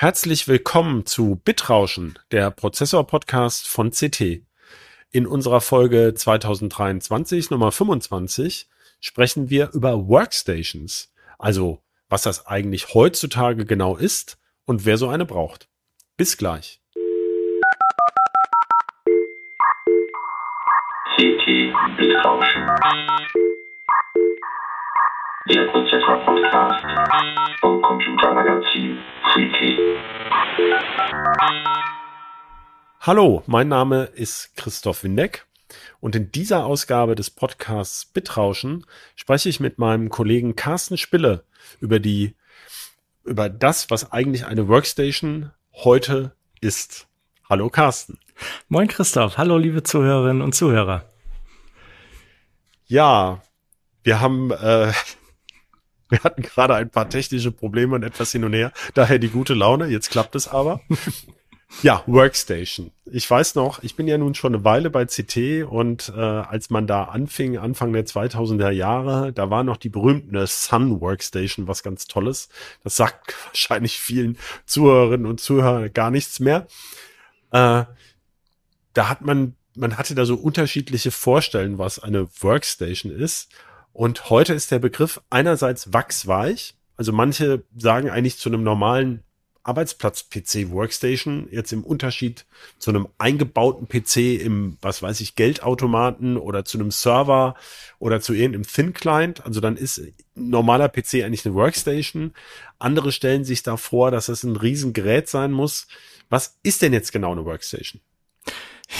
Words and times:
Herzlich 0.00 0.46
willkommen 0.46 1.06
zu 1.06 1.40
Bitrauschen, 1.44 2.20
der 2.30 2.52
Prozessor-Podcast 2.52 3.66
von 3.66 3.90
CT. 3.90 4.42
In 5.10 5.26
unserer 5.26 5.60
Folge 5.60 6.14
2023 6.14 7.50
Nummer 7.50 7.72
25 7.72 8.68
sprechen 9.00 9.50
wir 9.50 9.72
über 9.72 10.06
Workstations, 10.06 11.12
also 11.36 11.82
was 12.08 12.22
das 12.22 12.46
eigentlich 12.46 12.94
heutzutage 12.94 13.64
genau 13.64 13.96
ist 13.96 14.38
und 14.66 14.86
wer 14.86 14.98
so 14.98 15.08
eine 15.08 15.26
braucht. 15.26 15.68
Bis 16.16 16.36
gleich. 16.36 16.80
CT 21.16 21.74
Bitrauschen. 21.96 22.68
Der 25.48 25.64
Prozessor-Podcast 25.68 26.84
vom 27.60 27.80
Computermagazin 27.80 28.98
Freaky. 29.32 29.78
Hallo, 33.00 33.42
mein 33.46 33.68
Name 33.68 34.04
ist 34.14 34.54
Christoph 34.56 35.04
Windeck 35.04 35.46
und 36.00 36.14
in 36.14 36.30
dieser 36.32 36.66
Ausgabe 36.66 37.14
des 37.14 37.30
Podcasts 37.30 38.04
Bitrauschen 38.04 38.84
spreche 39.16 39.48
ich 39.48 39.58
mit 39.58 39.78
meinem 39.78 40.10
Kollegen 40.10 40.54
Carsten 40.54 40.98
Spille 40.98 41.44
über 41.80 41.98
die, 41.98 42.34
über 43.24 43.48
das, 43.48 43.90
was 43.90 44.12
eigentlich 44.12 44.44
eine 44.44 44.68
Workstation 44.68 45.52
heute 45.72 46.32
ist. 46.60 47.08
Hallo 47.48 47.70
Carsten. 47.70 48.18
Moin 48.68 48.88
Christoph, 48.88 49.38
hallo 49.38 49.56
liebe 49.56 49.82
Zuhörerinnen 49.82 50.42
und 50.42 50.54
Zuhörer. 50.54 51.06
Ja, 52.86 53.40
wir 54.02 54.20
haben 54.20 54.50
äh, 54.50 54.92
wir 56.08 56.22
hatten 56.22 56.42
gerade 56.42 56.74
ein 56.74 56.90
paar 56.90 57.08
technische 57.08 57.52
Probleme 57.52 57.94
und 57.94 58.02
etwas 58.02 58.32
hin 58.32 58.44
und 58.44 58.52
her. 58.52 58.72
Daher 58.94 59.18
die 59.18 59.28
gute 59.28 59.54
Laune. 59.54 59.86
Jetzt 59.86 60.10
klappt 60.10 60.34
es 60.34 60.48
aber. 60.48 60.80
ja, 61.82 62.02
Workstation. 62.06 62.90
Ich 63.06 63.30
weiß 63.30 63.54
noch, 63.54 63.82
ich 63.82 63.94
bin 63.94 64.08
ja 64.08 64.18
nun 64.18 64.34
schon 64.34 64.54
eine 64.54 64.64
Weile 64.64 64.90
bei 64.90 65.04
CT 65.04 65.64
und 65.68 66.12
äh, 66.16 66.20
als 66.20 66.70
man 66.70 66.86
da 66.86 67.04
anfing, 67.04 67.58
Anfang 67.58 67.92
der 67.92 68.06
2000er 68.06 68.70
Jahre, 68.70 69.32
da 69.32 69.50
war 69.50 69.64
noch 69.64 69.76
die 69.76 69.88
berühmte 69.88 70.46
Sun 70.46 71.00
Workstation, 71.00 71.68
was 71.68 71.82
ganz 71.82 72.06
Tolles. 72.06 72.48
Das 72.84 72.96
sagt 72.96 73.34
wahrscheinlich 73.46 73.98
vielen 73.98 74.38
Zuhörerinnen 74.66 75.26
und 75.26 75.40
Zuhörern 75.40 75.92
gar 75.92 76.10
nichts 76.10 76.40
mehr. 76.40 76.66
Äh, 77.50 77.84
da 78.94 79.08
hat 79.08 79.20
man, 79.20 79.54
man 79.76 79.96
hatte 79.96 80.14
da 80.14 80.24
so 80.24 80.34
unterschiedliche 80.34 81.10
Vorstellungen, 81.10 81.78
was 81.78 81.98
eine 81.98 82.28
Workstation 82.40 83.12
ist. 83.12 83.48
Und 83.98 84.30
heute 84.30 84.54
ist 84.54 84.70
der 84.70 84.78
Begriff 84.78 85.20
einerseits 85.28 85.92
wachsweich. 85.92 86.76
Also 86.96 87.10
manche 87.12 87.64
sagen 87.76 88.10
eigentlich 88.10 88.38
zu 88.38 88.48
einem 88.48 88.62
normalen 88.62 89.24
Arbeitsplatz-PC 89.64 90.70
Workstation 90.70 91.48
jetzt 91.50 91.72
im 91.72 91.82
Unterschied 91.82 92.46
zu 92.78 92.90
einem 92.90 93.08
eingebauten 93.18 93.88
PC 93.88 94.40
im, 94.40 94.78
was 94.82 95.02
weiß 95.02 95.18
ich, 95.18 95.34
Geldautomaten 95.34 96.36
oder 96.36 96.64
zu 96.64 96.78
einem 96.78 96.92
Server 96.92 97.56
oder 97.98 98.20
zu 98.20 98.34
irgendeinem 98.34 98.68
Thin 98.68 98.92
Client. 98.92 99.44
Also 99.44 99.58
dann 99.58 99.76
ist 99.76 100.00
normaler 100.36 100.88
PC 100.88 101.24
eigentlich 101.24 101.44
eine 101.44 101.56
Workstation. 101.56 102.34
Andere 102.78 103.10
stellen 103.10 103.42
sich 103.42 103.64
da 103.64 103.76
vor, 103.76 104.12
dass 104.12 104.28
es 104.28 104.44
ein 104.44 104.54
Riesengerät 104.54 105.28
sein 105.28 105.50
muss. 105.50 105.88
Was 106.28 106.60
ist 106.62 106.82
denn 106.82 106.92
jetzt 106.92 107.10
genau 107.10 107.32
eine 107.32 107.44
Workstation? 107.44 108.00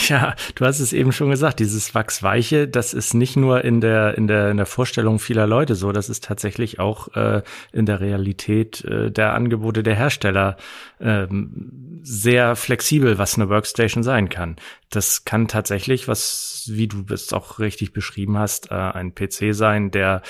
Ja, 0.09 0.35
du 0.55 0.67
hast 0.67 0.81
es 0.81 0.93
eben 0.93 1.13
schon 1.13 1.31
gesagt, 1.31 1.61
dieses 1.61 1.95
Wachsweiche, 1.95 2.69
das 2.69 2.93
ist 2.93 3.15
nicht 3.15 3.37
nur 3.37 3.65
in 3.65 3.81
der, 3.81 4.19
in 4.19 4.27
der, 4.27 4.51
in 4.51 4.59
der 4.59 4.67
Vorstellung 4.67 5.19
vieler 5.19 5.47
Leute 5.47 5.75
so, 5.75 5.93
das 5.93 6.11
ist 6.11 6.25
tatsächlich 6.25 6.79
auch 6.79 7.15
äh, 7.15 7.43
in 7.73 7.87
der 7.87 8.01
Realität 8.01 8.85
äh, 8.85 9.11
der 9.11 9.33
Angebote 9.33 9.83
der 9.83 9.95
Hersteller 9.95 10.59
ähm, 11.01 12.01
sehr 12.03 12.55
flexibel, 12.55 13.17
was 13.17 13.37
eine 13.37 13.49
Workstation 13.49 14.03
sein 14.03 14.29
kann. 14.29 14.57
Das 14.91 15.25
kann 15.25 15.49
tatsächlich, 15.49 16.07
was, 16.07 16.69
wie 16.71 16.89
du 16.89 17.05
es 17.11 17.33
auch 17.33 17.59
richtig 17.59 17.93
beschrieben 17.93 18.37
hast, 18.37 18.71
äh, 18.71 18.75
ein 18.75 19.15
PC 19.15 19.55
sein, 19.55 19.91
der 19.91 20.21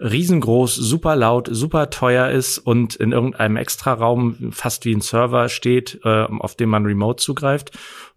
riesengroß, 0.00 0.74
super 0.74 1.14
laut, 1.14 1.48
super 1.50 1.90
teuer 1.90 2.30
ist 2.30 2.58
und 2.58 2.96
in 2.96 3.12
irgendeinem 3.12 3.56
Extraraum 3.56 4.50
fast 4.52 4.84
wie 4.84 4.94
ein 4.94 5.00
Server 5.00 5.48
steht, 5.48 6.00
äh, 6.04 6.24
auf 6.24 6.56
dem 6.56 6.68
man 6.68 6.84
remote 6.84 7.22
zugreift 7.22 7.70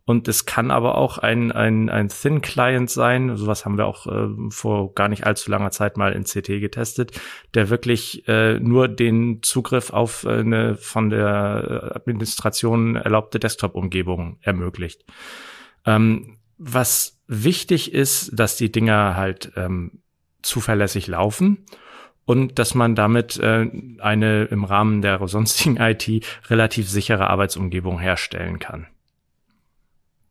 und 0.07 0.29
es 0.29 0.45
kann 0.45 0.71
aber 0.71 0.97
auch 0.97 1.17
ein, 1.17 1.51
ein, 1.51 1.89
ein 1.89 2.07
Thin 2.07 2.39
Client 2.39 2.89
sein, 2.89 3.35
sowas 3.35 3.65
haben 3.65 3.77
wir 3.77 3.87
auch 3.87 4.07
äh, 4.07 4.29
vor 4.49 4.95
gar 4.95 5.09
nicht 5.09 5.25
allzu 5.25 5.51
langer 5.51 5.71
Zeit 5.71 5.97
mal 5.97 6.13
in 6.13 6.23
CT 6.23 6.61
getestet, 6.61 7.19
der 7.53 7.69
wirklich 7.69 8.25
äh, 8.29 8.57
nur 8.57 8.87
den 8.87 9.43
Zugriff 9.43 9.91
auf 9.91 10.25
eine 10.25 10.75
von 10.75 11.09
der 11.09 11.91
Administration 11.93 12.95
erlaubte 12.95 13.37
Desktop-Umgebung 13.37 14.37
ermöglicht. 14.39 15.03
Ähm, 15.85 16.37
was 16.57 17.19
wichtig 17.27 17.93
ist, 17.93 18.31
dass 18.33 18.55
die 18.55 18.71
Dinger 18.71 19.17
halt 19.17 19.51
ähm, 19.57 20.03
zuverlässig 20.41 21.07
laufen 21.07 21.65
und 22.23 22.59
dass 22.59 22.75
man 22.75 22.95
damit 22.95 23.37
äh, 23.39 23.69
eine 23.99 24.45
im 24.45 24.63
Rahmen 24.63 25.01
der 25.01 25.27
sonstigen 25.27 25.75
IT 25.81 26.07
relativ 26.49 26.89
sichere 26.89 27.29
Arbeitsumgebung 27.29 27.99
herstellen 27.99 28.59
kann. 28.59 28.87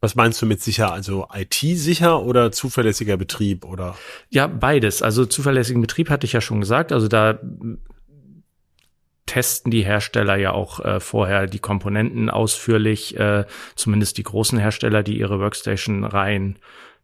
Was 0.01 0.15
meinst 0.15 0.41
du 0.43 0.47
mit 0.47 0.61
sicher? 0.61 0.93
Also 0.93 1.27
IT-sicher 1.33 2.23
oder 2.23 2.53
zuverlässiger 2.53 3.17
Betrieb 3.17 3.65
oder? 3.65 3.97
Ja, 4.29 4.47
beides. 4.47 5.03
Also 5.03 5.25
zuverlässigen 5.25 5.81
Betrieb 5.81 6.11
hatte 6.11 6.27
ich 6.27 6.33
ja 6.33 6.41
schon 6.41 6.61
gesagt. 6.61 6.93
Also 6.93 7.09
da 7.09 7.39
testen 9.25 9.71
die 9.71 9.84
Hersteller 9.84 10.37
ja 10.37 10.53
auch 10.53 10.81
äh, 10.81 11.01
vorher 11.01 11.47
die 11.47 11.59
Komponenten 11.59 12.31
ausführlich, 12.31 13.19
äh, 13.19 13.45
zumindest 13.75 14.19
die 14.19 14.23
großen 14.23 14.59
Hersteller, 14.59 15.03
die 15.03 15.19
ihre 15.19 15.41
Workstation-Reihen 15.41 16.59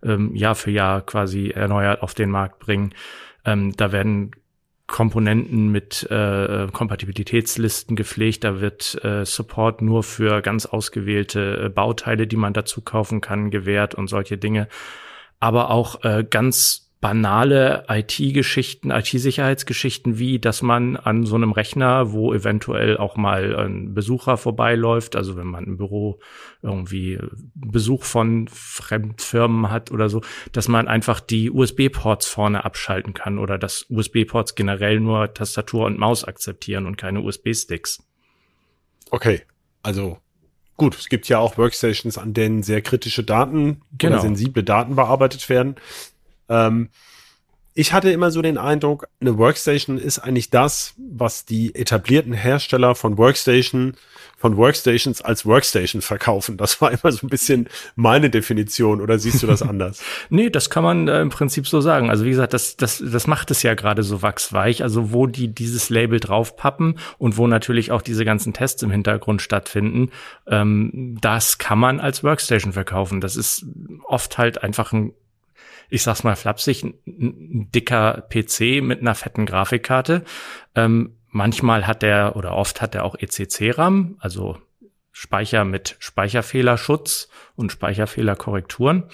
ähm, 0.05 0.35
Jahr 0.35 0.55
für 0.55 0.71
Jahr 0.71 1.03
quasi 1.03 1.51
erneuert 1.51 2.03
auf 2.03 2.15
den 2.15 2.31
Markt 2.31 2.61
bringen. 2.61 2.95
Ähm, 3.45 3.75
da 3.77 3.91
werden 3.93 4.31
Komponenten 4.93 5.73
mit 5.73 6.09
äh, 6.11 6.69
Kompatibilitätslisten 6.73 7.97
gepflegt. 7.97 8.45
Da 8.45 8.61
wird 8.61 9.03
äh, 9.03 9.25
Support 9.25 9.83
nur 9.83 10.05
für 10.05 10.43
ganz 10.43 10.67
ausgewählte 10.67 11.65
äh, 11.65 11.69
Bauteile, 11.71 12.29
die 12.29 12.37
man 12.37 12.53
dazu 12.53 12.83
kaufen 12.83 13.21
kann, 13.21 13.51
gewährt 13.51 13.97
und 13.97 14.07
solche 14.07 14.39
Dinge. 14.39 14.69
Aber 15.41 15.71
auch 15.71 16.05
äh, 16.05 16.25
ganz 16.29 16.82
banale 17.03 17.85
IT-Geschichten, 17.89 18.93
IT-Sicherheitsgeschichten, 18.93 20.21
wie 20.21 20.39
dass 20.39 20.63
man 20.63 20.97
an 20.97 21.27
so 21.27 21.35
einem 21.35 21.51
Rechner, 21.51 22.13
wo 22.13 22.33
eventuell 22.33 22.97
auch 22.97 23.17
mal 23.17 23.57
ein 23.57 23.93
Besucher 23.93 24.37
vorbeiläuft, 24.37 25.17
also 25.17 25.37
wenn 25.37 25.49
man 25.49 25.65
im 25.65 25.77
Büro 25.79 26.21
irgendwie 26.63 27.19
Besuch 27.57 28.05
von 28.05 28.47
Fremdfirmen 28.47 29.69
hat 29.69 29.91
oder 29.91 30.09
so, 30.09 30.23
dass 30.53 30.69
man 30.69 30.87
einfach 30.87 31.19
die 31.19 31.51
USB-Ports 31.51 32.29
vorne 32.29 32.65
abschalten 32.65 33.15
kann 33.15 33.41
oder 33.41 33.59
dass 33.59 33.85
USB-Ports 33.91 34.55
generell 34.55 35.01
nur 35.01 35.35
Tastatur 35.35 35.87
und 35.87 35.99
Maus 35.99 36.23
akzeptieren 36.23 36.87
und 36.87 36.97
keine 36.97 37.21
USB-Sticks. 37.21 38.07
Okay, 39.11 39.43
also 39.83 40.19
gut, 40.77 40.97
es 40.97 41.09
gibt 41.09 41.29
ja 41.29 41.41
auch 41.41 41.59
Workstations, 41.59 42.17
an 42.17 42.33
denen 42.33 42.63
sehr 42.63 42.81
kritische 42.81 43.25
Daten 43.25 43.83
genau. 43.99 44.15
oder 44.15 44.23
sensible 44.23 44.63
Daten 44.63 44.95
bearbeitet 44.95 45.49
werden. 45.49 45.75
Ähm, 46.53 46.91
ich 47.75 47.95
hatte 47.95 48.11
immer 48.11 48.31
so 48.31 48.43
den 48.43 48.59
Eindruck, 48.59 49.09
eine 49.21 49.39
Workstation 49.39 49.97
ist 49.97 50.19
eigentlich 50.19 50.51
das, 50.51 50.95
was 50.99 51.47
die 51.47 51.75
etablierten 51.75 52.35
Hersteller 52.35 52.95
von 52.95 53.17
Workstation, 53.17 53.95
von 54.37 54.59
Workstations 54.59 55.23
als 55.23 55.47
Workstation 55.47 56.03
verkaufen. 56.03 56.59
Das 56.59 56.83
war 56.83 56.91
immer 56.91 57.11
so 57.13 57.27
ein 57.27 57.31
bisschen 57.31 57.69
meine 57.95 58.29
Definition. 58.29 59.01
Oder 59.01 59.19
siehst 59.19 59.43
du 59.43 59.47
das 59.47 59.63
anders? 59.63 60.03
nee, 60.29 60.51
das 60.51 60.69
kann 60.69 60.83
man 60.83 61.09
äh, 61.09 61.23
im 61.23 61.31
Prinzip 61.31 61.67
so 61.67 61.81
sagen. 61.81 62.11
Also 62.11 62.27
wie 62.27 62.31
gesagt, 62.31 62.53
das, 62.53 62.77
das, 62.77 63.03
das 63.05 63.27
macht 63.27 63.51
es 63.51 63.63
ja 63.63 63.73
gerade 63.73 64.03
so 64.03 64.21
wachsweich. 64.21 64.83
Also 64.83 65.13
wo 65.13 65.27
die 65.27 65.49
dieses 65.49 65.89
Label 65.89 66.21
draufpappen 66.21 66.99
und 67.17 67.39
wo 67.39 67.47
natürlich 67.47 67.91
auch 67.91 68.03
diese 68.03 68.27
ganzen 68.27 68.53
Tests 68.53 68.83
im 68.83 68.91
Hintergrund 68.91 69.41
stattfinden, 69.41 70.11
ähm, 70.47 71.17
das 71.21 71.57
kann 71.57 71.79
man 71.79 72.01
als 72.01 72.23
Workstation 72.23 72.75
verkaufen. 72.75 73.23
Das 73.23 73.37
ist 73.37 73.65
oft 74.05 74.37
halt 74.37 74.63
einfach 74.63 74.93
ein 74.93 75.15
ich 75.93 76.03
sag's 76.03 76.25
mal 76.25 76.37
flapsig, 76.37 76.85
ein, 76.85 77.69
dicker 77.71 78.27
PC 78.31 78.83
mit 78.83 79.01
einer 79.01 79.15
fetten 79.15 79.45
Grafikkarte. 79.45 80.25
Ähm, 80.75 81.17
manchmal 81.29 81.87
hat 81.87 82.01
der 82.01 82.35
oder 82.35 82.55
oft 82.55 82.81
hat 82.81 82.95
er 82.95 83.05
auch 83.05 83.15
ECC-RAM, 83.15 84.17
also 84.19 84.57
Speicher 85.11 85.67
mit 85.67 85.97
Speicherfehlerschutz 85.99 87.29
und 87.57 87.73
Speicherfehlerkorrekturen. 87.73 89.05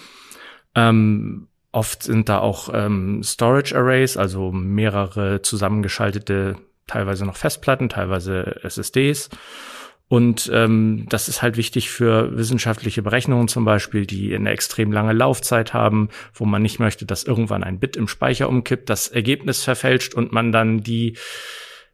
Ähm, 0.76 1.48
oft 1.72 2.04
sind 2.04 2.28
da 2.28 2.38
auch 2.38 2.70
ähm, 2.72 3.24
Storage 3.24 3.76
Arrays, 3.76 4.16
also 4.16 4.52
mehrere 4.52 5.42
zusammengeschaltete, 5.42 6.58
teilweise 6.86 7.26
noch 7.26 7.36
Festplatten, 7.36 7.88
teilweise 7.88 8.60
SSDs. 8.62 9.30
Und 10.08 10.50
ähm, 10.54 11.04
das 11.10 11.28
ist 11.28 11.42
halt 11.42 11.58
wichtig 11.58 11.90
für 11.90 12.34
wissenschaftliche 12.36 13.02
Berechnungen 13.02 13.46
zum 13.46 13.66
Beispiel, 13.66 14.06
die 14.06 14.34
eine 14.34 14.50
extrem 14.50 14.90
lange 14.90 15.12
Laufzeit 15.12 15.74
haben, 15.74 16.08
wo 16.32 16.46
man 16.46 16.62
nicht 16.62 16.78
möchte, 16.78 17.04
dass 17.04 17.24
irgendwann 17.24 17.62
ein 17.62 17.78
Bit 17.78 17.96
im 17.96 18.08
Speicher 18.08 18.48
umkippt, 18.48 18.88
das 18.88 19.08
Ergebnis 19.08 19.62
verfälscht 19.62 20.14
und 20.14 20.32
man 20.32 20.50
dann 20.50 20.82
die 20.82 21.16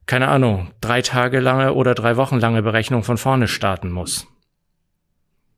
keine 0.06 0.28
Ahnung, 0.28 0.70
drei 0.80 1.02
Tage 1.02 1.40
lange 1.40 1.74
oder 1.74 1.94
drei 1.94 2.16
Wochen 2.16 2.38
lange 2.38 2.62
Berechnung 2.62 3.04
von 3.04 3.16
vorne 3.16 3.48
starten 3.48 3.90
muss. 3.90 4.26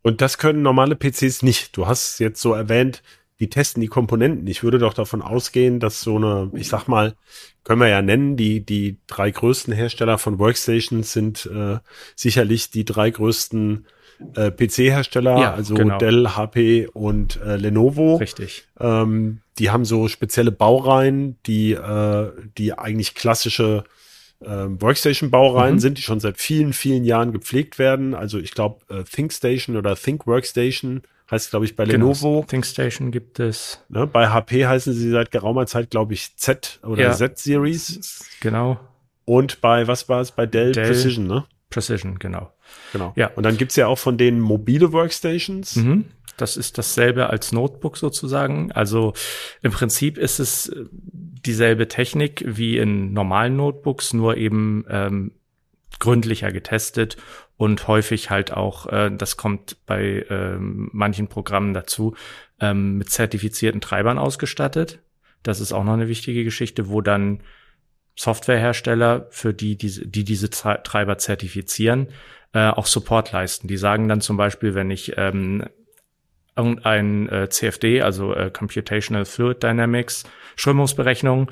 Und 0.02 0.20
das 0.20 0.38
können 0.38 0.62
normale 0.62 0.94
PCs 0.94 1.42
nicht. 1.42 1.76
Du 1.76 1.88
hast 1.88 2.20
jetzt 2.20 2.40
so 2.40 2.52
erwähnt, 2.52 3.02
die 3.40 3.50
testen 3.50 3.80
die 3.80 3.88
Komponenten. 3.88 4.46
Ich 4.46 4.62
würde 4.62 4.78
doch 4.78 4.94
davon 4.94 5.20
ausgehen, 5.22 5.78
dass 5.80 6.00
so 6.00 6.16
eine, 6.16 6.50
ich 6.54 6.68
sag 6.68 6.88
mal, 6.88 7.14
können 7.64 7.80
wir 7.80 7.88
ja 7.88 8.00
nennen, 8.02 8.36
die, 8.36 8.64
die 8.64 8.98
drei 9.06 9.30
größten 9.30 9.74
Hersteller 9.74 10.18
von 10.18 10.38
Workstations 10.38 11.12
sind 11.12 11.46
äh, 11.46 11.78
sicherlich 12.14 12.70
die 12.70 12.84
drei 12.84 13.10
größten 13.10 13.86
äh, 14.34 14.50
PC-Hersteller, 14.50 15.38
Ja, 15.38 15.54
also 15.54 15.74
genau. 15.74 15.98
Dell, 15.98 16.28
HP 16.30 16.88
und 16.92 17.38
äh, 17.42 17.56
Lenovo. 17.56 18.16
Richtig. 18.16 18.66
Ähm, 18.80 19.40
die 19.58 19.68
haben 19.70 19.84
so 19.84 20.08
spezielle 20.08 20.52
Baureihen, 20.52 21.36
die, 21.46 21.72
äh, 21.72 22.30
die 22.56 22.72
eigentlich 22.78 23.14
klassische 23.14 23.84
ähm, 24.44 24.80
Workstation-Baureihen 24.80 25.76
Mhm. 25.76 25.80
sind, 25.80 25.98
die 25.98 26.02
schon 26.02 26.20
seit 26.20 26.38
vielen, 26.38 26.72
vielen 26.72 27.04
Jahren 27.04 27.32
gepflegt 27.32 27.78
werden. 27.78 28.14
Also 28.14 28.38
ich 28.38 28.52
glaube, 28.52 28.80
äh, 28.94 29.02
ThinkStation 29.04 29.76
oder 29.76 29.96
Think 29.96 30.26
Workstation 30.26 31.02
heißt, 31.30 31.50
glaube 31.50 31.64
ich, 31.64 31.76
bei 31.76 31.84
Lenovo. 31.84 32.36
Genau. 32.36 32.46
ThinkStation 32.46 33.10
gibt 33.10 33.40
es. 33.40 33.84
Ne? 33.88 34.06
Bei 34.06 34.28
HP 34.28 34.66
heißen 34.66 34.92
sie 34.92 35.10
seit 35.10 35.30
geraumer 35.30 35.66
Zeit, 35.66 35.90
glaube 35.90 36.14
ich, 36.14 36.36
Z 36.36 36.80
oder 36.84 37.02
Ja. 37.02 37.12
Z-Series. 37.12 38.24
Genau. 38.40 38.78
Und 39.24 39.60
bei, 39.60 39.88
was 39.88 40.08
war 40.08 40.20
es, 40.20 40.30
bei 40.30 40.46
Dell, 40.46 40.72
Dell. 40.72 40.86
Precision, 40.86 41.26
ne? 41.26 41.44
Precision, 41.70 42.18
genau. 42.18 42.52
Genau. 42.92 43.12
Ja. 43.16 43.28
Und 43.34 43.42
dann 43.44 43.56
gibt's 43.56 43.76
ja 43.76 43.88
auch 43.88 43.98
von 43.98 44.18
denen 44.18 44.40
mobile 44.40 44.92
Workstations. 44.92 45.76
Mhm. 45.76 46.06
Das 46.36 46.56
ist 46.56 46.78
dasselbe 46.78 47.30
als 47.30 47.50
Notebook 47.50 47.96
sozusagen. 47.96 48.70
Also 48.72 49.14
im 49.62 49.72
Prinzip 49.72 50.18
ist 50.18 50.38
es 50.38 50.68
äh, 50.68 50.84
dieselbe 50.92 51.88
Technik 51.88 52.44
wie 52.46 52.78
in 52.78 53.12
normalen 53.12 53.56
Notebooks, 53.56 54.12
nur 54.12 54.36
eben 54.36 54.84
ähm, 54.88 55.32
gründlicher 55.98 56.52
getestet 56.52 57.16
und 57.56 57.88
häufig 57.88 58.30
halt 58.30 58.52
auch, 58.52 58.86
äh, 58.86 59.10
das 59.10 59.36
kommt 59.36 59.86
bei 59.86 60.26
ähm, 60.28 60.90
manchen 60.92 61.28
Programmen 61.28 61.74
dazu, 61.74 62.14
ähm, 62.60 62.98
mit 62.98 63.10
zertifizierten 63.10 63.80
Treibern 63.80 64.18
ausgestattet. 64.18 65.00
Das 65.42 65.60
ist 65.60 65.72
auch 65.72 65.84
noch 65.84 65.94
eine 65.94 66.08
wichtige 66.08 66.44
Geschichte, 66.44 66.88
wo 66.88 67.00
dann 67.00 67.40
Softwarehersteller, 68.14 69.26
für 69.30 69.52
die 69.52 69.76
diese, 69.76 70.06
die 70.06 70.24
diese 70.24 70.48
Tre- 70.48 70.82
Treiber 70.82 71.18
zertifizieren, 71.18 72.08
äh, 72.52 72.68
auch 72.68 72.86
Support 72.86 73.32
leisten. 73.32 73.68
Die 73.68 73.76
sagen 73.76 74.08
dann 74.08 74.20
zum 74.20 74.36
Beispiel, 74.36 74.74
wenn 74.74 74.90
ich 74.90 75.14
ähm, 75.16 75.64
irgendein 76.56 77.28
äh, 77.28 77.48
CFD, 77.48 78.02
also 78.02 78.34
äh, 78.34 78.50
Computational 78.50 79.24
Fluid 79.24 79.62
Dynamics, 79.62 80.24
Strömungsberechnung 80.56 81.50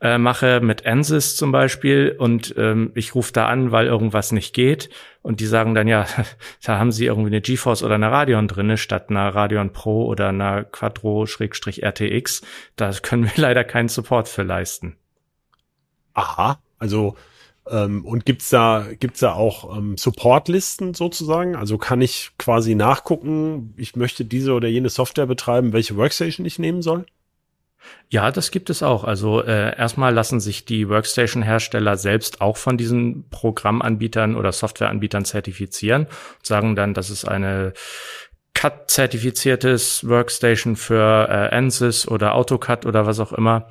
äh, 0.00 0.18
mache 0.18 0.60
mit 0.60 0.86
ANSYS 0.86 1.36
zum 1.36 1.52
Beispiel 1.52 2.14
und 2.18 2.54
ähm, 2.58 2.92
ich 2.94 3.14
rufe 3.14 3.32
da 3.32 3.46
an, 3.48 3.72
weil 3.72 3.86
irgendwas 3.86 4.30
nicht 4.30 4.54
geht 4.54 4.90
und 5.22 5.40
die 5.40 5.46
sagen 5.46 5.74
dann, 5.74 5.88
ja, 5.88 6.06
da 6.64 6.78
haben 6.78 6.92
sie 6.92 7.06
irgendwie 7.06 7.30
eine 7.30 7.40
GeForce 7.40 7.82
oder 7.82 7.94
eine 7.94 8.10
Radeon 8.10 8.48
drinne 8.48 8.76
statt 8.76 9.08
einer 9.08 9.34
Radeon 9.34 9.72
Pro 9.72 10.04
oder 10.06 10.28
einer 10.28 10.64
Quattro-RTX. 10.64 12.42
Da 12.76 12.92
können 13.02 13.24
wir 13.24 13.32
leider 13.36 13.64
keinen 13.64 13.88
Support 13.88 14.28
für 14.28 14.42
leisten. 14.42 14.96
Aha. 16.14 16.60
Also, 16.78 17.16
ähm, 17.72 18.04
und 18.04 18.26
gibt's 18.26 18.50
da, 18.50 18.86
gibt's 19.00 19.20
da 19.20 19.32
auch 19.32 19.76
ähm, 19.76 19.96
Supportlisten 19.96 20.94
sozusagen? 20.94 21.56
Also 21.56 21.78
kann 21.78 22.00
ich 22.00 22.30
quasi 22.38 22.74
nachgucken, 22.74 23.74
ich 23.76 23.96
möchte 23.96 24.24
diese 24.24 24.52
oder 24.52 24.68
jene 24.68 24.90
Software 24.90 25.26
betreiben, 25.26 25.72
welche 25.72 25.96
Workstation 25.96 26.46
ich 26.46 26.58
nehmen 26.58 26.82
soll? 26.82 27.06
Ja, 28.10 28.30
das 28.30 28.50
gibt 28.50 28.70
es 28.70 28.82
auch. 28.82 29.04
Also 29.04 29.42
äh, 29.42 29.76
erstmal 29.76 30.12
lassen 30.12 30.38
sich 30.38 30.64
die 30.64 30.88
Workstation-Hersteller 30.88 31.96
selbst 31.96 32.40
auch 32.40 32.56
von 32.56 32.76
diesen 32.76 33.28
Programmanbietern 33.30 34.36
oder 34.36 34.52
Softwareanbietern 34.52 35.24
zertifizieren 35.24 36.02
und 36.02 36.46
sagen 36.46 36.76
dann, 36.76 36.94
das 36.94 37.10
ist 37.10 37.24
eine 37.24 37.72
CAD-zertifiziertes 38.54 40.06
Workstation 40.06 40.76
für 40.76 41.28
äh, 41.28 41.56
ANSYS 41.56 42.06
oder 42.06 42.34
AutoCAD 42.34 42.86
oder 42.86 43.06
was 43.06 43.18
auch 43.18 43.32
immer. 43.32 43.68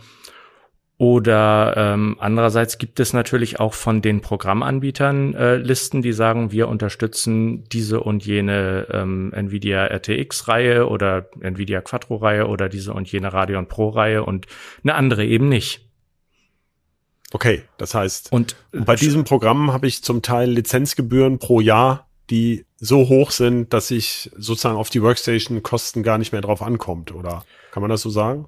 Oder 1.02 1.74
ähm, 1.78 2.18
andererseits 2.20 2.78
gibt 2.78 3.00
es 3.00 3.12
natürlich 3.12 3.60
auch 3.60 3.74
von 3.74 4.04
den 4.04 4.22
Programmanbietern 4.22 5.34
äh, 5.34 5.56
Listen, 5.56 6.04
die 6.04 6.14
sagen, 6.14 6.52
wir 6.52 6.68
unterstützen 6.68 7.64
diese 7.70 8.02
und 8.02 8.24
jene 8.24 8.86
ähm, 8.92 9.34
Nvidia 9.34 9.88
RTX-Reihe 9.88 10.88
oder 10.88 11.28
Nvidia 11.42 11.82
Quattro-Reihe 11.82 12.46
oder 12.46 12.70
diese 12.70 12.94
und 12.94 13.12
jene 13.12 13.34
Radeon 13.34 13.68
Pro-Reihe 13.68 14.24
und 14.24 14.46
eine 14.84 14.94
andere 14.94 15.26
eben 15.26 15.50
nicht. 15.50 15.90
Okay, 17.34 17.64
das 17.80 17.96
heißt, 17.96 18.32
Und 18.32 18.56
bei 18.72 18.96
diesem 18.96 19.24
Programm 19.24 19.74
habe 19.74 19.88
ich 19.88 20.04
zum 20.04 20.22
Teil 20.22 20.52
Lizenzgebühren 20.52 21.40
pro 21.40 21.62
Jahr, 21.62 22.10
die 22.30 22.68
so 22.78 23.10
hoch 23.10 23.32
sind, 23.32 23.74
dass 23.74 23.90
ich 23.90 24.30
sozusagen 24.38 24.78
auf 24.78 24.92
die 24.92 25.02
Workstation-Kosten 25.02 26.04
gar 26.04 26.20
nicht 26.20 26.32
mehr 26.32 26.42
drauf 26.42 26.62
ankommt, 26.62 27.12
oder 27.12 27.44
kann 27.72 27.82
man 27.82 27.90
das 27.90 28.04
so 28.04 28.12
sagen? 28.12 28.46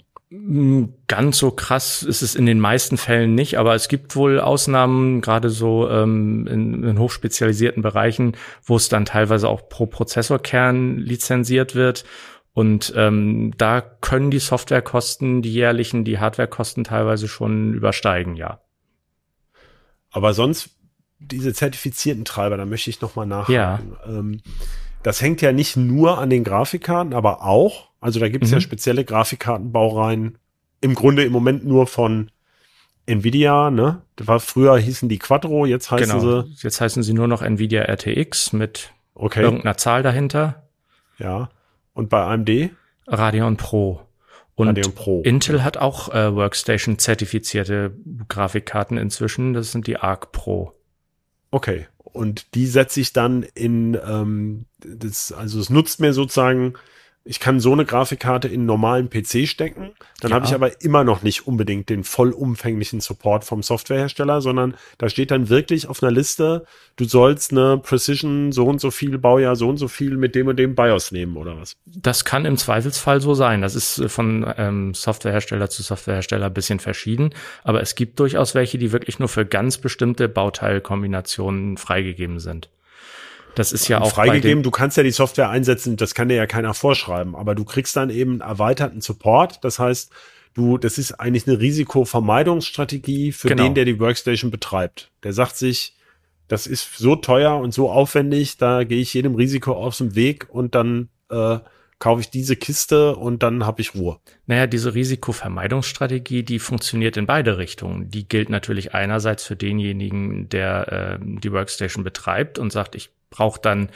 Ganz 1.07 1.38
so 1.38 1.51
krass 1.51 2.01
ist 2.01 2.24
es 2.24 2.33
in 2.33 2.47
den 2.47 2.59
meisten 2.59 2.97
Fällen 2.97 3.35
nicht, 3.35 3.59
aber 3.59 3.75
es 3.75 3.88
gibt 3.88 4.15
wohl 4.15 4.39
Ausnahmen, 4.39 5.21
gerade 5.21 5.51
so 5.51 5.88
ähm, 5.89 6.47
in, 6.47 6.83
in 6.83 6.97
hochspezialisierten 6.97 7.83
Bereichen, 7.83 8.35
wo 8.63 8.75
es 8.75 8.89
dann 8.89 9.06
teilweise 9.06 9.47
auch 9.47 9.69
pro 9.69 9.85
Prozessorkern 9.85 10.97
lizenziert 10.97 11.75
wird. 11.75 12.03
Und 12.51 12.94
ähm, 12.95 13.53
da 13.57 13.81
können 13.81 14.31
die 14.31 14.39
Softwarekosten, 14.39 15.44
die 15.44 15.53
jährlichen, 15.53 16.03
die 16.03 16.18
Hardwarekosten 16.18 16.83
teilweise 16.83 17.27
schon 17.27 17.75
übersteigen, 17.75 18.36
ja. 18.36 18.62
Aber 20.09 20.33
sonst 20.33 20.71
diese 21.19 21.53
zertifizierten 21.53 22.25
Treiber, 22.25 22.57
da 22.57 22.65
möchte 22.65 22.89
ich 22.89 23.01
noch 23.01 23.15
mal 23.15 23.27
nachhaken. 23.27 23.97
Ähm, 24.07 24.41
das 25.03 25.21
hängt 25.21 25.41
ja 25.41 25.51
nicht 25.51 25.77
nur 25.77 26.18
an 26.18 26.29
den 26.29 26.44
Grafikkarten, 26.44 27.13
aber 27.13 27.44
auch, 27.44 27.89
also 28.03 28.19
da 28.19 28.29
gibt 28.29 28.44
es 28.44 28.51
Mhm. 28.51 28.55
ja 28.57 28.61
spezielle 28.61 29.05
Grafikkartenbaureihen, 29.05 30.38
im 30.81 30.94
Grunde 30.95 31.23
im 31.23 31.31
Moment 31.31 31.65
nur 31.65 31.88
von 31.88 32.29
Nvidia, 33.05 33.69
ne? 33.71 34.01
Das 34.15 34.27
war 34.27 34.39
früher 34.39 34.77
hießen 34.77 35.09
die 35.09 35.19
Quattro, 35.19 35.65
jetzt 35.65 35.91
heißen 35.91 36.19
genau. 36.19 36.41
sie, 36.44 36.53
Jetzt 36.61 36.79
heißen 36.79 37.03
sie 37.03 37.13
nur 37.13 37.27
noch 37.27 37.41
Nvidia 37.41 37.81
RTX 37.83 38.53
mit 38.53 38.91
okay, 39.13 39.41
irgendeiner 39.41 39.77
Zahl 39.77 40.03
dahinter. 40.03 40.63
ja. 41.17 41.50
Und 41.95 42.09
bei 42.09 42.21
AMD 42.23 42.71
Radeon 43.05 43.55
Pro. 43.57 44.01
Und 44.55 44.67
Radeon 44.69 44.94
Pro. 44.95 45.21
Intel 45.21 45.63
hat 45.63 45.77
auch 45.77 46.09
äh, 46.13 46.33
Workstation-zertifizierte 46.33 47.91
Grafikkarten 48.29 48.97
inzwischen. 48.97 49.53
Das 49.53 49.71
sind 49.71 49.85
die 49.85 49.97
Arc 49.97 50.31
Pro. 50.31 50.73
Okay. 51.51 51.88
Und 51.97 52.55
die 52.55 52.65
setze 52.65 53.00
ich 53.00 53.13
dann 53.13 53.44
in, 53.44 53.95
ähm, 54.07 54.65
das, 54.79 55.31
also 55.31 55.60
es 55.60 55.69
nutzt 55.69 56.00
mir 56.00 56.13
sozusagen, 56.13 56.74
ich 57.25 57.39
kann 57.39 57.62
so 57.62 57.72
eine 57.72 57.86
Grafikkarte 57.86 58.50
in 58.50 58.56
einen 58.56 58.65
normalen 58.65 59.10
PC 59.10 59.48
stecken, 59.48 59.92
dann 60.20 60.32
Ja. 60.32 60.36
habe 60.36 60.46
ich 60.46 60.53
aber 60.53 60.82
immer 60.82 61.06
noch 61.06 61.22
nicht 61.24 61.48
unbedingt 61.48 61.89
den 61.89 62.03
vollumfänglichen 62.03 63.00
Support 63.00 63.46
vom 63.46 63.63
Softwarehersteller, 63.63 64.42
sondern 64.42 64.75
da 64.98 65.08
steht 65.08 65.32
dann 65.32 65.48
wirklich 65.48 65.88
auf 65.88 66.03
einer 66.03 66.12
Liste, 66.12 66.65
du 66.98 67.06
sollst 67.06 67.51
eine 67.51 67.77
Precision 67.77 68.51
so 68.51 68.65
und 68.65 68.82
so 68.82 68.92
viel 68.92 69.18
Baujahr, 69.18 69.56
so 69.56 69.70
und 69.70 69.77
so 69.77 69.88
viel 69.88 70.18
mit 70.18 70.36
dem 70.36 70.48
und 70.48 70.58
dem 70.58 70.75
BIOS 70.75 71.13
nehmen 71.13 71.38
oder 71.38 71.58
was. 71.58 71.77
Das 71.86 72.25
kann 72.25 72.44
im 72.44 72.58
Zweifelsfall 72.58 73.22
so 73.22 73.34
sein. 73.36 73.62
Das 73.62 73.75
ist 73.75 74.00
äh, 74.00 74.10
von 74.10 74.46
ähm, 74.58 74.94
Softwarehersteller 74.94 75.70
zu 75.70 75.82
Softwarehersteller 75.82 76.48
ein 76.48 76.53
bisschen 76.53 76.80
verschieden. 76.80 77.34
Aber 77.63 77.82
es 77.82 77.96
gibt 77.96 78.20
durchaus 78.20 78.53
welche, 78.53 78.77
die 78.77 78.92
wirklich 78.92 79.20
nur 79.20 79.30
für 79.30 79.46
ganz 79.46 79.77
bestimmte 79.77 80.27
Bauteilkombinationen 80.27 81.77
freigegeben 81.77 82.39
sind. 82.39 82.70
Das 83.55 83.72
ist 83.72 83.88
ja 83.88 84.01
auch 84.01 84.12
freigegeben. 84.12 84.63
Du 84.63 84.72
kannst 84.72 84.98
ja 84.98 85.03
die 85.03 85.12
Software 85.12 85.50
einsetzen, 85.50 85.95
das 85.95 86.15
kann 86.15 86.29
dir 86.29 86.36
ja 86.36 86.48
keiner 86.48 86.74
vorschreiben, 86.74 87.36
aber 87.36 87.55
du 87.55 87.65
kriegst 87.65 87.95
dann 87.95 88.10
eben 88.10 88.33
einen 88.33 88.41
erweiterten 88.41 89.01
Support. 89.01 89.63
Das 89.63 89.79
heißt, 89.79 90.12
du, 90.53 90.77
das 90.77 90.98
ist 90.98 91.13
eigentlich 91.19 91.48
eine 91.48 91.60
Risikovermeidungsstrategie 91.60 93.31
für 93.31 93.48
Genau. 93.50 93.63
den, 93.63 93.75
der 93.75 93.86
die 93.86 94.00
Workstation 94.00 94.51
betreibt. 94.51 95.12
Der 95.24 95.33
sagt 95.33 95.57
sich, 95.57 95.95
das 96.48 96.67
ist 96.67 96.98
so 96.98 97.15
teuer 97.15 97.57
und 97.57 97.74
so 97.74 97.89
aufwendig, 97.89 98.57
da 98.57 98.83
gehe 98.83 99.00
ich 99.01 99.13
jedem 99.13 99.36
Risiko 99.36 99.74
aus 99.74 99.98
dem 100.00 100.15
Weg 100.15 100.48
und 100.50 100.75
dann 100.75 101.10
äh, 101.29 101.60
kaufe 102.03 102.19
ich 102.19 102.29
diese 102.29 102.57
Kiste 102.57 103.15
und 103.15 103.43
dann 103.43 103.65
habe 103.65 103.79
ich 103.79 103.95
Ruhe. 103.95 104.19
Naja, 104.45 104.67
diese 104.67 104.93
Risikovermeidungsstrategie, 104.93 106.43
die 106.43 106.60
funktioniert 106.60 107.15
in 107.15 107.25
beide 107.25 107.57
Richtungen. 107.57 108.10
Die 108.10 108.27
gilt 108.27 108.50
natürlich 108.50 108.93
einerseits 108.93 109.45
für 109.45 109.55
denjenigen, 109.55 110.50
der 110.50 111.19
äh, 111.22 111.25
die 111.25 111.53
Workstation 111.53 112.03
betreibt 112.03 112.60
und 112.60 112.74
sagt, 112.74 112.95
ich 112.95 113.10
brauche 113.29 113.62
dann 113.62 113.88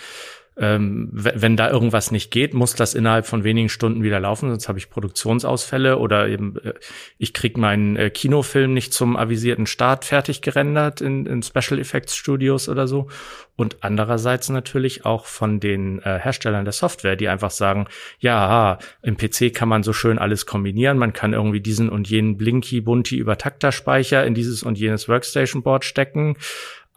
ähm, 0.59 1.09
wenn 1.11 1.55
da 1.55 1.69
irgendwas 1.69 2.09
nicht 2.11 2.31
geht, 2.31 2.53
muss 2.53 2.73
das 2.73 2.95
innerhalb 2.95 3.27
von 3.27 3.43
wenigen 3.43 3.69
Stunden 3.69 4.01
wieder 4.01 4.19
laufen, 4.19 4.49
sonst 4.49 4.67
habe 4.67 4.79
ich 4.79 4.89
Produktionsausfälle 4.89 5.97
oder 5.99 6.27
eben 6.27 6.57
äh, 6.63 6.73
ich 7.19 7.33
krieg 7.33 7.57
meinen 7.57 7.95
äh, 7.95 8.09
Kinofilm 8.09 8.73
nicht 8.73 8.93
zum 8.93 9.17
avisierten 9.17 9.67
Start 9.67 10.05
fertig 10.05 10.41
gerendert 10.41 10.99
in, 11.01 11.25
in 11.27 11.43
Special 11.43 11.79
Effects 11.79 12.15
Studios 12.15 12.69
oder 12.69 12.87
so. 12.87 13.07
Und 13.55 13.77
andererseits 13.81 14.49
natürlich 14.49 15.03
auch 15.05 15.25
von 15.25 15.59
den 15.59 15.99
äh, 16.03 16.19
Herstellern 16.19 16.65
der 16.65 16.73
Software, 16.73 17.15
die 17.15 17.27
einfach 17.27 17.49
sagen, 17.49 17.87
ja, 18.19 18.77
im 19.01 19.17
PC 19.17 19.53
kann 19.53 19.67
man 19.67 19.81
so 19.81 19.93
schön 19.93 20.19
alles 20.19 20.45
kombinieren, 20.45 20.99
man 20.99 21.13
kann 21.13 21.33
irgendwie 21.33 21.61
diesen 21.61 21.89
und 21.89 22.07
jenen 22.07 22.37
Blinky 22.37 22.81
Bunti 22.81 23.17
Übertakter 23.17 23.71
Speicher 23.71 24.25
in 24.25 24.35
dieses 24.35 24.61
und 24.61 24.77
jenes 24.77 25.09
Workstation 25.09 25.63
Board 25.63 25.85
stecken 25.85 26.35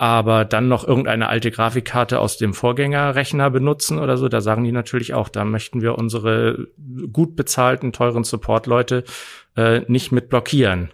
aber 0.01 0.47
dann 0.47 0.67
noch 0.67 0.89
irgendeine 0.89 1.29
alte 1.29 1.51
Grafikkarte 1.51 2.21
aus 2.21 2.39
dem 2.39 2.55
Vorgängerrechner 2.55 3.51
benutzen 3.51 3.99
oder 3.99 4.17
so, 4.17 4.31
da 4.31 4.41
sagen 4.41 4.65
die 4.65 4.73
natürlich 4.73 5.13
auch, 5.13 5.29
da 5.29 5.45
möchten 5.45 5.83
wir 5.83 5.99
unsere 5.99 6.69
gut 7.13 7.37
bezahlten, 7.37 7.93
teuren 7.93 8.25
Support-Leute 8.25 9.05
äh, 9.59 9.81
nicht 9.89 10.11
mit 10.11 10.31
blockieren. 10.31 10.91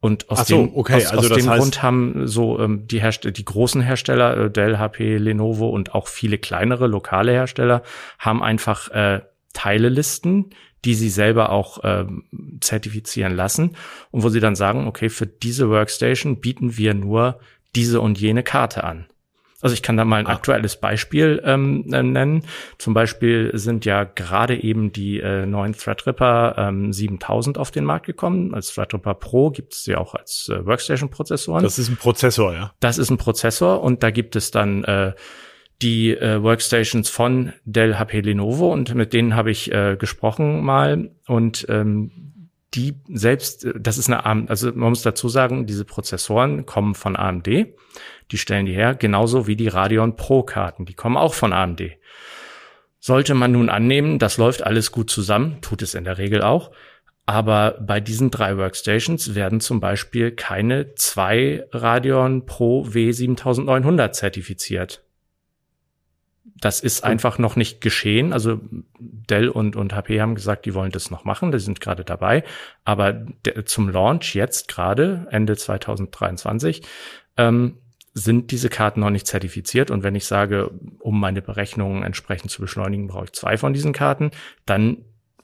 Und 0.00 0.30
aus 0.30 0.48
so, 0.48 0.56
dem, 0.56 0.74
okay, 0.74 0.94
aus, 0.94 1.08
also 1.08 1.34
aus 1.34 1.42
dem 1.42 1.46
Grund 1.46 1.82
haben 1.82 2.26
so 2.26 2.58
ähm, 2.58 2.86
die, 2.86 3.02
Herst 3.02 3.36
die 3.36 3.44
großen 3.44 3.82
Hersteller, 3.82 4.46
äh, 4.46 4.50
Dell, 4.50 4.78
HP, 4.78 5.18
Lenovo 5.18 5.68
und 5.68 5.94
auch 5.94 6.08
viele 6.08 6.38
kleinere 6.38 6.86
lokale 6.86 7.32
Hersteller, 7.32 7.82
haben 8.18 8.42
einfach 8.42 8.88
äh, 8.92 9.20
Teilelisten, 9.52 10.54
die 10.86 10.94
sie 10.94 11.10
selber 11.10 11.50
auch 11.50 11.80
ähm, 11.84 12.24
zertifizieren 12.62 13.36
lassen 13.36 13.76
und 14.10 14.22
wo 14.22 14.30
sie 14.30 14.40
dann 14.40 14.56
sagen, 14.56 14.86
okay, 14.86 15.10
für 15.10 15.26
diese 15.26 15.68
Workstation 15.68 16.40
bieten 16.40 16.78
wir 16.78 16.94
nur 16.94 17.38
diese 17.74 18.00
und 18.00 18.20
jene 18.20 18.42
Karte 18.42 18.84
an. 18.84 19.06
Also 19.62 19.74
ich 19.74 19.82
kann 19.82 19.96
da 19.96 20.04
mal 20.04 20.16
ein 20.16 20.26
ah. 20.26 20.32
aktuelles 20.32 20.76
Beispiel 20.76 21.40
ähm, 21.44 21.86
äh, 21.92 22.02
nennen. 22.02 22.44
Zum 22.78 22.94
Beispiel 22.94 23.52
sind 23.54 23.84
ja 23.84 24.04
gerade 24.04 24.60
eben 24.60 24.92
die 24.92 25.20
äh, 25.20 25.46
neuen 25.46 25.72
Threadripper 25.72 26.56
ähm, 26.58 26.92
7000 26.92 27.58
auf 27.58 27.70
den 27.70 27.84
Markt 27.84 28.06
gekommen. 28.06 28.54
Als 28.54 28.74
Threadripper 28.74 29.14
Pro 29.14 29.50
gibt 29.50 29.74
es 29.74 29.86
ja 29.86 29.98
auch 29.98 30.14
als 30.14 30.48
äh, 30.48 30.66
Workstation-Prozessoren. 30.66 31.62
Das 31.62 31.78
ist 31.78 31.88
ein 31.88 31.96
Prozessor, 31.96 32.52
ja. 32.52 32.72
Das 32.80 32.98
ist 32.98 33.10
ein 33.10 33.18
Prozessor 33.18 33.82
und 33.82 34.02
da 34.02 34.10
gibt 34.10 34.34
es 34.34 34.50
dann 34.50 34.82
äh, 34.82 35.12
die 35.80 36.10
äh, 36.10 36.42
Workstations 36.42 37.08
von 37.08 37.52
Dell, 37.64 37.98
HP, 37.98 38.20
Lenovo 38.20 38.72
und 38.72 38.94
mit 38.94 39.12
denen 39.12 39.36
habe 39.36 39.52
ich 39.52 39.72
äh, 39.72 39.96
gesprochen 39.96 40.62
mal 40.64 41.10
und 41.26 41.66
ähm, 41.68 42.31
die 42.74 43.00
selbst, 43.08 43.64
äh, 43.64 43.74
das 43.78 43.98
ist 43.98 44.08
eine 44.08 44.24
AMD, 44.24 44.50
also 44.50 44.68
man 44.68 44.90
muss 44.90 45.02
dazu 45.02 45.28
sagen, 45.28 45.66
diese 45.66 45.84
Prozessoren 45.84 46.66
kommen 46.66 46.94
von 46.94 47.16
AMD, 47.16 47.46
die 47.46 48.38
stellen 48.38 48.66
die 48.66 48.74
her, 48.74 48.94
genauso 48.94 49.46
wie 49.46 49.56
die 49.56 49.68
Radeon 49.68 50.16
Pro 50.16 50.42
Karten, 50.42 50.84
die 50.84 50.94
kommen 50.94 51.16
auch 51.16 51.34
von 51.34 51.52
AMD. 51.52 51.92
Sollte 52.98 53.34
man 53.34 53.52
nun 53.52 53.68
annehmen, 53.68 54.18
das 54.18 54.38
läuft 54.38 54.64
alles 54.64 54.92
gut 54.92 55.10
zusammen, 55.10 55.58
tut 55.60 55.82
es 55.82 55.94
in 55.94 56.04
der 56.04 56.18
Regel 56.18 56.42
auch, 56.42 56.70
aber 57.26 57.78
bei 57.80 58.00
diesen 58.00 58.30
drei 58.30 58.56
Workstations 58.56 59.34
werden 59.34 59.60
zum 59.60 59.80
Beispiel 59.80 60.32
keine 60.32 60.94
zwei 60.94 61.64
Radeon 61.72 62.46
Pro 62.46 62.84
W7900 62.84 64.12
zertifiziert. 64.12 65.04
Das 66.62 66.78
ist 66.78 67.02
einfach 67.02 67.38
noch 67.38 67.56
nicht 67.56 67.80
geschehen. 67.80 68.32
Also 68.32 68.60
Dell 69.00 69.48
und, 69.48 69.74
und 69.74 69.94
HP 69.94 70.20
haben 70.20 70.36
gesagt, 70.36 70.64
die 70.64 70.74
wollen 70.74 70.92
das 70.92 71.10
noch 71.10 71.24
machen, 71.24 71.50
die 71.50 71.58
sind 71.58 71.80
gerade 71.80 72.04
dabei. 72.04 72.44
Aber 72.84 73.12
der, 73.12 73.66
zum 73.66 73.88
Launch 73.88 74.36
jetzt 74.36 74.68
gerade, 74.68 75.26
Ende 75.32 75.56
2023, 75.56 76.82
ähm, 77.36 77.78
sind 78.14 78.52
diese 78.52 78.68
Karten 78.68 79.00
noch 79.00 79.10
nicht 79.10 79.26
zertifiziert. 79.26 79.90
Und 79.90 80.04
wenn 80.04 80.14
ich 80.14 80.24
sage, 80.24 80.70
um 81.00 81.18
meine 81.18 81.42
Berechnungen 81.42 82.04
entsprechend 82.04 82.52
zu 82.52 82.60
beschleunigen, 82.60 83.08
brauche 83.08 83.24
ich 83.24 83.32
zwei 83.32 83.58
von 83.58 83.72
diesen 83.72 83.92
Karten, 83.92 84.30
dann 84.64 84.98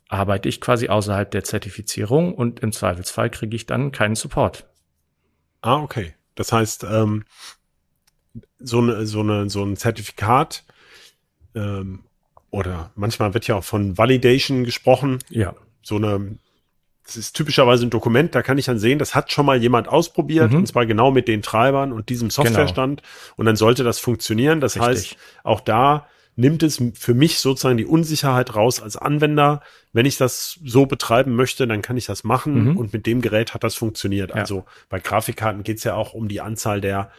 arbeite 0.08 0.48
ich 0.48 0.60
quasi 0.60 0.88
außerhalb 0.88 1.28
der 1.32 1.42
Zertifizierung 1.42 2.32
und 2.32 2.60
im 2.60 2.70
Zweifelsfall 2.70 3.28
kriege 3.28 3.56
ich 3.56 3.66
dann 3.66 3.90
keinen 3.90 4.14
Support. 4.14 4.68
Ah, 5.62 5.78
okay. 5.78 6.14
Das 6.36 6.52
heißt, 6.52 6.84
ähm, 6.88 7.24
so, 8.60 8.78
eine, 8.78 9.04
so, 9.04 9.20
eine, 9.20 9.50
so 9.50 9.64
ein 9.64 9.76
Zertifikat 9.76 10.64
ähm, 11.54 12.00
oder 12.50 12.90
manchmal 12.94 13.34
wird 13.34 13.46
ja 13.46 13.56
auch 13.56 13.64
von 13.64 13.98
Validation 13.98 14.64
gesprochen. 14.64 15.18
Ja. 15.28 15.54
So 15.82 15.96
eine, 15.96 16.38
das 17.04 17.16
ist 17.16 17.36
typischerweise 17.36 17.86
ein 17.86 17.90
Dokument, 17.90 18.34
da 18.34 18.42
kann 18.42 18.58
ich 18.58 18.66
dann 18.66 18.78
sehen, 18.78 18.98
das 18.98 19.14
hat 19.14 19.32
schon 19.32 19.46
mal 19.46 19.60
jemand 19.60 19.88
ausprobiert, 19.88 20.52
mhm. 20.52 20.58
und 20.58 20.66
zwar 20.66 20.86
genau 20.86 21.10
mit 21.10 21.28
den 21.28 21.42
Treibern 21.42 21.92
und 21.92 22.08
diesem 22.08 22.28
genau. 22.28 22.42
Softwarestand. 22.42 23.02
Genau. 23.02 23.34
Und 23.36 23.46
dann 23.46 23.56
sollte 23.56 23.84
das 23.84 23.98
funktionieren. 23.98 24.60
Das 24.60 24.76
Richtig. 24.76 24.88
heißt, 24.88 25.16
auch 25.44 25.60
da 25.60 26.06
nimmt 26.36 26.62
es 26.62 26.80
für 26.94 27.14
mich 27.14 27.40
sozusagen 27.40 27.78
die 27.78 27.84
Unsicherheit 27.84 28.54
raus 28.54 28.80
als 28.80 28.96
Anwender. 28.96 29.60
Wenn 29.92 30.06
ich 30.06 30.18
das 30.18 30.60
so 30.64 30.86
betreiben 30.86 31.34
möchte, 31.34 31.66
dann 31.66 31.82
kann 31.82 31.96
ich 31.96 32.06
das 32.06 32.22
machen 32.22 32.70
mhm. 32.70 32.76
und 32.76 32.92
mit 32.92 33.06
dem 33.06 33.20
Gerät 33.20 33.54
hat 33.54 33.64
das 33.64 33.74
funktioniert. 33.74 34.30
Ja. 34.30 34.36
Also 34.36 34.64
bei 34.88 35.00
Grafikkarten 35.00 35.64
geht 35.64 35.78
es 35.78 35.84
ja 35.84 35.94
auch 35.94 36.14
um 36.14 36.28
die 36.28 36.40
Anzahl 36.40 36.80
der 36.80 37.10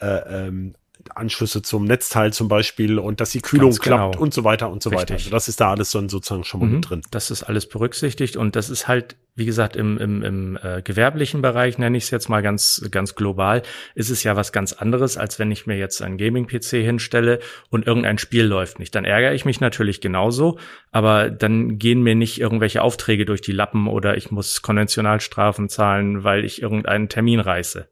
äh, 0.00 0.46
ähm, 0.48 0.74
Anschlüsse 1.14 1.62
zum 1.62 1.84
Netzteil 1.84 2.32
zum 2.32 2.48
Beispiel 2.48 2.98
und 2.98 3.20
dass 3.20 3.30
die 3.30 3.40
Kühlung 3.40 3.70
Ganz 3.70 3.80
klappt 3.80 4.12
genau. 4.12 4.22
und 4.22 4.34
so 4.34 4.44
weiter 4.44 4.70
und 4.70 4.82
so 4.82 4.90
Richtig. 4.90 5.02
weiter. 5.02 5.14
Also 5.14 5.30
das 5.30 5.48
ist 5.48 5.60
da 5.60 5.70
alles 5.70 5.90
so 5.90 6.06
sozusagen 6.08 6.44
schon 6.44 6.60
mal 6.60 6.66
mhm. 6.66 6.74
mit 6.76 6.90
drin. 6.90 7.02
Das 7.10 7.30
ist 7.30 7.42
alles 7.42 7.68
berücksichtigt 7.68 8.36
und 8.36 8.56
das 8.56 8.70
ist 8.70 8.88
halt, 8.88 9.16
wie 9.34 9.46
gesagt, 9.46 9.76
im, 9.76 9.98
im, 9.98 10.22
im 10.22 10.58
äh, 10.62 10.82
gewerblichen 10.82 11.42
Bereich, 11.42 11.78
nenne 11.78 11.96
ich 11.96 12.04
es 12.04 12.10
jetzt 12.10 12.28
mal 12.28 12.42
ganz, 12.42 12.86
ganz 12.90 13.14
global, 13.14 13.62
ist 13.94 14.10
es 14.10 14.22
ja 14.22 14.36
was 14.36 14.52
ganz 14.52 14.72
anderes, 14.72 15.16
als 15.16 15.38
wenn 15.38 15.50
ich 15.50 15.66
mir 15.66 15.76
jetzt 15.76 16.02
einen 16.02 16.18
Gaming-PC 16.18 16.70
hinstelle 16.82 17.40
und 17.70 17.86
irgendein 17.86 18.18
Spiel 18.18 18.44
läuft 18.44 18.78
nicht. 18.78 18.94
Dann 18.94 19.04
ärgere 19.04 19.34
ich 19.34 19.44
mich 19.44 19.60
natürlich 19.60 20.00
genauso, 20.00 20.58
aber 20.90 21.30
dann 21.30 21.78
gehen 21.78 22.02
mir 22.02 22.14
nicht 22.14 22.40
irgendwelche 22.40 22.82
Aufträge 22.82 23.24
durch 23.24 23.40
die 23.40 23.52
Lappen 23.52 23.86
oder 23.86 24.16
ich 24.16 24.30
muss 24.30 24.62
Konventionalstrafen 24.62 25.68
zahlen, 25.68 26.24
weil 26.24 26.44
ich 26.44 26.60
irgendeinen 26.62 27.08
Termin 27.08 27.40
reiße. 27.40 27.88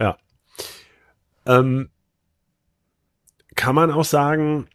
Ja. 0.00 0.16
Ähm, 1.46 1.88
kann 3.54 3.74
man 3.74 3.90
auch 3.90 4.04
sagen, 4.04 4.66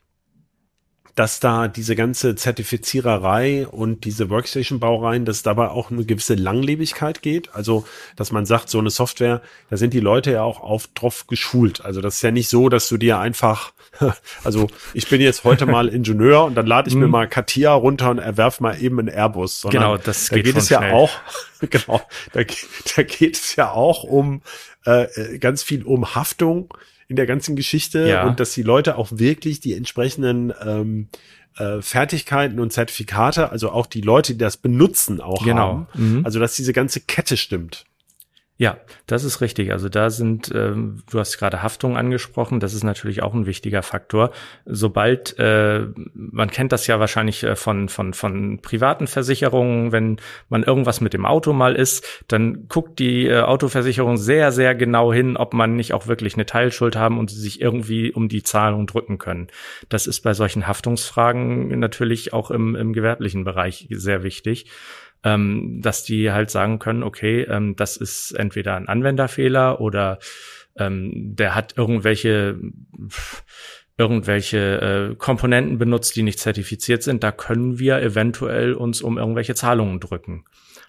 dass 1.18 1.40
da 1.40 1.68
diese 1.68 1.96
ganze 1.96 2.36
Zertifiziererei 2.36 3.68
und 3.68 4.06
diese 4.06 4.30
Workstation-Baureihen, 4.30 5.26
dass 5.26 5.42
dabei 5.42 5.70
auch 5.70 5.90
eine 5.90 6.06
gewisse 6.06 6.36
Langlebigkeit 6.36 7.24
geht. 7.24 7.56
Also, 7.56 7.88
dass 8.16 8.32
man 8.32 8.46
sagt, 8.46 8.70
so 8.70 8.78
eine 8.78 8.92
Software, 8.92 9.42
da 9.72 9.78
sind 9.78 9.96
die 9.96 10.00
Leute 10.00 10.32
ja 10.34 10.44
auch 10.44 10.60
auf 10.60 10.86
drauf 10.94 11.26
geschult. 11.26 11.84
Also, 11.84 12.02
das 12.02 12.18
ist 12.18 12.22
ja 12.22 12.30
nicht 12.30 12.50
so, 12.50 12.70
dass 12.70 12.88
du 12.88 12.98
dir 12.98 13.18
einfach, 13.18 13.74
also 14.44 14.68
ich 14.94 15.10
bin 15.10 15.20
jetzt 15.20 15.44
heute 15.44 15.66
mal 15.66 15.88
Ingenieur 15.88 16.46
und 16.46 16.54
dann 16.54 16.68
lade 16.68 16.88
ich 16.88 16.96
mir 16.96 17.08
mhm. 17.08 17.14
mal 17.14 17.28
Katia 17.28 17.74
runter 17.74 18.12
und 18.12 18.20
erwerf 18.20 18.60
mal 18.60 18.80
eben 18.80 19.00
einen 19.00 19.08
Airbus. 19.10 19.62
Sondern 19.62 19.82
genau, 19.82 19.98
das 19.98 20.30
geht, 20.30 20.46
da 20.46 20.52
geht 20.52 20.58
es 20.58 20.70
ja 20.70 20.92
auch, 20.92 21.10
genau, 21.68 22.00
da, 22.34 22.42
da 22.96 23.04
geht 23.04 23.38
es 23.38 23.56
ja 23.56 23.72
auch 23.72 24.04
um 24.04 24.44
äh, 24.86 25.40
ganz 25.40 25.64
viel 25.64 25.84
um 25.84 26.14
Haftung 26.14 26.72
in 27.08 27.16
der 27.16 27.26
ganzen 27.26 27.56
Geschichte 27.56 28.08
ja. 28.08 28.28
und 28.28 28.40
dass 28.40 28.54
die 28.54 28.64
Leute 28.64 28.98
auch 28.98 29.10
wirklich 29.14 29.60
die 29.60 29.74
entsprechenden 29.74 30.54
ähm, 30.66 31.08
äh, 31.58 31.82
Fertigkeiten 31.82 32.60
und 32.60 32.74
Zertifikate, 32.74 33.50
also 33.50 33.72
auch 33.72 33.86
die 33.86 34.02
Leute, 34.02 34.34
die 34.34 34.40
das 34.40 34.58
benutzen, 34.58 35.22
auch 35.22 35.44
genau. 35.44 35.58
haben. 35.58 35.88
Mhm. 35.94 36.26
Also 36.26 36.40
dass 36.40 36.56
diese 36.56 36.74
ganze 36.74 37.00
Kette 37.02 37.38
stimmt. 37.38 37.86
Ja, 38.60 38.78
das 39.06 39.24
ist 39.24 39.40
richtig. 39.42 39.72
Also 39.72 39.88
da 39.88 40.10
sind, 40.10 40.52
ähm, 40.54 41.04
du 41.12 41.20
hast 41.20 41.38
gerade 41.38 41.62
Haftung 41.62 41.96
angesprochen, 41.96 42.60
das 42.60 42.74
ist 42.74 42.84
natürlich 42.84 43.22
auch 43.22 43.36
ein 43.36 43.46
wichtiger 43.46 43.84
Faktor. 43.84 44.32
Sobald, 44.66 45.38
äh, 45.38 45.86
man 46.16 46.50
kennt 46.50 46.72
das 46.72 46.88
ja 46.88 47.00
wahrscheinlich 47.00 47.44
äh, 47.44 47.56
von, 47.56 47.88
von, 47.88 48.16
von 48.16 48.60
privaten 48.60 49.06
Versicherungen, 49.06 49.92
wenn 49.92 50.18
man 50.50 50.64
irgendwas 50.64 51.02
mit 51.02 51.14
dem 51.14 51.28
Auto 51.28 51.54
mal 51.54 51.76
ist, 51.76 52.24
dann 52.28 52.68
guckt 52.68 52.98
die 52.98 53.28
äh, 53.28 53.42
Autoversicherung 53.42 54.18
sehr, 54.18 54.52
sehr 54.52 54.74
genau 54.74 55.14
hin, 55.14 55.38
ob 55.38 55.54
man 55.54 55.76
nicht 55.76 55.94
auch 55.94 56.08
wirklich 56.08 56.34
eine 56.34 56.48
Teilschuld 56.48 56.96
haben 56.96 57.20
und 57.20 57.30
sie 57.30 57.40
sich 57.40 57.62
irgendwie 57.62 58.12
um 58.12 58.28
die 58.28 58.42
Zahlung 58.42 58.88
drücken 58.88 59.20
können. 59.20 59.50
Das 59.90 60.08
ist 60.08 60.22
bei 60.22 60.34
solchen 60.34 60.66
Haftungsfragen 60.66 61.78
natürlich 61.78 62.34
auch 62.34 62.50
im, 62.50 62.76
im 62.76 62.94
gewerblichen 62.94 63.44
Bereich 63.44 63.88
sehr 63.92 64.24
wichtig 64.24 64.66
ähm, 65.24 65.80
dass 65.82 66.04
die 66.04 66.32
halt 66.32 66.50
sagen 66.50 66.80
können, 66.80 67.04
okay, 67.04 67.42
ähm, 67.44 67.76
das 67.76 67.98
ist 67.98 68.32
entweder 68.32 68.76
ein 68.76 68.88
Anwenderfehler 68.88 69.82
oder 69.82 70.20
ähm, 70.78 71.12
der 71.36 71.56
hat 71.56 71.78
irgendwelche 71.78 72.60
irgendwelche 73.98 75.12
äh, 75.12 75.16
Komponenten 75.16 75.80
benutzt, 75.80 76.16
die 76.16 76.22
nicht 76.22 76.40
zertifiziert 76.40 77.02
sind, 77.02 77.24
da 77.24 77.32
können 77.32 77.80
wir 77.80 78.00
eventuell 78.00 78.74
uns 78.76 79.02
um 79.02 79.18
irgendwelche 79.18 79.56
Zahlungen 79.56 80.00
drücken. 80.00 80.46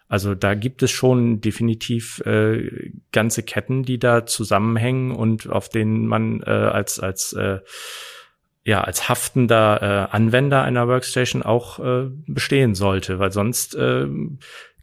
Also 0.08 0.34
da 0.34 0.54
gibt 0.54 0.82
es 0.82 0.90
schon 0.90 1.40
definitiv 1.40 2.20
äh, 2.20 2.92
ganze 3.12 3.42
Ketten, 3.42 3.82
die 3.82 3.98
da 3.98 4.26
zusammenhängen 4.26 5.10
und 5.10 5.48
auf 5.48 5.68
denen 5.68 6.06
man 6.06 6.42
äh, 6.42 6.50
als 6.50 6.98
als 6.98 7.32
äh, 7.34 7.58
ja, 8.68 8.82
als 8.82 9.08
haftender 9.08 9.80
äh, 10.10 10.14
Anwender 10.14 10.62
einer 10.62 10.88
Workstation 10.88 11.42
auch 11.42 11.78
äh, 11.78 12.10
bestehen 12.26 12.74
sollte, 12.74 13.18
weil 13.18 13.32
sonst 13.32 13.74
äh, 13.74 14.06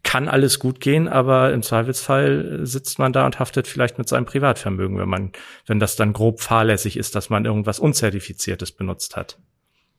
kann 0.02 0.28
alles 0.28 0.58
gut 0.58 0.80
gehen, 0.80 1.08
aber 1.08 1.54
im 1.54 1.62
Zweifelsfall 1.62 2.62
sitzt 2.64 2.98
man 2.98 3.14
da 3.14 3.28
und 3.28 3.38
haftet 3.38 3.68
vielleicht 3.68 4.00
mit 4.00 4.10
seinem 4.10 4.26
Privatvermögen, 4.26 4.98
wenn 4.98 5.08
man, 5.08 5.34
wenn 5.68 5.80
das 5.80 5.96
dann 5.96 6.14
grob 6.14 6.42
fahrlässig 6.42 6.98
ist, 6.98 7.14
dass 7.14 7.30
man 7.30 7.46
irgendwas 7.46 7.78
Unzertifiziertes 7.78 8.72
benutzt 8.72 9.16
hat. 9.16 9.38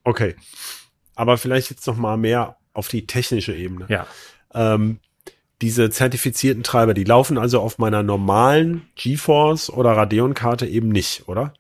Okay. 0.03 0.35
Aber 1.15 1.39
vielleicht 1.39 1.71
jetzt 1.71 1.87
noch 1.87 1.97
mal 1.97 2.17
mehr 2.17 2.57
auf 2.73 2.89
die 2.89 3.07
technische 3.07 3.55
Ebene. 3.55 3.87
Ja. 3.89 4.09
Ähm, 4.53 4.99
diese 5.63 5.91
zertifizierten 5.91 6.65
Treiber, 6.65 6.93
die 6.93 7.05
laufen 7.05 7.39
also 7.39 7.61
auf 7.61 7.79
meiner 7.79 8.03
normalen 8.03 8.89
GeForce 8.97 9.71
oder 9.71 9.93
Radeon-Karte 9.93 10.67
eben 10.67 10.89
nicht, 10.89 11.29
oder? 11.29 11.55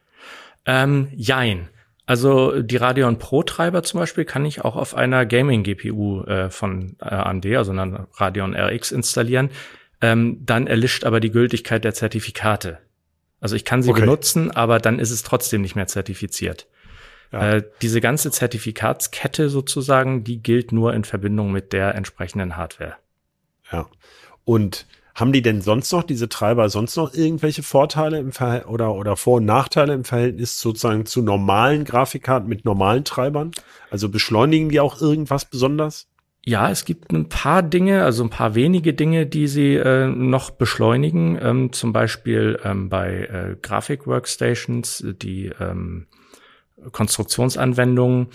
Ähm, 0.64 1.06
jein. 1.14 1.68
Also 2.06 2.62
die 2.62 2.76
Radeon 2.76 3.18
Pro 3.18 3.42
Treiber 3.42 3.82
zum 3.82 3.98
Beispiel 4.00 4.24
kann 4.24 4.44
ich 4.44 4.64
auch 4.64 4.76
auf 4.76 4.94
einer 4.94 5.26
Gaming 5.26 5.64
GPU 5.64 6.22
äh, 6.22 6.50
von 6.50 6.96
äh, 7.00 7.06
AMD, 7.06 7.46
also 7.56 7.72
einer 7.72 8.06
Radeon 8.14 8.54
RX 8.54 8.92
installieren. 8.92 9.50
Ähm, 10.00 10.38
dann 10.44 10.68
erlischt 10.68 11.04
aber 11.04 11.18
die 11.18 11.30
Gültigkeit 11.32 11.82
der 11.82 11.94
Zertifikate. 11.94 12.78
Also 13.40 13.56
ich 13.56 13.64
kann 13.64 13.82
sie 13.82 13.90
Okay. 13.90 14.02
benutzen, 14.02 14.50
aber 14.50 14.78
dann 14.78 14.98
ist 15.00 15.10
es 15.10 15.22
trotzdem 15.24 15.62
nicht 15.62 15.74
mehr 15.74 15.88
zertifiziert. 15.88 16.68
Ja. 17.32 17.54
Äh, 17.54 17.64
diese 17.82 18.00
ganze 18.00 18.30
Zertifikatskette 18.30 19.48
sozusagen, 19.48 20.22
die 20.22 20.40
gilt 20.42 20.70
nur 20.70 20.94
in 20.94 21.02
Verbindung 21.02 21.50
mit 21.50 21.72
der 21.72 21.94
entsprechenden 21.96 22.56
Hardware. 22.56 22.94
Ja. 23.72 23.86
Und 24.44 24.86
haben 25.16 25.32
die 25.32 25.40
denn 25.40 25.62
sonst 25.62 25.90
noch, 25.92 26.02
diese 26.02 26.28
Treiber, 26.28 26.68
sonst 26.68 26.94
noch 26.96 27.14
irgendwelche 27.14 27.62
Vorteile 27.62 28.18
im 28.18 28.32
Verhält 28.32 28.66
oder, 28.66 28.94
oder 28.94 29.16
Vor- 29.16 29.38
und 29.38 29.46
Nachteile 29.46 29.94
im 29.94 30.04
Verhältnis 30.04 30.60
sozusagen 30.60 31.06
zu 31.06 31.22
normalen 31.22 31.84
Grafikkarten 31.84 32.46
mit 32.46 32.66
normalen 32.66 33.02
Treibern? 33.02 33.52
Also 33.90 34.10
beschleunigen 34.10 34.68
die 34.68 34.78
auch 34.78 35.00
irgendwas 35.00 35.46
besonders? 35.46 36.06
Ja, 36.44 36.70
es 36.70 36.84
gibt 36.84 37.12
ein 37.12 37.30
paar 37.30 37.62
Dinge, 37.62 38.04
also 38.04 38.24
ein 38.24 38.30
paar 38.30 38.54
wenige 38.54 38.92
Dinge, 38.92 39.24
die 39.26 39.48
sie 39.48 39.76
äh, 39.76 40.06
noch 40.06 40.50
beschleunigen. 40.50 41.38
Ähm, 41.40 41.72
zum 41.72 41.94
Beispiel 41.94 42.60
ähm, 42.62 42.90
bei 42.90 43.24
äh, 43.24 43.56
Grafik-Workstations, 43.60 45.02
die 45.22 45.50
ähm, 45.58 46.08
Konstruktionsanwendungen. 46.92 48.28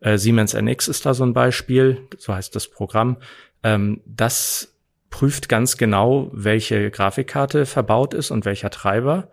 Äh, 0.00 0.18
Siemens 0.18 0.54
NX 0.54 0.86
ist 0.86 1.04
da 1.04 1.14
so 1.14 1.24
ein 1.24 1.34
Beispiel, 1.34 2.06
so 2.16 2.32
heißt 2.32 2.54
das 2.54 2.68
Programm. 2.68 3.16
Ähm, 3.64 4.02
das 4.06 4.77
prüft 5.10 5.48
ganz 5.48 5.76
genau, 5.76 6.30
welche 6.32 6.90
Grafikkarte 6.90 7.66
verbaut 7.66 8.14
ist 8.14 8.30
und 8.30 8.44
welcher 8.44 8.70
Treiber. 8.70 9.30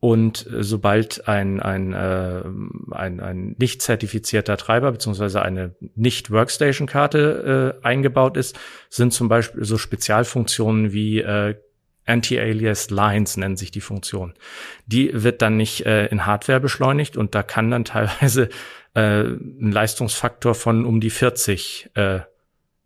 Und 0.00 0.48
äh, 0.48 0.64
sobald 0.64 1.28
ein, 1.28 1.60
ein, 1.60 1.92
äh, 1.92 2.42
ein, 2.90 3.20
ein 3.20 3.54
nicht 3.58 3.82
zertifizierter 3.82 4.56
Treiber 4.56 4.90
beziehungsweise 4.90 5.42
eine 5.42 5.76
nicht 5.94 6.30
Workstation-Karte 6.30 7.78
äh, 7.82 7.86
eingebaut 7.86 8.36
ist, 8.36 8.58
sind 8.88 9.12
zum 9.12 9.28
Beispiel 9.28 9.64
so 9.64 9.78
Spezialfunktionen 9.78 10.92
wie 10.92 11.20
äh, 11.20 11.54
Anti-Alias 12.04 12.90
Lines 12.90 13.36
nennen 13.36 13.56
sich 13.56 13.70
die 13.70 13.80
Funktion. 13.80 14.34
Die 14.86 15.10
wird 15.22 15.40
dann 15.40 15.56
nicht 15.56 15.86
äh, 15.86 16.06
in 16.06 16.26
Hardware 16.26 16.58
beschleunigt 16.58 17.16
und 17.16 17.34
da 17.34 17.42
kann 17.42 17.70
dann 17.70 17.84
teilweise 17.84 18.48
äh, 18.94 19.22
ein 19.22 19.70
Leistungsfaktor 19.70 20.54
von 20.54 20.84
um 20.84 21.00
die 21.00 21.10
40 21.10 21.90
äh, 21.94 22.20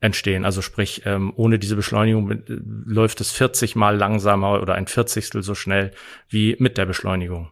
entstehen. 0.00 0.44
Also 0.44 0.62
sprich, 0.62 1.02
ähm, 1.06 1.32
ohne 1.36 1.58
diese 1.58 1.76
Beschleunigung 1.76 2.30
äh, 2.30 2.38
läuft 2.48 3.20
es 3.20 3.32
40 3.32 3.76
mal 3.76 3.96
langsamer 3.96 4.60
oder 4.60 4.74
ein 4.74 4.86
Vierzigstel 4.86 5.42
so 5.42 5.54
schnell 5.54 5.92
wie 6.28 6.56
mit 6.58 6.78
der 6.78 6.86
Beschleunigung. 6.86 7.50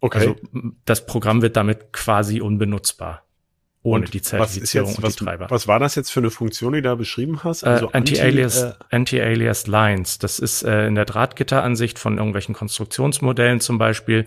Okay. 0.00 0.18
Also 0.18 0.36
das 0.84 1.06
Programm 1.06 1.42
wird 1.42 1.56
damit 1.56 1.92
quasi 1.92 2.40
unbenutzbar. 2.40 3.22
Ohne 3.82 4.06
Und 4.06 4.14
die 4.14 4.22
Zertifizierung 4.22 4.88
jetzt, 4.88 4.98
und 4.98 5.04
was, 5.04 5.16
die 5.16 5.24
Treiber. 5.24 5.46
was 5.48 5.68
war 5.68 5.78
das 5.78 5.94
jetzt 5.94 6.10
für 6.10 6.18
eine 6.18 6.30
Funktion, 6.30 6.72
die 6.72 6.82
du 6.82 6.88
da 6.88 6.94
beschrieben 6.96 7.44
hast? 7.44 7.62
Äh, 7.62 7.68
Also 7.68 7.92
Anti-Alias 7.92 8.62
Anti, 8.62 8.76
äh, 8.78 8.96
Anti-Alias 8.96 9.66
Lines. 9.68 10.18
Das 10.18 10.40
ist 10.40 10.64
äh, 10.64 10.88
in 10.88 10.96
der 10.96 11.04
Drahtgitteransicht 11.04 11.98
von 11.98 12.16
irgendwelchen 12.16 12.54
Konstruktionsmodellen 12.54 13.60
zum 13.60 13.78
Beispiel. 13.78 14.26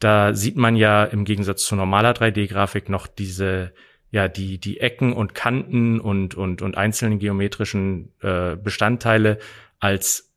Da 0.00 0.34
sieht 0.34 0.56
man 0.56 0.74
ja 0.74 1.04
im 1.04 1.24
Gegensatz 1.24 1.64
zu 1.64 1.76
normaler 1.76 2.12
3D-Grafik 2.14 2.88
noch 2.88 3.06
diese, 3.06 3.72
ja, 4.10 4.28
die, 4.28 4.58
die 4.58 4.80
Ecken 4.80 5.12
und 5.12 5.34
Kanten 5.34 6.00
und, 6.00 6.34
und, 6.34 6.62
und 6.62 6.76
einzelnen 6.76 7.18
geometrischen 7.18 8.12
äh, 8.22 8.56
Bestandteile 8.56 9.38
als 9.78 10.32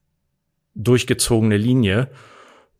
durchgezogene 0.76 1.58
Linie. 1.58 2.10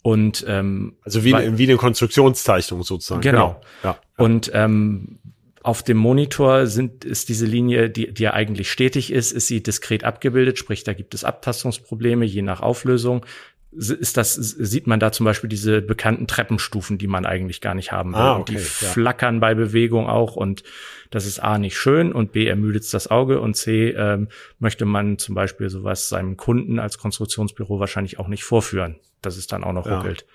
Und 0.02 0.46
ähm, 0.48 0.98
also 1.04 1.24
wie, 1.24 1.34
weil- 1.34 1.58
wie 1.58 1.64
eine 1.68 1.78
Konstruktionszeichnung 1.78 2.84
sozusagen. 2.84 3.22
Genau. 3.22 3.62
Ja. 3.84 4.00
Und 4.18 4.50
ähm, 4.54 5.20
auf 5.62 5.84
dem 5.84 5.98
Monitor 5.98 6.68
sind, 6.68 7.04
ist 7.04 7.28
diese 7.28 7.46
Linie, 7.46 7.90
die, 7.90 8.14
die 8.14 8.24
ja 8.24 8.34
eigentlich 8.34 8.72
stetig 8.72 9.12
ist, 9.12 9.34
ist 9.34 9.48
sie 9.48 9.62
diskret 9.62 10.06
abgebildet, 10.06 10.58
sprich, 10.58 10.86
da 10.86 10.94
gibt 10.94 11.14
es 11.14 11.26
Abtastungsprobleme 11.26 12.24
je 12.26 12.42
nach 12.42 12.62
Auflösung. 12.62 13.26
Ist 13.72 14.18
das, 14.18 14.34
sieht 14.34 14.88
man 14.88 15.00
da 15.00 15.12
zum 15.12 15.26
Beispiel 15.26 15.48
diese 15.48 15.82
bekannten 15.84 16.26
Treppenstufen, 16.26 16.98
die 16.98 17.06
man 17.06 17.28
eigentlich 17.28 17.62
gar 17.62 17.76
nicht 17.76 17.92
haben 17.92 18.14
will. 18.14 18.20
Ah, 18.20 18.38
okay, 18.38 18.54
die 18.54 18.58
ja. 18.58 18.62
flackern 18.64 19.40
bei 19.40 19.54
Bewegung 19.54 20.08
auch 20.10 20.36
und 20.36 20.64
das 21.12 21.28
ist 21.28 21.38
A 21.40 21.60
nicht 21.60 21.78
schön 21.78 22.12
und 22.12 22.32
B 22.32 22.48
ermüdet 22.48 22.92
das 22.92 23.12
Auge 23.12 23.40
und 23.42 23.56
C 23.56 23.90
ähm, 23.92 24.30
möchte 24.58 24.86
man 24.86 25.20
zum 25.20 25.36
Beispiel 25.36 25.70
sowas 25.70 26.10
seinem 26.10 26.36
Kunden 26.36 26.80
als 26.80 26.98
Konstruktionsbüro 26.98 27.80
wahrscheinlich 27.80 28.18
auch 28.18 28.28
nicht 28.28 28.44
vorführen, 28.44 28.96
dass 29.22 29.38
es 29.38 29.46
dann 29.46 29.64
auch 29.64 29.74
noch 29.74 29.86
Ja. 29.86 29.98
ruckelt. 29.98 30.26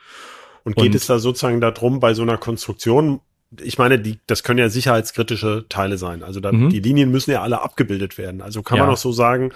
Und 0.63 0.77
geht 0.77 0.87
Und- 0.87 0.95
es 0.95 1.07
da 1.07 1.19
sozusagen 1.19 1.61
darum, 1.61 1.99
bei 1.99 2.15
so 2.15 2.23
einer 2.23 2.39
Konstruktion, 2.39 3.21
ich 3.61 3.79
meine, 3.79 3.99
die, 3.99 4.21
das 4.29 4.45
können 4.45 4.61
ja 4.61 4.69
sicherheitskritische 4.69 5.67
Teile 5.69 5.99
sein. 5.99 6.23
Also 6.23 6.39
da, 6.39 6.53
Mhm. 6.53 6.71
die 6.71 6.81
Linien 6.81 7.11
müssen 7.11 7.33
ja 7.33 7.43
alle 7.43 7.63
abgebildet 7.63 8.17
werden. 8.17 8.43
Also 8.43 8.63
kann 8.63 8.79
Ja. 8.79 8.85
man 8.85 8.93
auch 8.95 8.99
so 8.99 9.11
sagen, 9.13 9.53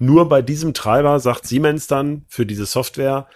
nur 0.00 0.28
bei 0.28 0.42
diesem 0.42 0.74
Treiber 0.74 1.20
sagt 1.20 1.46
Siemens 1.46 1.86
dann 1.86 2.24
für 2.26 2.46
diese 2.46 2.66
Software, 2.66 3.28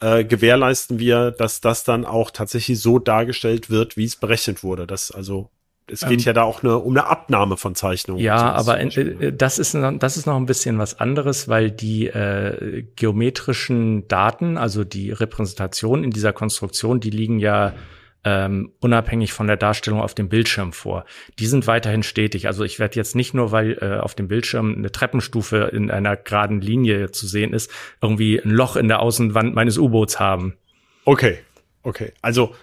äh, 0.00 0.24
gewährleisten 0.24 0.98
wir, 0.98 1.30
dass 1.30 1.60
das 1.60 1.82
dann 1.82 2.04
auch 2.04 2.30
tatsächlich 2.30 2.80
so 2.80 2.98
dargestellt 2.98 3.70
wird, 3.70 3.96
wie 3.96 4.04
es 4.04 4.16
berechnet 4.16 4.62
wurde. 4.62 4.86
Das 4.86 5.10
also, 5.10 5.50
es 5.86 6.00
geht 6.00 6.20
Ähm, 6.20 6.26
ja 6.26 6.32
da 6.34 6.42
auch 6.42 6.62
eine, 6.62 6.78
um 6.78 6.92
eine 6.92 7.06
Abnahme 7.06 7.56
von 7.56 7.74
Zeichnungen. 7.74 8.22
Ja, 8.22 8.52
aber 8.52 8.80
äh, 8.80 9.32
das 9.32 9.58
ist 9.58 9.74
noch, 9.74 9.98
das 9.98 10.18
ist 10.18 10.26
noch 10.26 10.36
ein 10.36 10.46
bisschen 10.46 10.78
was 10.78 11.00
anderes, 11.00 11.48
weil 11.48 11.70
die 11.70 12.06
äh, 12.06 12.84
geometrischen 12.96 14.06
Daten, 14.06 14.58
also 14.58 14.84
die 14.84 15.10
Repräsentation 15.10 16.04
in 16.04 16.10
dieser 16.10 16.34
Konstruktion, 16.34 17.00
die 17.00 17.10
liegen 17.10 17.38
ja 17.38 17.72
ähm, 18.24 18.72
unabhängig 18.80 19.32
von 19.32 19.46
der 19.46 19.56
Darstellung 19.56 20.00
auf 20.00 20.14
dem 20.14 20.28
Bildschirm 20.28 20.72
vor. 20.72 21.04
Die 21.38 21.46
sind 21.46 21.66
weiterhin 21.66 22.02
stetig. 22.02 22.46
Also 22.46 22.64
ich 22.64 22.78
werde 22.78 22.96
jetzt 22.96 23.16
nicht 23.16 23.32
nur, 23.32 23.50
weil 23.50 23.78
äh, 23.80 23.98
auf 23.98 24.14
dem 24.14 24.28
Bildschirm 24.28 24.74
eine 24.76 24.92
Treppenstufe 24.92 25.70
in 25.72 25.90
einer 25.90 26.16
geraden 26.16 26.60
Linie 26.60 27.10
zu 27.12 27.26
sehen 27.26 27.52
ist, 27.52 27.70
irgendwie 28.02 28.38
ein 28.38 28.50
Loch 28.50 28.76
in 28.76 28.88
der 28.88 29.00
Außenwand 29.00 29.54
meines 29.54 29.78
U-Boots 29.78 30.20
haben. 30.20 30.54
Okay, 31.04 31.38
okay. 31.82 32.12
Also 32.20 32.54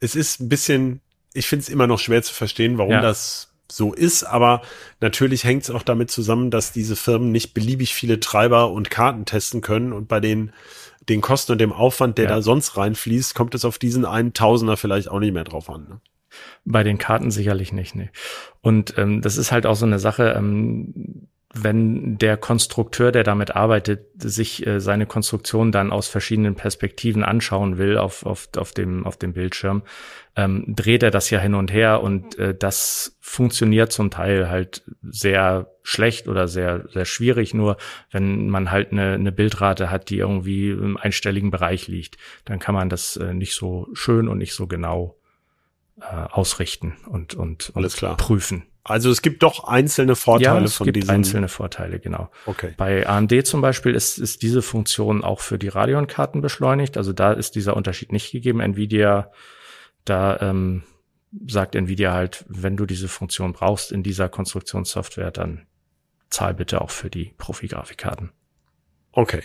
es 0.00 0.16
ist 0.16 0.40
ein 0.40 0.48
bisschen, 0.48 1.00
ich 1.32 1.46
finde 1.46 1.62
es 1.62 1.68
immer 1.68 1.86
noch 1.86 2.00
schwer 2.00 2.22
zu 2.22 2.34
verstehen, 2.34 2.76
warum 2.78 2.92
Ja. 2.92 3.00
das 3.00 3.50
so 3.70 3.94
ist, 3.94 4.24
aber 4.24 4.62
natürlich 5.00 5.44
hängt 5.44 5.62
es 5.62 5.70
auch 5.70 5.82
damit 5.82 6.10
zusammen, 6.10 6.50
dass 6.50 6.72
diese 6.72 6.96
Firmen 6.96 7.32
nicht 7.32 7.54
beliebig 7.54 7.94
viele 7.94 8.20
Treiber 8.20 8.70
und 8.70 8.90
Karten 8.90 9.24
testen 9.24 9.62
können 9.62 9.92
und 9.92 10.06
bei 10.06 10.20
den, 10.20 10.52
den 11.08 11.20
Kosten 11.20 11.52
und 11.52 11.60
dem 11.60 11.72
Aufwand, 11.72 12.18
der 12.18 12.24
Ja. 12.26 12.30
da 12.36 12.42
sonst 12.42 12.76
reinfließt, 12.76 13.34
kommt 13.34 13.54
es 13.54 13.64
auf 13.64 13.78
diesen 13.78 14.04
einen 14.04 14.32
Tausender 14.32 14.76
vielleicht 14.76 15.08
auch 15.10 15.20
nicht 15.20 15.32
mehr 15.34 15.44
drauf 15.44 15.68
an. 15.70 15.86
Ne? 15.88 16.00
Bei 16.64 16.82
den 16.82 16.98
Karten 16.98 17.30
sicherlich 17.30 17.72
nicht, 17.72 17.94
nee. 17.94 18.10
Und 18.60 18.94
ähm, 18.98 19.20
das 19.20 19.36
ist 19.36 19.52
halt 19.52 19.66
auch 19.66 19.76
so 19.76 19.86
eine 19.86 19.98
Sache, 19.98 20.34
ähm, 20.36 21.28
wenn 21.54 22.18
der 22.18 22.36
Konstrukteur, 22.36 23.12
der 23.12 23.22
damit 23.22 23.54
arbeitet, 23.54 24.06
sich 24.20 24.66
äh, 24.66 24.80
seine 24.80 25.06
Konstruktion 25.06 25.72
dann 25.72 25.92
aus 25.92 26.08
verschiedenen 26.08 26.56
Perspektiven 26.56 27.22
anschauen 27.22 27.78
will 27.78 27.96
auf, 27.96 28.26
auf, 28.26 28.48
auf, 28.56 28.72
dem, 28.72 29.06
auf 29.06 29.16
dem 29.16 29.32
Bildschirm, 29.32 29.82
ähm, 30.36 30.64
dreht 30.68 31.02
er 31.02 31.10
das 31.10 31.30
ja 31.30 31.38
hin 31.38 31.54
und 31.54 31.72
her 31.72 32.02
und 32.02 32.38
äh, 32.38 32.54
das 32.54 33.16
funktioniert 33.20 33.92
zum 33.92 34.10
Teil 34.10 34.50
halt 34.50 34.82
sehr 35.02 35.70
schlecht 35.82 36.26
oder 36.26 36.48
sehr, 36.48 36.88
sehr 36.92 37.04
schwierig. 37.04 37.54
Nur 37.54 37.76
wenn 38.10 38.48
man 38.48 38.70
halt 38.70 38.90
eine, 38.90 39.12
eine 39.12 39.32
Bildrate 39.32 39.90
hat, 39.90 40.10
die 40.10 40.18
irgendwie 40.18 40.70
im 40.70 40.96
einstelligen 40.96 41.50
Bereich 41.50 41.86
liegt, 41.86 42.16
dann 42.44 42.58
kann 42.58 42.74
man 42.74 42.88
das 42.88 43.16
äh, 43.16 43.32
nicht 43.32 43.54
so 43.54 43.88
schön 43.92 44.28
und 44.28 44.38
nicht 44.38 44.54
so 44.54 44.66
genau 44.66 45.16
äh, 46.00 46.04
ausrichten 46.04 46.96
und, 47.06 47.34
und, 47.34 47.70
und 47.70 47.76
Alles 47.76 47.96
klar. 47.96 48.16
prüfen. 48.16 48.64
Also 48.84 49.10
es 49.10 49.22
gibt 49.22 49.42
doch 49.42 49.64
einzelne 49.64 50.14
Vorteile 50.14 50.58
ja, 50.58 50.64
es 50.64 50.74
von 50.74 50.84
gibt 50.84 50.96
diesen. 50.96 51.10
einzelne 51.10 51.48
Vorteile, 51.48 51.98
genau. 51.98 52.30
Okay. 52.44 52.74
Bei 52.76 53.06
AMD 53.06 53.46
zum 53.46 53.62
Beispiel 53.62 53.94
ist, 53.94 54.18
ist 54.18 54.42
diese 54.42 54.60
Funktion 54.60 55.24
auch 55.24 55.40
für 55.40 55.58
die 55.58 55.68
Radeon-Karten 55.68 56.42
beschleunigt. 56.42 56.98
Also 56.98 57.14
da 57.14 57.32
ist 57.32 57.54
dieser 57.54 57.76
Unterschied 57.76 58.12
nicht 58.12 58.30
gegeben. 58.30 58.60
Nvidia, 58.60 59.32
da 60.04 60.38
ähm, 60.40 60.82
sagt 61.46 61.74
Nvidia 61.74 62.12
halt, 62.12 62.44
wenn 62.46 62.76
du 62.76 62.84
diese 62.84 63.08
Funktion 63.08 63.54
brauchst 63.54 63.90
in 63.90 64.02
dieser 64.02 64.28
Konstruktionssoftware, 64.28 65.30
dann 65.30 65.66
zahl 66.28 66.52
bitte 66.52 66.82
auch 66.82 66.90
für 66.90 67.08
die 67.08 67.32
Profi-Grafikkarten. 67.38 68.32
Okay. 69.12 69.42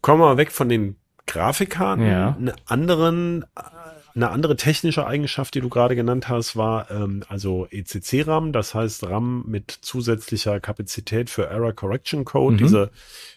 Kommen 0.00 0.22
wir 0.22 0.36
weg 0.36 0.50
von 0.50 0.68
den 0.68 0.96
Grafikkarten. 1.26 2.06
Ja. 2.06 2.34
Einen 2.36 2.52
anderen, 2.66 3.44
eine 4.16 4.30
andere 4.30 4.56
technische 4.56 5.06
Eigenschaft, 5.06 5.54
die 5.54 5.60
du 5.60 5.68
gerade 5.68 5.94
genannt 5.94 6.28
hast, 6.28 6.56
war 6.56 6.90
ähm, 6.90 7.22
also 7.28 7.66
ECC-RAM, 7.70 8.52
das 8.52 8.74
heißt 8.74 9.04
RAM 9.04 9.44
mit 9.46 9.70
zusätzlicher 9.70 10.58
Kapazität 10.58 11.28
für 11.30 11.46
Error 11.46 11.74
Correction 11.74 12.24
Code, 12.24 12.54
Mhm. 12.54 12.58
diese 12.58 12.90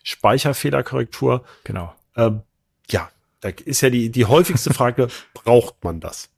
Speicherfehlerkorrektur. 0.04 1.44
Genau. 1.65 1.94
Ähm, 2.15 2.42
ja, 2.89 3.10
da 3.42 3.50
ist 3.50 3.82
ja 3.82 3.89
die, 3.89 4.10
die 4.10 4.26
häufigste 4.26 4.74
Frage, 4.74 5.10
braucht 5.34 5.84
man 5.84 6.00
das? 6.00 6.30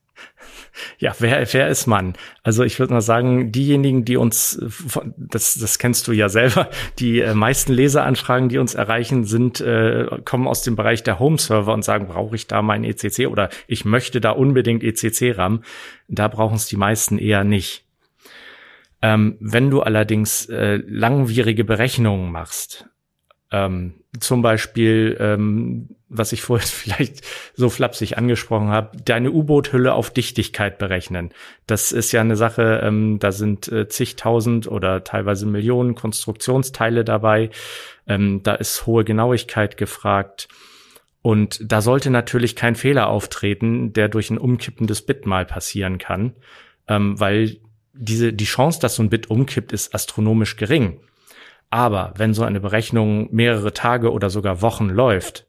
Ja, 0.98 1.14
wer, 1.18 1.46
wer 1.52 1.68
ist 1.68 1.86
man? 1.86 2.14
Also 2.42 2.64
ich 2.64 2.78
würde 2.78 2.94
mal 2.94 3.02
sagen, 3.02 3.52
diejenigen, 3.52 4.04
die 4.04 4.16
uns, 4.16 4.56
äh, 4.56 5.00
das, 5.16 5.54
das 5.54 5.78
kennst 5.78 6.08
du 6.08 6.12
ja 6.12 6.28
selber, 6.28 6.70
die 6.98 7.20
äh, 7.20 7.34
meisten 7.34 7.72
Leseranfragen, 7.72 8.48
die 8.48 8.58
uns 8.58 8.74
erreichen, 8.74 9.24
sind, 9.24 9.60
äh, 9.60 10.06
kommen 10.24 10.48
aus 10.48 10.62
dem 10.62 10.76
Bereich 10.76 11.02
der 11.02 11.18
Home-Server 11.18 11.72
und 11.72 11.84
sagen, 11.84 12.08
brauche 12.08 12.36
ich 12.36 12.46
da 12.46 12.62
mein 12.62 12.84
ECC 12.84 13.26
oder 13.26 13.50
ich 13.66 13.84
möchte 13.84 14.20
da 14.20 14.30
unbedingt 14.30 14.82
ECC-RAM. 14.82 15.62
Da 16.08 16.28
brauchen 16.28 16.56
es 16.56 16.66
die 16.66 16.76
meisten 16.76 17.18
eher 17.18 17.44
nicht. 17.44 17.84
Ähm, 19.02 19.36
wenn 19.40 19.70
du 19.70 19.82
allerdings 19.82 20.46
äh, 20.46 20.76
langwierige 20.86 21.64
Berechnungen 21.64 22.30
machst, 22.30 22.88
ähm, 23.50 24.01
zum 24.20 24.42
Beispiel, 24.42 25.16
ähm, 25.20 25.88
was 26.08 26.32
ich 26.32 26.42
vorhin 26.42 26.66
vielleicht 26.70 27.22
so 27.54 27.70
flapsig 27.70 28.18
angesprochen 28.18 28.68
habe, 28.68 28.96
deine 29.02 29.30
U-Boot-Hülle 29.30 29.94
auf 29.94 30.10
Dichtigkeit 30.10 30.78
berechnen. 30.78 31.30
Das 31.66 31.92
ist 31.92 32.12
ja 32.12 32.20
eine 32.20 32.36
Sache, 32.36 32.80
ähm, 32.82 33.18
da 33.18 33.32
sind 33.32 33.68
äh, 33.68 33.88
zigtausend 33.88 34.68
oder 34.68 35.04
teilweise 35.04 35.46
Millionen 35.46 35.94
Konstruktionsteile 35.94 37.04
dabei. 37.04 37.50
Ähm, 38.06 38.42
da 38.42 38.54
ist 38.54 38.86
hohe 38.86 39.04
Genauigkeit 39.04 39.76
gefragt. 39.76 40.48
Und 41.22 41.60
da 41.64 41.80
sollte 41.80 42.10
natürlich 42.10 42.56
kein 42.56 42.74
Fehler 42.74 43.08
auftreten, 43.08 43.92
der 43.92 44.08
durch 44.08 44.30
ein 44.30 44.38
umkippendes 44.38 45.02
Bit 45.02 45.24
mal 45.24 45.46
passieren 45.46 45.98
kann, 45.98 46.34
ähm, 46.88 47.18
weil 47.18 47.58
diese, 47.94 48.32
die 48.32 48.44
Chance, 48.44 48.80
dass 48.80 48.96
so 48.96 49.02
ein 49.02 49.10
Bit 49.10 49.30
umkippt, 49.30 49.72
ist 49.72 49.94
astronomisch 49.94 50.56
gering. 50.56 51.00
Aber 51.72 52.12
wenn 52.18 52.34
so 52.34 52.44
eine 52.44 52.60
Berechnung 52.60 53.28
mehrere 53.32 53.72
Tage 53.72 54.12
oder 54.12 54.28
sogar 54.28 54.60
Wochen 54.60 54.90
läuft, 54.90 55.46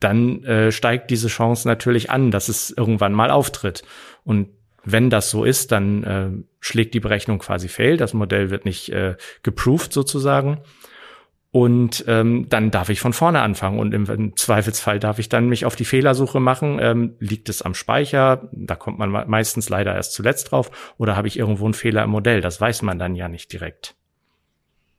dann 0.00 0.42
äh, 0.42 0.72
steigt 0.72 1.08
diese 1.12 1.28
Chance 1.28 1.68
natürlich 1.68 2.10
an, 2.10 2.32
dass 2.32 2.48
es 2.48 2.72
irgendwann 2.76 3.12
mal 3.12 3.30
auftritt. 3.30 3.84
Und 4.24 4.48
wenn 4.82 5.10
das 5.10 5.30
so 5.30 5.44
ist, 5.44 5.70
dann 5.70 6.02
äh, 6.02 6.30
schlägt 6.58 6.94
die 6.94 7.00
Berechnung 7.00 7.38
quasi 7.38 7.68
fail. 7.68 7.96
Das 7.96 8.12
Modell 8.12 8.50
wird 8.50 8.64
nicht 8.64 8.88
äh, 8.88 9.14
geproved 9.44 9.92
sozusagen. 9.92 10.62
Und 11.52 12.04
ähm, 12.08 12.48
dann 12.48 12.72
darf 12.72 12.88
ich 12.88 12.98
von 12.98 13.12
vorne 13.12 13.40
anfangen. 13.40 13.78
Und 13.78 13.94
im, 13.94 14.34
Zweifelsfall 14.36 14.98
darf 14.98 15.20
ich 15.20 15.28
dann 15.28 15.48
mich 15.48 15.64
auf 15.64 15.76
die 15.76 15.84
Fehlersuche 15.84 16.40
machen. 16.40 16.80
Ähm, 16.82 17.14
liegt 17.20 17.48
es 17.48 17.62
am 17.62 17.74
Speicher? 17.74 18.48
Da 18.50 18.74
kommt 18.74 18.98
man 18.98 19.12
me- 19.12 19.26
meistens 19.28 19.68
leider 19.68 19.94
erst 19.94 20.12
zuletzt 20.12 20.50
drauf. 20.50 20.94
Oder 20.98 21.14
habe 21.14 21.28
ich 21.28 21.38
irgendwo 21.38 21.66
einen 21.66 21.74
Fehler 21.74 22.02
im 22.02 22.10
Modell? 22.10 22.40
Das 22.40 22.60
weiß 22.60 22.82
man 22.82 22.98
dann 22.98 23.14
ja 23.14 23.28
nicht 23.28 23.52
direkt. 23.52 23.94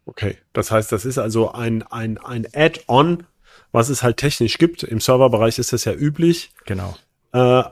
Okay, 0.05 0.37
das 0.53 0.71
heißt, 0.71 0.91
das 0.91 1.05
ist 1.05 1.17
also 1.17 1.51
ein, 1.51 1.83
ein, 1.83 2.17
ein 2.17 2.47
Add-on, 2.53 3.23
was 3.71 3.89
es 3.89 4.03
halt 4.03 4.17
technisch 4.17 4.57
gibt. 4.57 4.83
Im 4.83 4.99
Serverbereich 4.99 5.57
ist 5.59 5.73
das 5.73 5.85
ja 5.85 5.93
üblich. 5.93 6.51
Genau. 6.65 6.95
äh, 7.33 7.63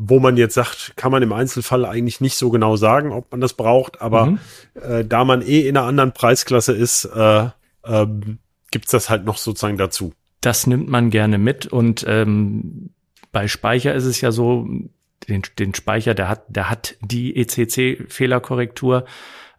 wo 0.00 0.20
man 0.20 0.36
jetzt 0.36 0.54
sagt, 0.54 0.92
kann 0.96 1.10
man 1.10 1.22
im 1.22 1.32
Einzelfall 1.32 1.84
eigentlich 1.84 2.20
nicht 2.20 2.36
so 2.36 2.50
genau 2.50 2.76
sagen, 2.76 3.10
ob 3.12 3.30
man 3.32 3.40
das 3.40 3.54
braucht, 3.54 4.00
aber 4.00 4.26
Mhm. 4.26 4.38
äh, 4.74 5.04
da 5.04 5.24
man 5.24 5.42
eh 5.42 5.66
in 5.66 5.76
einer 5.76 5.86
anderen 5.86 6.12
Preisklasse 6.12 6.72
ist, 6.72 7.04
äh, 7.04 7.48
ähm, 7.84 8.38
gibt's 8.70 8.90
das 8.92 9.10
halt 9.10 9.24
noch 9.24 9.38
sozusagen 9.38 9.76
dazu. 9.76 10.12
Das 10.40 10.66
nimmt 10.68 10.88
man 10.88 11.10
gerne 11.10 11.38
mit 11.38 11.66
und 11.66 12.04
ähm, 12.06 12.90
bei 13.32 13.48
Speicher 13.48 13.94
ist 13.94 14.04
es 14.04 14.20
ja 14.20 14.30
so, 14.30 14.68
den, 15.28 15.42
den 15.58 15.74
Speicher, 15.74 16.14
der 16.14 16.28
hat, 16.28 16.42
der 16.48 16.70
hat 16.70 16.94
die 17.00 17.34
ECC-Fehlerkorrektur. 17.36 19.04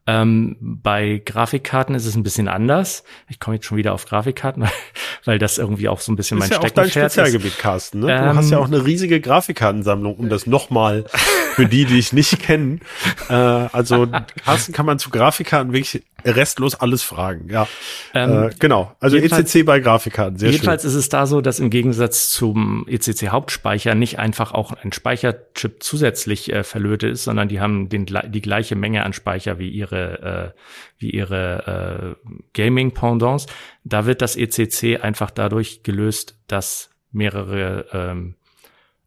Ähm, 0.10 0.56
bei 0.60 1.22
Grafikkarten 1.24 1.93
ist 1.93 2.08
es 2.08 2.15
ein 2.15 2.24
bisschen 2.24 2.48
anders. 2.48 3.04
Ich 3.28 3.39
komme 3.39 3.58
jetzt 3.58 3.67
schon 3.67 3.78
wieder 3.78 3.93
auf 3.93 4.06
Grafikkarten, 4.06 4.65
weil 5.26 5.38
das 5.38 5.60
irgendwie 5.60 5.88
auch 5.88 6.00
so 6.00 6.12
ein 6.12 6.15
bisschen 6.15 6.39
Das 6.39 6.50
mein 6.50 6.58
ist 6.58 6.63
ja 6.63 6.67
auch 6.67 6.74
dein 6.74 6.89
Steckenpferd 6.89 7.06
ist. 7.06 7.13
Spezialgebiet, 7.13 7.60
Carsten. 7.60 8.00
Ne? 8.00 8.08
Du 8.08 8.13
Ähm, 8.13 8.36
hast 8.36 8.50
ja 8.50 8.58
auch 8.58 8.65
eine 8.65 8.84
riesige 8.84 9.22
Grafikkartensammlung, 9.22 10.15
um 10.15 10.30
das 10.30 10.48
nochmal 10.48 11.06
für 11.54 11.67
die, 11.67 11.86
die 11.86 12.00
ich 12.00 12.13
nicht 12.13 12.39
kennen. 12.41 12.82
Äh, 13.30 13.34
also 13.34 14.08
Carsten 14.43 14.74
kann 14.74 14.88
man 14.88 14.98
zu 14.98 15.12
Grafikkarten 15.12 15.72
wirklich 15.72 16.04
restlos 16.26 16.76
alles 16.76 17.04
fragen. 17.04 17.50
Ja, 17.50 17.68
Ähm, 18.14 18.44
äh, 18.44 18.50
genau. 18.58 18.96
Also 19.00 19.18
ECC 19.18 19.66
bei 19.66 19.80
Grafikkarten, 19.80 20.38
sehr 20.38 20.52
Jedenfalls 20.52 20.84
schön. 20.84 20.92
ist 20.92 20.96
es 20.96 21.10
da 21.10 21.26
so, 21.26 21.42
dass 21.42 21.60
im 21.60 21.70
Gegensatz 21.70 22.30
zum 22.30 22.86
ECC-Hauptspeicher 22.88 23.96
nicht 23.96 24.20
einfach 24.20 24.54
auch 24.54 24.74
ein 24.74 24.92
Speicherchip 24.92 25.82
zusätzlich 25.84 26.52
äh, 26.52 26.64
verlötet 26.64 27.14
ist, 27.14 27.24
sondern 27.24 27.50
die 27.50 27.60
haben 27.60 27.90
den, 27.90 28.06
die 28.06 28.42
gleiche 28.42 28.76
Menge 28.76 29.04
an 29.04 29.14
Speicher 29.14 29.60
wie 29.60 29.70
ihre, 29.70 30.54
äh, 30.56 30.60
wie 30.98 31.12
ihre 31.12 32.16
äh, 32.26 32.30
Gaming-Pendants. 32.54 33.46
Da 33.84 34.06
wird 34.06 34.22
das 34.22 34.36
ECC 34.36 35.02
einfach 35.02 35.32
dadurch 35.32 35.84
gelöst, 35.84 36.38
dass 36.48 36.90
mehrere 37.12 37.86
ähm, 37.92 38.36
äh, 38.36 38.38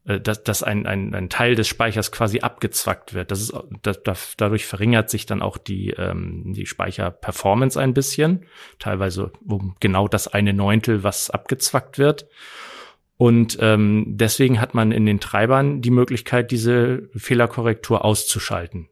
dass, 0.05 0.43
dass 0.43 0.63
ein, 0.63 0.85
ein, 0.85 1.15
ein 1.15 1.29
Teil 1.29 1.55
des 1.55 1.67
Speichers 1.67 2.11
quasi 2.11 2.41
abgezwackt 2.41 3.13
wird. 3.13 3.31
Das 3.31 3.39
ist, 3.41 3.53
das, 3.81 4.03
das, 4.03 4.33
dadurch 4.35 4.65
verringert 4.65 5.09
sich 5.09 5.25
dann 5.25 5.41
auch 5.41 5.57
die, 5.57 5.91
ähm, 5.91 6.53
die 6.53 6.65
Speicherperformance 6.65 7.79
ein 7.79 7.93
bisschen, 7.93 8.45
teilweise 8.79 9.31
um 9.47 9.75
genau 9.79 10.07
das 10.09 10.27
eine 10.27 10.53
Neuntel, 10.53 11.03
was 11.03 11.29
abgezwackt 11.29 11.97
wird. 11.97 12.27
Und 13.15 13.57
ähm, 13.61 14.05
deswegen 14.07 14.59
hat 14.59 14.73
man 14.73 14.91
in 14.91 15.05
den 15.05 15.21
Treibern 15.21 15.81
die 15.81 15.91
Möglichkeit, 15.91 16.51
diese 16.51 17.07
Fehlerkorrektur 17.15 18.03
auszuschalten, 18.03 18.89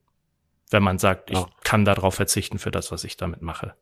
wenn 0.69 0.84
man 0.84 0.97
sagt, 0.97 1.32
ich 1.32 1.38
Ja. 1.38 1.47
kann 1.63 1.84
darauf 1.84 2.15
verzichten 2.15 2.58
für 2.58 2.71
das, 2.71 2.91
was 2.91 3.04
ich 3.04 3.17
damit 3.17 3.41
mache. 3.41 3.74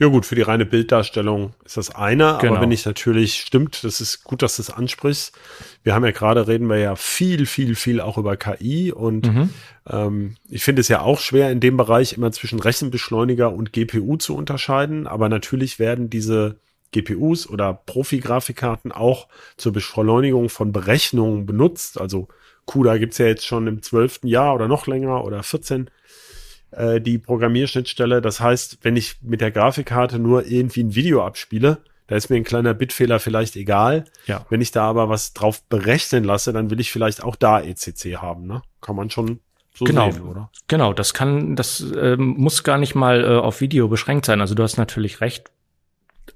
Ja 0.00 0.06
gut, 0.06 0.24
für 0.24 0.34
die 0.34 0.40
reine 0.40 0.64
Bilddarstellung 0.64 1.52
ist 1.62 1.76
das 1.76 1.94
eine, 1.94 2.38
Genau. 2.40 2.54
aber 2.54 2.62
wenn 2.62 2.72
ich 2.72 2.86
natürlich 2.86 3.34
stimmt, 3.34 3.84
das 3.84 4.00
ist 4.00 4.24
gut, 4.24 4.40
dass 4.40 4.56
du 4.56 4.62
es 4.62 4.70
ansprichst. 4.70 5.38
Wir 5.82 5.94
haben 5.94 6.06
ja 6.06 6.10
gerade 6.10 6.48
reden 6.48 6.68
wir 6.68 6.78
ja 6.78 6.96
viel, 6.96 7.44
viel, 7.44 7.74
viel 7.74 8.00
auch 8.00 8.16
über 8.16 8.38
KI 8.38 8.92
und 8.92 9.26
Mhm. 9.30 9.50
ähm, 9.86 10.36
ich 10.48 10.64
finde 10.64 10.80
es 10.80 10.88
ja 10.88 11.02
auch 11.02 11.20
schwer 11.20 11.50
in 11.50 11.60
dem 11.60 11.76
Bereich 11.76 12.14
immer 12.14 12.32
zwischen 12.32 12.60
Rechenbeschleuniger 12.60 13.52
und 13.52 13.74
GPU 13.74 14.16
zu 14.16 14.34
unterscheiden, 14.34 15.06
aber 15.06 15.28
natürlich 15.28 15.78
werden 15.78 16.08
diese 16.08 16.56
GPUs 16.92 17.46
oder 17.46 17.74
Profi-Grafikkarten 17.84 18.92
auch 18.92 19.28
zur 19.58 19.72
Beschleunigung 19.74 20.48
von 20.48 20.72
Berechnungen 20.72 21.44
benutzt. 21.44 22.00
Also 22.00 22.28
CUDA 22.64 22.96
gibt's 22.96 23.18
ja 23.18 23.26
jetzt 23.26 23.46
schon 23.46 23.66
im 23.66 23.82
zwölften 23.82 24.28
Jahr 24.28 24.54
oder 24.54 24.66
noch 24.66 24.86
länger 24.86 25.24
oder 25.24 25.42
14 25.42 25.90
äh, 26.72 27.00
die 27.00 27.18
Programmierschnittstelle. 27.18 28.20
Das 28.20 28.40
heißt, 28.40 28.78
wenn 28.82 28.96
ich 28.96 29.16
mit 29.22 29.40
der 29.40 29.50
Grafikkarte 29.50 30.18
nur 30.18 30.46
irgendwie 30.46 30.82
ein 30.82 30.94
Video 30.94 31.24
abspiele, 31.24 31.78
da 32.06 32.16
ist 32.16 32.28
mir 32.28 32.36
ein 32.36 32.44
kleiner 32.44 32.74
Bitfehler 32.74 33.20
vielleicht 33.20 33.54
egal. 33.56 34.04
Ja. 34.26 34.44
Wenn 34.50 34.60
ich 34.60 34.72
da 34.72 34.82
aber 34.84 35.08
was 35.08 35.32
drauf 35.32 35.62
berechnen 35.68 36.24
lasse, 36.24 36.52
dann 36.52 36.70
will 36.70 36.80
ich 36.80 36.90
vielleicht 36.90 37.22
auch 37.22 37.36
da 37.36 37.60
ECC 37.60 38.16
haben. 38.16 38.46
Ne? 38.46 38.62
Kann 38.80 38.96
man 38.96 39.10
schon 39.10 39.38
so 39.74 39.84
Genau. 39.84 40.10
sehen, 40.10 40.22
oder? 40.22 40.50
Genau, 40.66 40.92
das 40.92 41.14
kann, 41.14 41.54
das 41.54 41.80
ähm, 41.96 42.34
muss 42.36 42.64
gar 42.64 42.78
nicht 42.78 42.96
mal 42.96 43.22
äh, 43.22 43.36
auf 43.36 43.60
Video 43.60 43.86
beschränkt 43.86 44.26
sein. 44.26 44.40
Also 44.40 44.56
du 44.56 44.62
hast 44.64 44.76
natürlich 44.76 45.20
recht, 45.20 45.52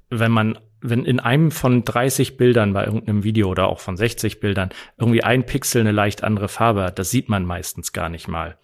wenn 0.09 0.31
man, 0.31 0.57
wenn 0.79 1.03
in 1.03 1.19
einem 1.19 1.51
von 1.51 1.83
30 1.83 2.37
Bildern 2.37 2.71
bei 2.71 2.85
irgendeinem 2.85 3.23
Video 3.23 3.49
oder 3.49 3.67
auch 3.67 3.79
von 3.81 3.97
60 3.97 4.39
Bildern 4.39 4.69
irgendwie 4.97 5.23
ein 5.23 5.45
Pixel 5.45 5.81
eine 5.81 5.91
leicht 5.91 6.23
andere 6.23 6.47
Farbe 6.47 6.83
hat, 6.83 6.99
das 6.99 7.11
sieht 7.11 7.27
man 7.27 7.45
meistens 7.45 7.91
gar 7.91 8.07
nicht 8.07 8.29
mal. 8.29 8.57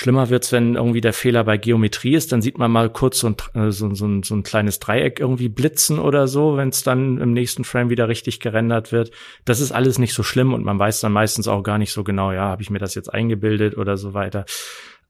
Schlimmer 0.00 0.30
wird's, 0.30 0.50
wenn 0.50 0.76
irgendwie 0.76 1.02
der 1.02 1.12
Fehler 1.12 1.44
bei 1.44 1.58
Geometrie 1.58 2.14
ist, 2.14 2.32
dann 2.32 2.40
sieht 2.40 2.56
man 2.56 2.70
mal 2.70 2.88
kurz 2.88 3.18
so 3.18 3.26
ein, 3.26 3.36
äh, 3.52 3.70
so, 3.70 3.94
so, 3.94 4.06
ein, 4.06 4.22
so 4.22 4.34
ein 4.34 4.42
kleines 4.42 4.78
Dreieck 4.78 5.20
irgendwie 5.20 5.50
blitzen 5.50 5.98
oder 5.98 6.26
so, 6.26 6.56
wenn 6.56 6.70
es 6.70 6.82
dann 6.82 7.18
im 7.18 7.34
nächsten 7.34 7.64
Frame 7.64 7.90
wieder 7.90 8.08
richtig 8.08 8.40
gerendert 8.40 8.92
wird. 8.92 9.10
Das 9.44 9.60
ist 9.60 9.72
alles 9.72 9.98
nicht 9.98 10.14
so 10.14 10.22
schlimm 10.22 10.54
und 10.54 10.64
man 10.64 10.78
weiß 10.78 11.00
dann 11.00 11.12
meistens 11.12 11.48
auch 11.48 11.62
gar 11.62 11.76
nicht 11.76 11.92
so 11.92 12.02
genau, 12.02 12.32
ja, 12.32 12.44
habe 12.44 12.62
ich 12.62 12.70
mir 12.70 12.78
das 12.78 12.94
jetzt 12.94 13.12
eingebildet 13.12 13.76
oder 13.76 13.98
so 13.98 14.14
weiter. 14.14 14.46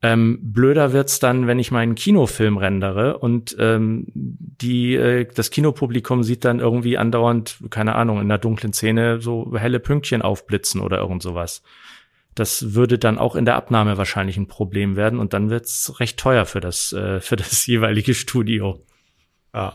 Ähm, 0.03 0.40
blöder 0.42 0.92
wird's 0.92 1.20
dann, 1.20 1.46
wenn 1.46 1.61
ich 1.61 1.70
meinen 1.70 1.94
Kinofilm 1.94 2.57
rendere 2.57 3.18
und 3.18 3.55
ähm, 3.61 4.07
die 4.14 4.96
äh, 4.96 5.29
das 5.33 5.53
Kinopublikum 5.53 6.24
sieht 6.24 6.44
dann 6.44 6.59
irgendwie 6.59 6.98
andauernd, 6.98 7.59
keine 7.70 7.94
Ahnung, 7.94 8.20
in 8.20 8.29
der 8.29 8.38
dunklen 8.38 8.72
Szene 8.72 9.20
so 9.20 9.57
helle 9.57 9.79
Pünktchen 9.79 10.22
aufblitzen 10.22 10.81
oder 10.81 10.98
irgend 10.98 11.22
sowas. 11.22 11.62
Das 12.40 12.72
würde 12.72 12.98
dann 12.98 13.18
auch 13.18 13.37
in 13.37 13.44
der 13.44 13.57
Abnahme 13.57 13.98
wahrscheinlich 13.98 14.38
ein 14.38 14.46
Problem 14.46 14.96
werden 14.96 15.18
und 15.18 15.35
dann 15.35 15.50
wird's 15.50 16.00
recht 16.00 16.18
teuer 16.18 16.46
für 16.46 16.61
das 16.61 16.90
äh, 16.90 17.20
für 17.20 17.37
das 17.37 17.66
jeweilige 17.66 18.14
Studio. 18.14 18.81
Ja. 19.53 19.74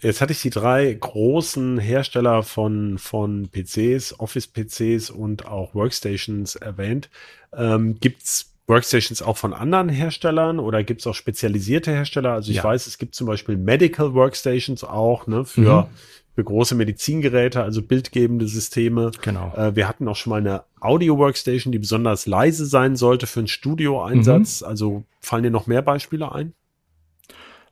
Jetzt 0.00 0.22
hatte 0.22 0.32
ich 0.32 0.40
die 0.40 0.48
drei 0.48 0.90
großen 0.94 1.76
Hersteller 1.76 2.42
von, 2.42 2.96
von 2.96 3.50
PCs, 3.50 4.18
Office-PCs 4.18 5.10
und 5.10 5.44
auch 5.44 5.74
Workstations 5.74 6.54
erwähnt. 6.54 7.10
Ähm, 7.52 8.00
gibt's 8.00 8.55
Workstations 8.68 9.22
auch 9.22 9.36
von 9.36 9.52
anderen 9.52 9.88
Herstellern 9.88 10.58
oder 10.58 10.82
gibt 10.82 11.00
es 11.00 11.06
auch 11.06 11.14
spezialisierte 11.14 11.92
Hersteller? 11.92 12.32
Also 12.32 12.50
ich 12.50 12.58
Ja. 12.58 12.64
weiß, 12.64 12.86
es 12.86 12.98
gibt 12.98 13.14
zum 13.14 13.26
Beispiel 13.26 13.56
Medical 13.56 14.14
Workstations 14.14 14.82
auch, 14.82 15.26
ne, 15.26 15.44
für, 15.44 15.82
Mhm. 15.82 15.86
für 16.34 16.44
große 16.44 16.74
Medizingeräte, 16.74 17.62
also 17.62 17.80
bildgebende 17.80 18.48
Systeme. 18.48 19.12
Genau. 19.22 19.54
Äh, 19.56 19.76
wir 19.76 19.88
hatten 19.88 20.08
auch 20.08 20.16
schon 20.16 20.30
mal 20.30 20.40
eine 20.40 20.64
Audio-Workstation, 20.80 21.70
die 21.72 21.78
besonders 21.78 22.26
leise 22.26 22.66
sein 22.66 22.96
sollte 22.96 23.26
für 23.26 23.40
einen 23.40 23.48
Studioeinsatz. 23.48 24.62
Mhm. 24.62 24.66
Also 24.66 25.04
fallen 25.20 25.44
dir 25.44 25.50
noch 25.50 25.66
mehr 25.68 25.82
Beispiele 25.82 26.32
ein? 26.32 26.52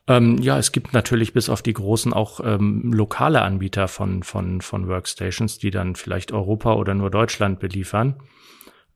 Ähm, 0.07 0.37
ja, 0.37 0.57
es 0.59 0.71
gibt 0.71 0.93
natürlich 0.93 1.33
bis 1.33 1.49
auf 1.49 1.61
die 1.61 1.73
großen 1.73 2.13
auch 2.13 2.39
ähm, 2.43 2.93
lokale 2.93 3.41
Anbieter 3.41 3.87
von, 3.87 4.21
von, 4.23 4.61
von 4.61 4.87
Workstations, 4.87 5.57
die 5.57 5.71
dann 5.71 5.95
vielleicht 5.95 6.31
Europa 6.31 6.75
oder 6.75 6.93
nur 6.93 7.09
Deutschland 7.09 7.59
beliefern. 7.59 8.15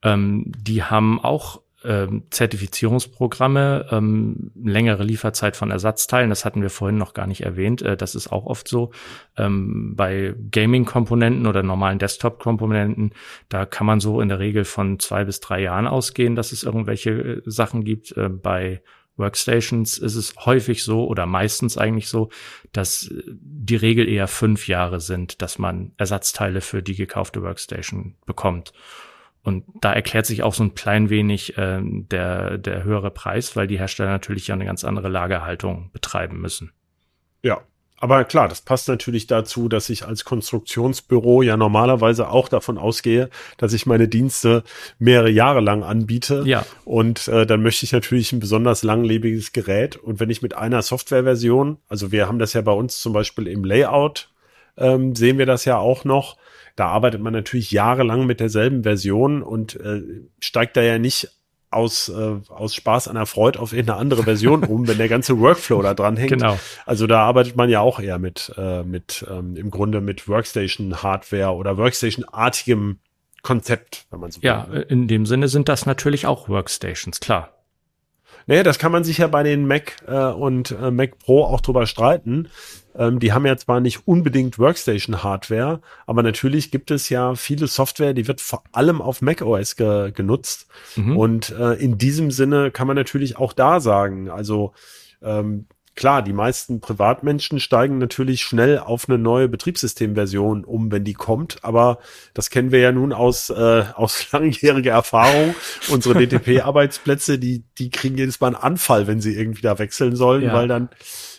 Ähm, 0.03 0.51
die 0.55 0.83
haben 0.83 1.19
auch 1.19 1.61
ähm, 1.83 2.23
Zertifizierungsprogramme, 2.29 3.87
ähm, 3.91 4.51
längere 4.55 5.03
Lieferzeit 5.03 5.55
von 5.55 5.71
Ersatzteilen, 5.71 6.29
das 6.29 6.43
hatten 6.43 6.61
wir 6.61 6.69
vorhin 6.69 6.97
noch 6.97 7.13
gar 7.13 7.27
nicht 7.27 7.41
erwähnt. 7.41 7.81
Äh, 7.81 7.95
das 7.95 8.15
ist 8.15 8.31
auch 8.31 8.45
oft 8.45 8.67
so. 8.67 8.91
Ähm, 9.37 9.95
bei 9.95 10.35
Gaming-Komponenten 10.51 11.47
oder 11.47 11.63
normalen 11.63 11.99
Desktop-Komponenten, 11.99 13.13
da 13.47 13.65
kann 13.65 13.87
man 13.87 13.99
so 13.99 14.19
in 14.21 14.29
der 14.29 14.39
Regel 14.39 14.65
von 14.65 14.99
zwei 14.99 15.23
bis 15.23 15.39
drei 15.39 15.61
Jahren 15.61 15.87
ausgehen, 15.87 16.35
dass 16.35 16.51
es 16.51 16.63
irgendwelche 16.63 17.11
äh, 17.11 17.41
Sachen 17.45 17.83
gibt. 17.83 18.15
Äh, 18.17 18.29
bei 18.29 18.81
Workstations 19.19 19.97
ist 19.97 20.15
es 20.15 20.33
häufig 20.45 20.83
so 20.83 21.05
oder 21.05 21.25
meistens 21.25 21.77
eigentlich 21.77 22.07
so, 22.07 22.29
dass 22.71 23.07
äh, 23.07 23.23
die 23.27 23.75
Regel 23.75 24.07
eher 24.07 24.27
fünf 24.27 24.67
Jahre 24.67 24.99
sind, 24.99 25.41
dass 25.41 25.59
man 25.59 25.91
Ersatzteile 25.97 26.61
für 26.61 26.81
die 26.81 26.95
gekaufte 26.95 27.43
Workstation 27.43 28.15
bekommt. 28.25 28.73
Und 29.43 29.63
da 29.81 29.93
erklärt 29.93 30.25
sich 30.25 30.43
auch 30.43 30.53
so 30.53 30.63
ein 30.63 30.75
klein 30.75 31.09
wenig 31.09 31.53
ähm, 31.57 32.07
der, 32.09 32.57
der 32.57 32.83
höhere 32.83 33.09
Preis, 33.09 33.55
weil 33.55 33.67
die 33.67 33.79
Hersteller 33.79 34.09
natürlich 34.09 34.47
ja 34.47 34.55
eine 34.55 34.65
ganz 34.65 34.83
andere 34.83 35.09
Lagerhaltung 35.09 35.89
betreiben 35.93 36.39
müssen. 36.41 36.71
Ja. 37.41 37.61
Aber 38.01 38.23
klar, 38.23 38.47
das 38.47 38.61
passt 38.61 38.87
natürlich 38.87 39.27
dazu, 39.27 39.67
dass 39.67 39.89
ich 39.89 40.05
als 40.05 40.23
Konstruktionsbüro 40.23 41.41
ja 41.41 41.57
normalerweise 41.57 42.29
auch 42.29 42.47
davon 42.47 42.77
ausgehe, 42.77 43.29
dass 43.57 43.73
ich 43.73 43.85
meine 43.85 44.07
Dienste 44.07 44.63
mehrere 44.99 45.29
Jahre 45.29 45.59
lang 45.59 45.83
anbiete. 45.83 46.43
Ja. 46.45 46.65
Und 46.85 47.27
äh, 47.27 47.45
dann 47.45 47.61
möchte 47.61 47.85
ich 47.85 47.91
natürlich 47.91 48.31
ein 48.31 48.39
besonders 48.39 48.83
langlebiges 48.83 49.51
Gerät. 49.51 49.97
Und 49.97 50.21
wenn 50.21 50.29
ich 50.29 50.41
mit 50.41 50.55
einer 50.55 50.81
Softwareversion, 50.81 51.77
also 51.89 52.13
wir 52.13 52.27
haben 52.27 52.39
das 52.39 52.53
ja 52.53 52.61
bei 52.61 52.71
uns 52.71 52.99
zum 52.99 53.11
Beispiel 53.11 53.47
im 53.47 53.65
Layout, 53.65 54.29
ähm, 54.79 55.15
sehen 55.15 55.37
wir 55.37 55.45
das 55.45 55.65
ja 55.65 55.77
auch 55.77 56.05
noch. 56.05 56.37
Da 56.75 56.87
arbeitet 56.87 57.21
man 57.21 57.33
natürlich 57.33 57.71
jahrelang 57.71 58.25
mit 58.25 58.39
derselben 58.39 58.83
Version 58.83 59.43
und 59.43 59.75
äh, 59.79 60.01
steigt 60.39 60.77
da 60.77 60.81
ja 60.81 60.97
nicht 60.97 61.29
aus, 61.71 62.09
äh, 62.09 62.37
aus 62.49 62.73
Spaß 62.73 63.07
an 63.09 63.15
der 63.15 63.25
Freude 63.25 63.59
auf 63.59 63.73
irgendeine 63.73 63.99
andere 63.99 64.23
Version 64.23 64.63
um, 64.63 64.87
wenn 64.87 64.97
der 64.97 65.09
ganze 65.09 65.39
Workflow 65.39 65.81
da 65.81 65.93
dran 65.93 66.17
hängt. 66.17 66.31
Genau. 66.31 66.57
Also 66.85 67.05
da 67.05 67.21
arbeitet 67.21 67.55
man 67.55 67.69
ja 67.69 67.81
auch 67.81 67.99
eher 67.99 68.17
mit, 68.17 68.53
äh, 68.57 68.83
mit 68.83 69.25
ähm, 69.29 69.55
im 69.55 69.69
Grunde 69.69 70.01
mit 70.01 70.27
Workstation-Hardware 70.27 71.53
oder 71.53 71.77
Workstation-artigem 71.77 72.99
Konzept, 73.41 74.05
wenn 74.09 74.19
man 74.19 74.31
so 74.31 74.41
will. 74.41 74.47
Ja, 74.47 74.63
in 74.63 75.07
dem 75.07 75.25
Sinne 75.25 75.47
sind 75.47 75.69
das 75.69 75.85
natürlich 75.85 76.25
auch 76.25 76.49
Workstations, 76.49 77.19
klar. 77.19 77.58
Naja, 78.49 78.63
das 78.63 78.79
kann 78.79 78.91
man 78.91 79.03
sich 79.03 79.19
ja 79.19 79.27
bei 79.27 79.43
den 79.43 79.67
Mac 79.67 79.97
äh, 80.07 80.11
und 80.11 80.71
äh, 80.71 80.89
Mac 80.89 81.19
Pro 81.19 81.43
auch 81.43 81.61
drüber 81.61 81.85
streiten. 81.85 82.47
Ähm, 82.95 83.19
die 83.19 83.31
haben 83.31 83.45
ja 83.45 83.55
zwar 83.57 83.79
nicht 83.79 84.07
unbedingt 84.07 84.57
Workstation-Hardware, 84.57 85.81
aber 86.07 86.23
natürlich 86.23 86.71
gibt 86.71 86.89
es 86.89 87.09
ja 87.09 87.35
viele 87.35 87.67
Software, 87.67 88.15
die 88.15 88.27
wird 88.27 88.41
vor 88.41 88.63
allem 88.71 89.03
auf 89.03 89.21
Mac 89.21 89.43
OS 89.43 89.75
ge 89.75 90.11
genutzt. 90.11 90.65
Mhm. 90.95 91.15
Und 91.15 91.51
äh, 91.51 91.73
in 91.73 91.99
diesem 91.99 92.31
Sinne 92.31 92.71
kann 92.71 92.87
man 92.87 92.95
natürlich 92.95 93.37
auch 93.37 93.53
da 93.53 93.79
sagen, 93.79 94.31
also 94.31 94.73
ähm, 95.21 95.67
klar, 95.99 96.21
die 96.23 96.31
meisten 96.31 96.79
Privatmenschen 96.79 97.59
steigen 97.59 97.97
natürlich 97.97 98.41
schnell 98.41 98.79
auf 98.79 99.09
eine 99.09 99.17
neue 99.17 99.49
Betriebssystemversion 99.49 100.63
um, 100.63 100.89
wenn 100.93 101.03
die 101.03 101.13
kommt, 101.13 101.57
aber 101.61 101.99
das 102.33 102.49
kennen 102.49 102.71
wir 102.71 102.79
ja 102.79 102.93
nun 102.93 103.11
aus, 103.11 103.49
äh, 103.49 103.83
aus 103.95 104.25
langjähriger 104.31 104.93
Erfahrung. 104.93 105.53
Unsere 105.89 106.15
DTP-Arbeitsplätze, 106.15 107.37
die, 107.37 107.65
die 107.77 107.89
kriegen 107.89 108.17
jedes 108.17 108.39
Mal 108.39 108.47
einen 108.47 108.55
Anfall, 108.55 109.07
wenn 109.07 109.19
sie 109.19 109.35
irgendwie 109.35 109.61
da 109.61 109.77
wechseln 109.77 110.15
sollen, 110.15 110.43
Ja. 110.43 110.53
weil 110.53 110.69
dann 110.69 110.87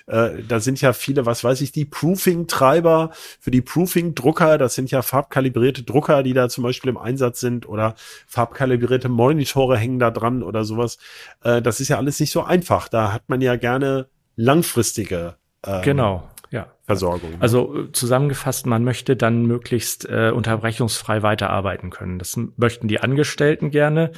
äh, 0.07 0.43
da 0.47 0.61
sind 0.61 0.79
ja 0.83 0.93
viele, 0.93 1.25
was 1.25 1.43
weiß 1.43 1.63
ich, 1.63 1.73
die 1.73 1.87
Proofing-Treiber 1.87 3.13
für 3.41 3.51
die 3.51 3.63
Proofing-Drucker, 3.63 4.59
das 4.59 4.75
sind 4.75 4.91
ja 4.91 5.01
farbkalibrierte 5.01 5.85
Drucker, 5.85 6.23
die 6.23 6.35
da 6.35 6.51
zum 6.51 6.65
Beispiel 6.65 6.91
im 6.91 6.99
Einsatz 6.99 7.41
sind 7.41 7.67
oder 7.67 7.95
farbkalibrierte 8.27 9.09
Monitore 9.09 9.79
hängen 9.79 9.99
da 9.99 10.11
dran 10.11 10.43
oder 10.43 10.65
sowas. 10.65 10.99
Äh, 11.43 11.63
das 11.63 11.81
ist 11.81 11.89
ja 11.89 11.97
alles 11.97 12.21
nicht 12.21 12.33
so 12.33 12.43
einfach. 12.43 12.89
Da 12.89 13.13
hat 13.15 13.29
man 13.29 13.41
ja 13.41 13.57
gerne 13.57 14.09
langfristige 14.41 15.37
ähm, 15.67 15.83
Genau, 15.83 16.29
ja. 16.51 16.67
Versorgung. 16.85 17.31
Also 17.41 17.77
äh, 17.77 17.93
zusammengefasst, 17.93 18.67
man 18.67 18.83
möchte 18.83 19.17
dann 19.17 19.47
möglichst 19.47 20.09
äh, 20.09 20.33
unterbrechungsfrei 20.35 21.23
weiterarbeiten 21.23 21.91
können. 21.91 22.19
Das 22.19 22.39
möchten 22.57 22.89
die 22.89 23.01
Angestellten 23.01 23.71
gerne, 23.71 24.13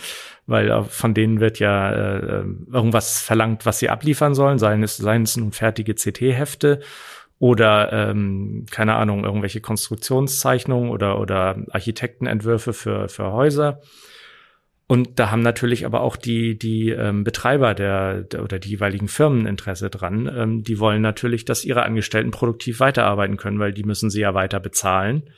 weil 0.46 0.70
äh, 0.70 0.82
von 0.84 1.14
denen 1.14 1.40
wird 1.40 1.58
ja 1.58 1.90
äh, 1.90 2.16
äh, 2.16 2.44
irgendwas 2.72 3.20
verlangt, 3.20 3.66
was 3.66 3.78
sie 3.78 3.90
abliefern 3.90 4.34
sollen, 4.34 4.58
seien 4.58 4.82
es, 4.82 4.96
seien 4.96 5.22
es 5.22 5.36
nun 5.36 5.52
fertige 5.52 5.94
CT-Hefte 5.94 6.80
oder 7.38 7.92
ähm, 7.92 8.66
keine 8.70 8.94
Ahnung, 8.94 9.24
irgendwelche 9.24 9.60
Konstruktionszeichnungen 9.60 10.90
oder, 10.90 11.18
oder 11.18 11.56
Architektenentwürfe 11.70 12.72
für, 12.72 13.08
für 13.08 13.32
Häuser. 13.32 13.80
Und 14.92 15.18
da 15.18 15.30
haben 15.30 15.40
natürlich 15.40 15.86
aber 15.86 16.02
auch 16.02 16.16
die, 16.16 16.58
die 16.58 16.90
ähm, 16.90 17.24
Betreiber 17.24 17.72
der, 17.72 18.24
der 18.24 18.42
oder 18.42 18.58
die 18.58 18.68
jeweiligen 18.68 19.08
Firmen 19.08 19.46
Interesse 19.46 19.88
dran. 19.88 20.30
Ähm, 20.30 20.64
die 20.64 20.78
wollen 20.78 21.00
natürlich, 21.00 21.46
dass 21.46 21.64
ihre 21.64 21.84
Angestellten 21.84 22.30
produktiv 22.30 22.78
weiterarbeiten 22.78 23.38
können, 23.38 23.58
weil 23.58 23.72
die 23.72 23.84
müssen 23.84 24.10
sie 24.10 24.20
ja 24.20 24.34
weiter 24.34 24.60
bezahlen. 24.60 25.30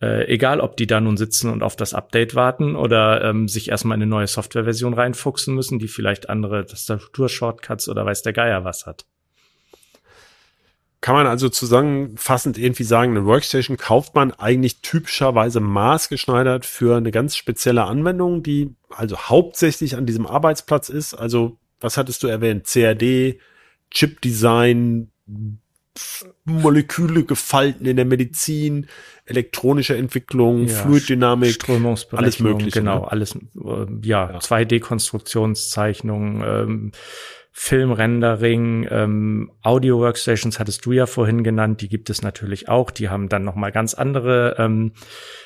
Äh, 0.00 0.32
egal, 0.32 0.60
ob 0.60 0.78
die 0.78 0.86
da 0.86 0.98
nun 0.98 1.18
sitzen 1.18 1.50
und 1.50 1.62
auf 1.62 1.76
das 1.76 1.92
Update 1.92 2.34
warten 2.34 2.74
oder 2.74 3.22
ähm, 3.22 3.48
sich 3.48 3.68
erstmal 3.68 3.98
in 3.98 4.04
eine 4.04 4.08
neue 4.08 4.26
Softwareversion 4.26 4.94
reinfuchsen 4.94 5.54
müssen, 5.54 5.78
die 5.78 5.88
vielleicht 5.88 6.30
andere 6.30 6.64
Tastatur-Shortcuts 6.64 7.90
oder 7.90 8.06
weiß 8.06 8.22
der 8.22 8.32
Geier 8.32 8.64
was 8.64 8.86
hat. 8.86 9.04
Kann 11.02 11.16
man 11.16 11.26
also 11.26 11.48
zusammenfassend 11.48 12.56
irgendwie 12.56 12.84
sagen, 12.84 13.10
eine 13.10 13.26
Workstation 13.26 13.76
kauft 13.76 14.14
man 14.14 14.30
eigentlich 14.32 14.82
typischerweise 14.82 15.58
maßgeschneidert 15.58 16.64
für 16.64 16.96
eine 16.96 17.10
ganz 17.10 17.36
spezielle 17.36 17.82
Anwendung, 17.84 18.44
die 18.44 18.76
also 18.88 19.18
hauptsächlich 19.18 19.96
an 19.96 20.06
diesem 20.06 20.28
Arbeitsplatz 20.28 20.88
ist. 20.88 21.14
Also, 21.14 21.58
was 21.80 21.96
hattest 21.96 22.22
du 22.22 22.28
erwähnt? 22.28 22.68
CAD, 22.72 23.40
Chipdesign, 23.90 25.10
Moleküle 26.44 27.24
gefalten 27.24 27.84
in 27.84 27.96
der 27.96 28.04
Medizin, 28.04 28.86
elektronische 29.26 29.96
Entwicklung, 29.96 30.68
Ja, 30.68 30.74
Fluiddynamik, 30.74 31.50
Strömungsberechnung, 31.52 32.24
alles 32.24 32.38
Mögliche, 32.38 32.78
Genau, 32.78 33.00
ne? 33.00 33.10
alles, 33.10 33.34
äh, 33.34 33.86
ja, 34.02 34.30
Ja. 34.30 34.38
2D-Konstruktionszeichnungen, 34.38 36.44
ähm, 36.46 36.92
Filmrendering, 37.54 38.88
ähm, 38.90 39.52
Audio-Workstations 39.62 40.58
hattest 40.58 40.86
du 40.86 40.92
ja 40.92 41.04
vorhin 41.04 41.44
genannt, 41.44 41.82
die 41.82 41.88
gibt 41.88 42.08
es 42.08 42.22
natürlich 42.22 42.70
auch. 42.70 42.90
Die 42.90 43.10
haben 43.10 43.28
dann 43.28 43.44
nochmal 43.44 43.72
ganz 43.72 43.92
andere, 43.92 44.56
ähm, 44.58 44.92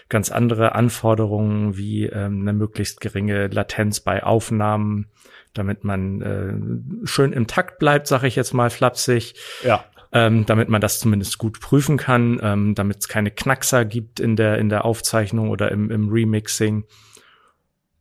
ganz 0.08 0.30
andere 0.30 0.76
Anforderungen 0.76 1.76
wie 1.76 2.04
ähm, 2.06 2.42
eine 2.42 2.52
möglichst 2.52 3.00
geringe 3.00 3.48
Latenz 3.48 3.98
bei 3.98 4.22
Aufnahmen, 4.22 5.08
damit 5.52 5.82
man 5.82 6.22
äh, 6.22 7.06
schön 7.06 7.32
im 7.32 7.48
Takt 7.48 7.80
bleibt, 7.80 8.06
sage 8.06 8.28
ich 8.28 8.36
jetzt 8.36 8.54
mal 8.54 8.70
flapsig 8.70 9.34
ja. 9.64 9.84
ähm, 10.12 10.46
damit 10.46 10.68
man 10.68 10.80
das 10.80 11.00
zumindest 11.00 11.38
gut 11.38 11.60
prüfen 11.60 11.96
kann, 11.96 12.38
ähm, 12.40 12.76
damit 12.76 12.98
es 13.00 13.08
keine 13.08 13.32
Knackser 13.32 13.84
gibt 13.84 14.20
in 14.20 14.36
der 14.36 14.58
in 14.58 14.68
der 14.68 14.84
Aufzeichnung 14.84 15.50
oder 15.50 15.72
im, 15.72 15.90
im 15.90 16.08
Remixing. 16.08 16.84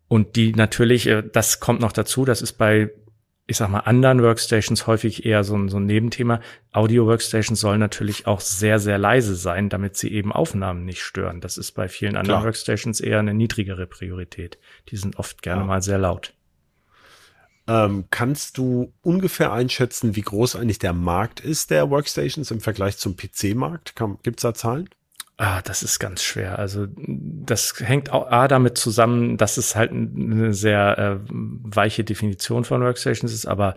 Und 0.07 0.35
die 0.35 0.53
natürlich, 0.53 1.07
äh, 1.07 1.23
das 1.23 1.59
kommt 1.59 1.81
noch 1.81 1.91
dazu, 1.91 2.25
das 2.25 2.43
ist 2.43 2.53
bei, 2.53 2.91
ich 3.47 3.57
sag 3.57 3.69
mal, 3.69 3.79
anderen 3.81 4.23
Workstations 4.23 4.87
häufig 4.87 5.25
eher 5.25 5.43
so 5.43 5.55
ein, 5.55 5.69
so 5.69 5.77
ein 5.77 5.85
Nebenthema. 5.85 6.39
Audio-Workstations 6.71 7.59
sollen 7.59 7.79
natürlich 7.79 8.25
auch 8.25 8.39
sehr, 8.39 8.79
sehr 8.79 8.97
leise 8.97 9.35
sein, 9.35 9.69
damit 9.69 9.95
sie 9.97 10.11
eben 10.11 10.31
Aufnahmen 10.31 10.83
nicht 10.83 11.01
stören. 11.03 11.41
Das 11.41 11.57
ist 11.57 11.73
bei 11.73 11.87
vielen 11.87 12.15
anderen 12.15 12.39
Klar. 12.39 12.45
Workstations 12.45 13.01
eher 13.01 13.19
eine 13.19 13.33
niedrigere 13.35 13.85
Priorität. 13.85 14.57
Die 14.89 14.97
sind 14.97 15.17
oft 15.17 15.43
gerne 15.43 15.61
Ja. 15.61 15.67
mal 15.67 15.81
sehr 15.83 15.99
laut. 15.99 16.33
Ähm, 17.67 18.05
kannst 18.11 18.57
du 18.57 18.93
ungefähr 19.01 19.51
einschätzen, 19.51 20.15
wie 20.15 20.21
groß 20.21 20.55
eigentlich 20.55 20.79
der 20.79 20.93
Markt 20.93 21.39
ist 21.39 21.71
der 21.71 21.89
Workstations 21.89 22.51
im 22.51 22.61
Vergleich 22.61 22.97
zum 22.97 23.15
PC-Markt? 23.15 23.95
Gibt 24.23 24.39
es 24.39 24.43
da 24.43 24.53
Zahlen? 24.53 24.89
Ah, 25.37 25.61
das 25.63 25.83
ist 25.83 25.99
ganz 25.99 26.23
schwer. 26.23 26.57
Also 26.59 26.87
das 26.95 27.73
hängt 27.79 28.09
auch 28.11 28.31
A 28.31 28.47
damit 28.47 28.77
zusammen, 28.77 29.35
dass 29.37 29.57
es 29.57 29.75
halt 29.75 29.91
eine 29.91 30.53
sehr 30.53 30.97
äh, 30.97 31.17
weiche 31.29 32.05
Definition 32.05 32.63
von 32.63 32.81
Workstations 32.81 33.33
ist, 33.33 33.45
aber 33.45 33.75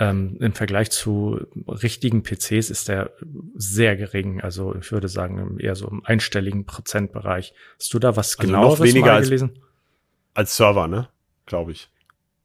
ähm, 0.00 0.36
im 0.40 0.52
Vergleich 0.54 0.90
zu 0.90 1.40
richtigen 1.66 2.22
PCs 2.24 2.70
ist 2.70 2.88
der 2.88 3.12
sehr 3.54 3.96
gering. 3.96 4.40
Also 4.40 4.74
ich 4.74 4.90
würde 4.90 5.08
sagen 5.08 5.58
eher 5.60 5.76
so 5.76 5.86
im 5.88 6.04
einstelligen 6.04 6.66
Prozentbereich. 6.66 7.54
Hast 7.78 7.94
du 7.94 7.98
da 8.00 8.16
was 8.16 8.36
Also 8.36 8.46
genaueres 8.48 8.78
noch 8.80 8.86
weniger 8.86 9.06
mal 9.06 9.12
als- 9.16 9.26
gelesen? 9.26 9.58
Als 10.34 10.56
Server, 10.56 10.88
ne? 10.88 11.08
Glaube 11.46 11.72
ich. 11.72 11.88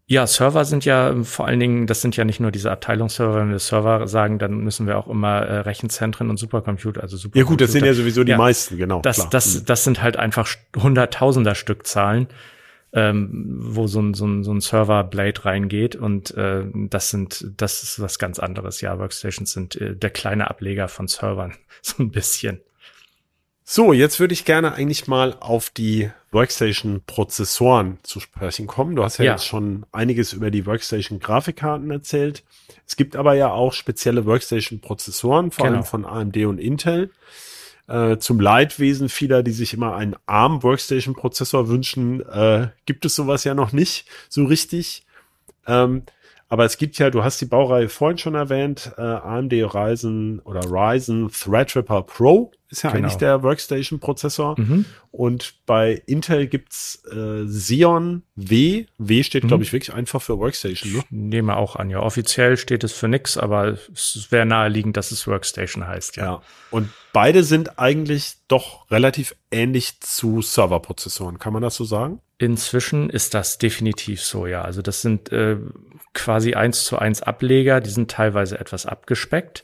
Ja, 0.06 0.28
Server 0.28 0.66
sind 0.66 0.84
ja 0.84 1.16
vor 1.24 1.48
allen 1.48 1.62
Dingen, 1.62 1.88
das 1.88 2.02
sind 2.02 2.18
ja 2.18 2.26
nicht 2.26 2.42
nur 2.42 2.52
diese 2.52 2.70
Abteilungsserver, 2.70 3.36
wenn 3.36 3.52
wir 3.52 3.60
Server 3.60 4.06
sagen, 4.08 4.38
dann 4.38 4.58
müssen 4.58 4.86
wir 4.86 4.98
auch 4.98 5.08
immer 5.08 5.42
äh, 5.44 5.60
Rechenzentren 5.60 6.30
und 6.30 6.36
Supercomputer, 6.38 7.02
also 7.02 7.16
Supercomputer. 7.16 7.40
Ja 7.40 7.50
gut, 7.50 7.62
das 7.62 7.72
sind 7.72 7.86
ja 7.86 7.94
sowieso 7.94 8.26
die 8.26 8.32
ja, 8.32 8.38
meisten, 8.38 8.78
genau. 8.78 9.02
Das, 9.02 9.18
klar. 9.18 9.30
das, 9.32 9.62
mhm. 9.62 9.66
das 9.66 9.84
sind 9.86 10.02
halt 10.02 10.18
einfach 10.18 10.50
hunderttausender 10.76 11.56
Stückzahlen, 11.56 12.28
ähm, 12.92 13.56
wo 13.60 13.88
so 13.88 14.02
ein, 14.02 14.14
so 14.14 14.28
ein, 14.28 14.44
so 14.44 14.54
ein 14.54 14.60
Server-Blade 14.60 15.46
reingeht 15.46 15.96
und 15.96 16.36
äh, 16.36 16.66
das 16.74 17.10
sind, 17.10 17.54
das 17.56 17.82
ist 17.82 18.02
was 18.02 18.20
ganz 18.20 18.40
anderes. 18.40 18.82
Ja, 18.82 19.00
Workstations 19.00 19.54
sind 19.54 19.78
äh, 19.78 19.96
der 19.96 20.10
kleine 20.10 20.50
Ableger 20.50 20.90
von 20.90 21.08
Servern, 21.08 21.54
so 21.82 22.04
ein 22.04 22.12
bisschen. 22.12 22.60
So, 23.66 23.94
jetzt 23.94 24.20
würde 24.20 24.34
ich 24.34 24.44
gerne 24.44 24.74
eigentlich 24.74 25.08
mal 25.08 25.38
auf 25.40 25.70
die 25.70 26.10
Workstation-Prozessoren 26.32 27.98
zu 28.04 28.20
sprechen 28.20 28.68
kommen. 28.68 28.96
Du 28.96 29.04
hast 29.04 29.20
ja, 29.20 29.26
ja, 29.26 29.32
jetzt 29.32 29.46
schon 29.46 29.86
einiges 29.94 30.34
über 30.34 30.52
die 30.52 30.66
Workstation-Grafikkarten 30.66 31.90
erzählt. 31.90 32.44
Es 32.86 32.98
gibt 32.98 33.16
aber 33.16 33.36
ja 33.36 33.52
auch 33.52 33.72
spezielle 33.72 34.26
Workstation-Prozessoren, 34.26 35.52
vor 35.52 35.66
genau. 35.66 35.78
allem 35.78 35.86
von 35.86 36.06
AMD 36.06 36.38
und 36.46 36.58
Intel. 36.58 37.12
Äh, 37.88 38.18
zum 38.18 38.40
Leidwesen 38.40 39.08
vieler, 39.08 39.44
die 39.44 39.52
sich 39.52 39.74
immer 39.74 39.96
einen 39.96 40.16
ARM-Workstation-Prozessor 40.26 41.70
wünschen, 41.70 42.22
äh, 42.22 42.68
gibt 42.86 43.06
es 43.06 43.16
sowas 43.16 43.46
ja 43.46 43.54
noch 43.54 43.72
nicht 43.72 44.08
so 44.28 44.44
richtig. 44.44 45.06
Ähm, 45.68 46.04
aber 46.50 46.66
es 46.66 46.78
gibt 46.78 47.00
ja, 47.00 47.10
du 47.10 47.24
hast 47.24 47.40
die 47.40 47.46
Baureihe 47.46 47.90
vorhin 47.90 48.18
schon 48.18 48.36
erwähnt, 48.36 48.92
äh, 48.98 49.02
AMD 49.02 49.54
Ryzen 49.54 50.40
oder 50.40 50.62
Ryzen 50.66 51.32
Threadripper 51.32 52.04
Pro 52.04 52.52
ist 52.74 52.84
ja 52.84 52.90
genau. 52.90 53.04
eigentlich 53.04 53.18
der 53.18 53.44
Workstation-Prozessor. 53.44 54.60
Mhm. 54.60 54.86
Und 55.12 55.54
bei 55.66 56.02
Intel 56.08 56.48
gibt's 56.48 57.04
äh, 57.12 57.46
Xeon 57.46 58.24
W. 58.36 58.86
W 58.98 59.24
steht, 59.24 59.44
mhm. 59.44 59.48
glaube 59.48 59.64
ich, 59.64 59.72
wirklich 59.72 59.94
einfach 59.94 60.22
für 60.22 60.40
Workstation. 60.40 60.92
Ne? 60.92 61.00
Ich 61.00 61.06
nehme 61.12 61.56
auch 61.56 61.76
an, 61.76 61.90
ja. 61.90 62.00
Offiziell 62.00 62.58
steht 62.58 62.84
es 62.84 62.92
für 62.92 63.08
nix, 63.08 63.38
aber 63.38 63.78
es 63.94 64.28
wäre 64.32 64.46
naheliegend, 64.46 64.98
dass 64.98 65.12
es 65.12 65.28
Workstation 65.28 65.88
heißt. 65.88 66.18
Ja. 66.18 66.24
ja. 66.24 66.42
Und 66.72 66.90
beide 67.14 67.44
sind 67.44 67.78
eigentlich 67.80 68.34
doch 68.48 68.90
relativ 68.90 69.36
ähnlich 69.52 70.02
zu 70.02 70.42
Serverprozessoren. 70.42 71.38
Kann 71.38 71.54
man 71.54 71.62
das 71.62 71.76
so 71.76 71.86
sagen? 71.86 72.20
Inzwischen 72.40 73.10
ist 73.10 73.36
das 73.36 73.60
definitiv 73.60 74.22
so, 74.22 74.48
ja. 74.48 74.64
Also 74.64 74.82
das 74.82 75.02
sind 75.02 75.32
äh, 75.32 75.58
quasi 76.14 76.56
eins 76.56 76.84
zu 76.86 76.98
eins 76.98 77.22
Ableger, 77.22 77.82
die 77.82 77.92
sind 77.92 78.10
teilweise 78.10 78.60
etwas 78.60 78.88
abgespeckt. 78.88 79.64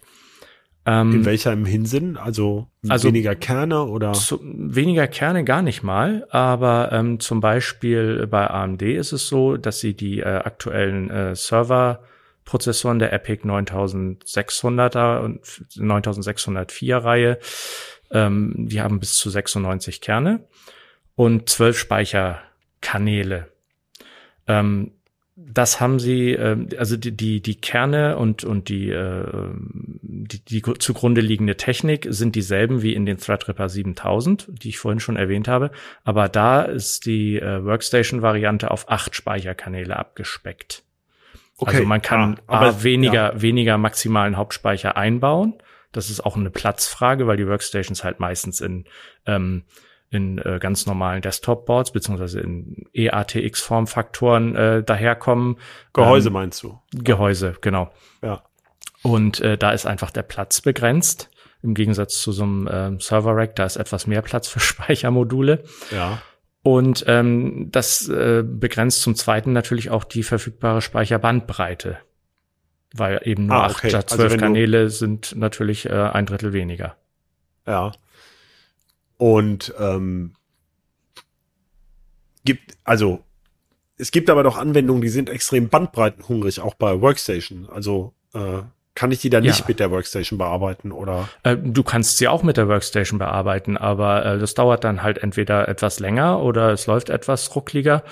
Ähm, 0.85 1.13
In 1.13 1.25
welchem 1.25 1.65
Hinsinn? 1.65 2.17
Also, 2.17 2.67
also 2.87 3.07
weniger 3.09 3.35
Kerne 3.35 3.85
oder? 3.85 4.13
Zu, 4.13 4.39
weniger 4.41 5.07
Kerne 5.07 5.43
gar 5.43 5.61
nicht 5.61 5.83
mal, 5.83 6.25
aber 6.29 6.91
ähm, 6.91 7.19
zum 7.19 7.41
Beispiel 7.41 8.27
bei 8.27 8.49
AMD 8.49 8.81
ist 8.81 9.11
es 9.11 9.27
so, 9.27 9.57
dass 9.57 9.79
sie 9.79 9.93
die 9.93 10.19
äh, 10.19 10.23
aktuellen 10.23 11.09
äh, 11.09 11.35
Serverprozessoren 11.35 12.99
der 12.99 13.13
EPIC 13.13 13.43
9600er 13.43 15.19
und 15.19 15.41
9604 15.75 16.97
Reihe, 16.97 17.39
ähm, 18.11 18.53
die 18.55 18.81
haben 18.81 18.99
bis 18.99 19.15
zu 19.15 19.29
96 19.29 20.01
Kerne 20.01 20.47
und 21.15 21.49
12 21.49 21.77
Speicherkanäle. 21.77 23.51
Ähm, 24.47 24.93
das 25.47 25.79
haben 25.79 25.99
sie, 25.99 26.31
äh, 26.31 26.57
also 26.77 26.97
die, 26.97 27.15
die, 27.15 27.41
die 27.41 27.55
Kerne 27.55 28.17
und, 28.17 28.43
und 28.43 28.69
die, 28.69 28.89
äh, 28.89 29.23
die, 30.01 30.43
die 30.43 30.61
zugrunde 30.61 31.21
liegende 31.21 31.55
Technik 31.57 32.07
sind 32.09 32.35
dieselben 32.35 32.81
wie 32.81 32.93
in 32.93 33.05
den 33.05 33.17
Threadripper 33.17 33.69
7000, 33.69 34.47
die 34.51 34.69
ich 34.69 34.79
vorhin 34.79 34.99
schon 34.99 35.15
erwähnt 35.15 35.47
habe. 35.47 35.71
Aber 36.03 36.29
da 36.29 36.61
ist 36.61 37.05
die 37.05 37.39
äh, 37.39 37.63
Workstation-Variante 37.63 38.69
auf 38.69 38.89
acht 38.89 39.15
Speicherkanäle 39.15 39.97
abgespeckt. 39.97 40.83
Okay. 41.57 41.71
Also 41.71 41.87
man 41.87 42.01
kann 42.01 42.39
ah, 42.47 42.69
A, 42.69 42.83
weniger, 42.83 43.33
ja. 43.33 43.41
weniger 43.41 43.77
maximalen 43.77 44.37
Hauptspeicher 44.37 44.97
einbauen. 44.97 45.55
Das 45.91 46.09
ist 46.09 46.21
auch 46.21 46.37
eine 46.37 46.51
Platzfrage, 46.51 47.27
weil 47.27 47.37
die 47.37 47.47
Workstations 47.47 48.03
halt 48.03 48.19
meistens 48.19 48.61
in 48.61 48.85
ähm, 49.25 49.63
in 50.11 50.39
äh, 50.39 50.57
ganz 50.59 50.85
normalen 50.85 51.21
Desktop-Boards 51.21 51.91
beziehungsweise 51.91 52.39
in 52.39 52.87
EATX-Formfaktoren 52.93 54.55
äh, 54.55 54.83
daherkommen. 54.83 55.57
Gehäuse 55.93 56.29
ähm, 56.29 56.33
meinst 56.33 56.63
du? 56.63 56.79
Gehäuse, 56.93 57.55
genau. 57.61 57.91
Ja. 58.23 58.43
Und 59.03 59.39
äh, 59.41 59.57
da 59.57 59.71
ist 59.71 59.85
einfach 59.85 60.11
der 60.11 60.23
Platz 60.23 60.61
begrenzt. 60.61 61.29
Im 61.61 61.73
Gegensatz 61.73 62.21
zu 62.21 62.31
so 62.31 62.43
einem 62.43 62.67
äh, 62.67 62.99
Server-Rack, 62.99 63.55
da 63.55 63.65
ist 63.65 63.75
etwas 63.75 64.07
mehr 64.07 64.21
Platz 64.21 64.47
für 64.47 64.59
Speichermodule. 64.59 65.63
Ja. 65.91 66.21
Und 66.63 67.05
ähm, 67.07 67.67
das 67.71 68.09
äh, 68.09 68.43
begrenzt 68.43 69.01
zum 69.01 69.15
Zweiten 69.15 69.53
natürlich 69.53 69.91
auch 69.91 70.03
die 70.03 70.23
verfügbare 70.23 70.81
Speicherbandbreite. 70.81 71.99
Weil 72.93 73.21
eben 73.23 73.45
nur 73.45 73.57
ah, 73.57 73.65
okay. 73.65 73.73
acht 73.73 73.89
statt 73.89 74.09
zwölf 74.09 74.33
also 74.33 74.37
Kanäle 74.37 74.89
sind 74.89 75.35
natürlich 75.35 75.85
äh, 75.85 75.93
ein 75.93 76.25
Drittel 76.25 76.53
weniger. 76.53 76.95
Ja. 77.67 77.91
Und 79.19 79.73
ähm, 79.77 80.33
gibt, 82.45 82.77
also 82.85 83.19
es 83.97 84.11
gibt 84.11 84.29
aber 84.29 84.43
doch 84.43 84.57
Anwendungen, 84.57 85.01
die 85.01 85.09
sind 85.09 85.29
extrem 85.29 85.67
bandbreitenhungrig, 85.67 86.61
auch 86.61 86.73
bei 86.73 87.01
Workstation. 87.01 87.67
Also 87.69 88.13
äh, 88.33 88.61
kann 88.95 89.11
ich 89.11 89.19
die 89.19 89.29
dann 89.29 89.43
ja. 89.43 89.51
nicht 89.51 89.67
mit 89.67 89.79
der 89.79 89.91
Workstation 89.91 90.37
bearbeiten 90.37 90.93
oder? 90.93 91.27
Äh, 91.43 91.57
du 91.57 91.83
kannst 91.83 92.17
sie 92.17 92.29
auch 92.29 92.43
mit 92.43 92.55
der 92.55 92.69
Workstation 92.69 93.19
bearbeiten, 93.19 93.75
aber 93.77 94.25
äh, 94.25 94.39
das 94.39 94.53
dauert 94.53 94.85
dann 94.85 95.03
halt 95.03 95.17
entweder 95.17 95.67
etwas 95.67 95.99
länger 95.99 96.41
oder 96.41 96.71
es 96.71 96.87
läuft 96.87 97.09
etwas 97.09 97.53
ruckliger. 97.55 98.03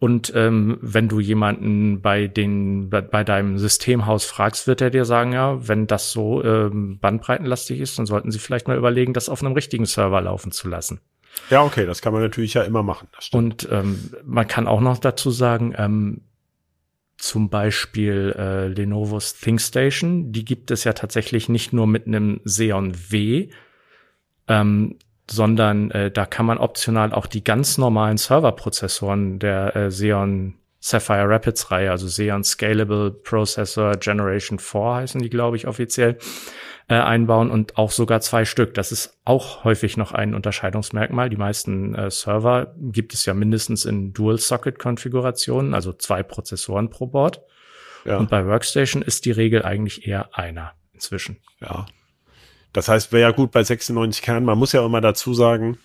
Und 0.00 0.32
ähm, 0.34 0.78
wenn 0.80 1.08
du 1.08 1.20
jemanden 1.20 2.00
bei 2.00 2.26
den 2.26 2.88
bei, 2.88 3.02
bei 3.02 3.22
deinem 3.22 3.58
Systemhaus 3.58 4.24
fragst, 4.24 4.66
wird 4.66 4.80
er 4.80 4.88
dir 4.88 5.04
sagen, 5.04 5.34
ja, 5.34 5.68
wenn 5.68 5.86
das 5.86 6.10
so 6.10 6.42
ähm, 6.42 6.98
bandbreitenlastig 6.98 7.78
ist, 7.78 7.98
dann 7.98 8.06
sollten 8.06 8.30
sie 8.30 8.38
vielleicht 8.38 8.66
mal 8.66 8.78
überlegen, 8.78 9.12
das 9.12 9.28
auf 9.28 9.42
einem 9.42 9.52
richtigen 9.52 9.84
Server 9.84 10.22
laufen 10.22 10.52
zu 10.52 10.68
lassen. 10.68 11.02
Ja, 11.50 11.62
okay, 11.62 11.84
das 11.84 12.00
kann 12.00 12.14
man 12.14 12.22
natürlich 12.22 12.54
ja 12.54 12.62
immer 12.62 12.82
machen. 12.82 13.08
Und 13.32 13.68
ähm, 13.70 14.10
man 14.24 14.48
kann 14.48 14.66
auch 14.66 14.80
noch 14.80 14.96
dazu 14.96 15.30
sagen, 15.30 15.74
ähm, 15.76 16.22
zum 17.18 17.50
Beispiel 17.50 18.34
äh, 18.38 18.68
Lenovo's 18.68 19.34
ThinkStation, 19.34 20.32
die 20.32 20.46
gibt 20.46 20.70
es 20.70 20.84
ja 20.84 20.94
tatsächlich 20.94 21.50
nicht 21.50 21.74
nur 21.74 21.86
mit 21.86 22.06
einem 22.06 22.40
Xeon 22.44 22.94
W, 23.10 23.50
ähm, 24.48 24.96
sondern 25.30 25.90
äh, 25.90 26.10
da 26.10 26.26
kann 26.26 26.46
man 26.46 26.58
optional 26.58 27.12
auch 27.12 27.26
die 27.26 27.44
ganz 27.44 27.78
normalen 27.78 28.16
Serverprozessoren 28.16 29.38
der 29.38 29.76
äh, 29.76 29.88
Xeon 29.88 30.54
Sapphire 30.80 31.28
Rapids 31.28 31.70
Reihe, 31.70 31.90
also 31.90 32.06
Xeon 32.06 32.42
Scalable 32.42 33.10
Processor 33.10 33.96
Generation 33.96 34.58
4 34.58 34.94
heißen 34.94 35.20
die, 35.20 35.28
glaube 35.28 35.56
ich, 35.56 35.66
offiziell, 35.66 36.18
äh, 36.88 36.94
einbauen 36.94 37.50
und 37.50 37.76
auch 37.76 37.90
sogar 37.90 38.20
zwei 38.20 38.44
Stück. 38.44 38.74
Das 38.74 38.90
ist 38.90 39.20
auch 39.24 39.62
häufig 39.62 39.96
noch 39.96 40.12
ein 40.12 40.34
Unterscheidungsmerkmal. 40.34 41.28
Die 41.28 41.36
meisten 41.36 41.94
äh, 41.94 42.10
Server 42.10 42.74
gibt 42.78 43.14
es 43.14 43.26
ja 43.26 43.34
mindestens 43.34 43.84
in 43.84 44.12
Dual-Socket-Konfigurationen, 44.12 45.74
also 45.74 45.92
zwei 45.92 46.22
Prozessoren 46.22 46.88
pro 46.88 47.06
Board. 47.06 47.42
Ja. 48.04 48.16
Und 48.16 48.30
bei 48.30 48.46
Workstation 48.46 49.02
ist 49.02 49.26
die 49.26 49.30
Regel 49.32 49.62
eigentlich 49.62 50.08
eher 50.08 50.36
einer 50.36 50.72
inzwischen. 50.92 51.40
Ja, 51.60 51.86
das 52.72 52.88
heißt, 52.88 53.12
wäre 53.12 53.22
ja 53.22 53.30
gut 53.30 53.50
bei 53.50 53.62
96 53.62 54.22
Kernen. 54.22 54.46
Man 54.46 54.58
muss 54.58 54.72
ja 54.72 54.84
immer 54.84 55.00
dazu 55.00 55.34
sagen, 55.34 55.78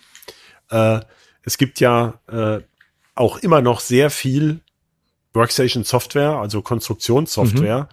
äh, 0.70 1.00
es 1.42 1.58
gibt 1.58 1.80
ja 1.80 2.20
äh, 2.28 2.60
auch 3.14 3.38
immer 3.38 3.62
noch 3.62 3.80
sehr 3.80 4.10
viel 4.10 4.60
Workstation 5.32 5.84
Software, 5.84 6.32
also 6.32 6.62
Konstruktionssoftware. 6.62 7.88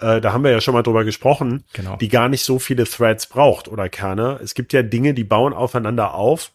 Mhm. 0.00 0.06
Äh, 0.08 0.20
da 0.20 0.32
haben 0.32 0.44
wir 0.44 0.50
ja 0.50 0.60
schon 0.60 0.74
mal 0.74 0.82
drüber 0.82 1.04
gesprochen, 1.04 1.64
genau. 1.72 1.96
die 1.96 2.08
gar 2.08 2.28
nicht 2.28 2.44
so 2.44 2.58
viele 2.58 2.84
Threads 2.84 3.26
braucht 3.26 3.68
oder 3.68 3.88
Kerne. 3.88 4.38
Es 4.42 4.54
gibt 4.54 4.72
ja 4.72 4.82
Dinge, 4.82 5.14
die 5.14 5.24
bauen 5.24 5.52
aufeinander 5.52 6.14
auf. 6.14 6.52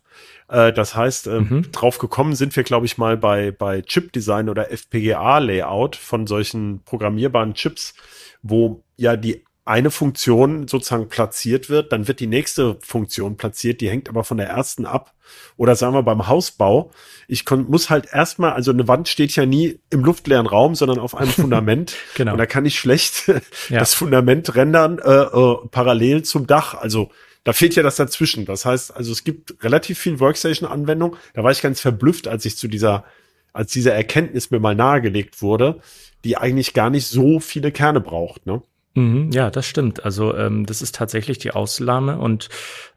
Äh, 0.47 0.73
das 0.73 0.95
heißt, 0.95 1.27
äh, 1.27 1.39
mhm. 1.41 1.71
drauf 1.71 1.97
gekommen 1.97 2.35
sind 2.35 2.55
wir, 2.55 2.63
glaube 2.63 2.85
ich, 2.85 2.97
mal 2.97 3.17
bei, 3.17 3.51
bei 3.51 3.81
Chip-Design 3.81 4.49
oder 4.49 4.71
FPGA-Layout 4.71 5.95
von 5.95 6.27
solchen 6.27 6.83
programmierbaren 6.83 7.55
Chips, 7.55 7.95
wo 8.43 8.83
ja 8.97 9.15
die 9.15 9.43
eine 9.71 9.89
Funktion 9.89 10.67
sozusagen 10.67 11.07
platziert 11.07 11.69
wird, 11.69 11.93
dann 11.93 12.09
wird 12.09 12.19
die 12.19 12.27
nächste 12.27 12.77
Funktion 12.81 13.37
platziert, 13.37 13.79
die 13.79 13.89
hängt 13.89 14.09
aber 14.09 14.25
von 14.25 14.35
der 14.35 14.47
ersten 14.47 14.85
ab. 14.85 15.13
Oder 15.55 15.77
sagen 15.77 15.93
wir 15.93 16.03
beim 16.03 16.27
Hausbau, 16.27 16.91
ich 17.29 17.49
muss 17.49 17.89
halt 17.89 18.09
erstmal, 18.11 18.51
also 18.51 18.71
eine 18.71 18.89
Wand 18.89 19.07
steht 19.07 19.33
ja 19.33 19.45
nie 19.45 19.79
im 19.89 20.03
luftleeren 20.03 20.45
Raum, 20.45 20.75
sondern 20.75 20.99
auf 20.99 21.15
einem 21.15 21.31
Fundament. 21.31 21.95
genau. 22.15 22.33
Und 22.33 22.37
da 22.37 22.45
kann 22.45 22.65
ich 22.65 22.77
schlecht 22.77 23.27
ja. 23.69 23.79
das 23.79 23.93
Fundament 23.93 24.55
rendern 24.55 24.99
äh, 24.99 25.09
äh, 25.09 25.55
parallel 25.71 26.23
zum 26.23 26.47
Dach. 26.47 26.73
Also 26.73 27.09
da 27.45 27.53
fehlt 27.53 27.75
ja 27.75 27.81
das 27.81 27.95
dazwischen. 27.95 28.45
Das 28.45 28.65
heißt, 28.65 28.93
also 28.93 29.13
es 29.13 29.23
gibt 29.23 29.63
relativ 29.63 29.97
viel 29.99 30.19
Workstation-Anwendung. 30.19 31.15
Da 31.33 31.45
war 31.45 31.51
ich 31.51 31.61
ganz 31.61 31.79
verblüfft, 31.79 32.27
als 32.27 32.43
ich 32.43 32.57
zu 32.57 32.67
dieser, 32.67 33.05
als 33.53 33.71
diese 33.71 33.91
Erkenntnis 33.93 34.51
mir 34.51 34.59
mal 34.59 34.75
nahegelegt 34.75 35.41
wurde, 35.41 35.79
die 36.25 36.35
eigentlich 36.35 36.73
gar 36.73 36.89
nicht 36.89 37.07
so 37.07 37.39
viele 37.39 37.71
Kerne 37.71 38.01
braucht. 38.01 38.45
Ne? 38.45 38.61
Mhm, 38.93 39.31
ja, 39.31 39.49
das 39.49 39.65
stimmt. 39.65 40.03
Also 40.03 40.35
ähm, 40.35 40.65
das 40.65 40.81
ist 40.81 40.95
tatsächlich 40.95 41.37
die 41.37 41.51
Ausnahme 41.51 42.17
und 42.17 42.49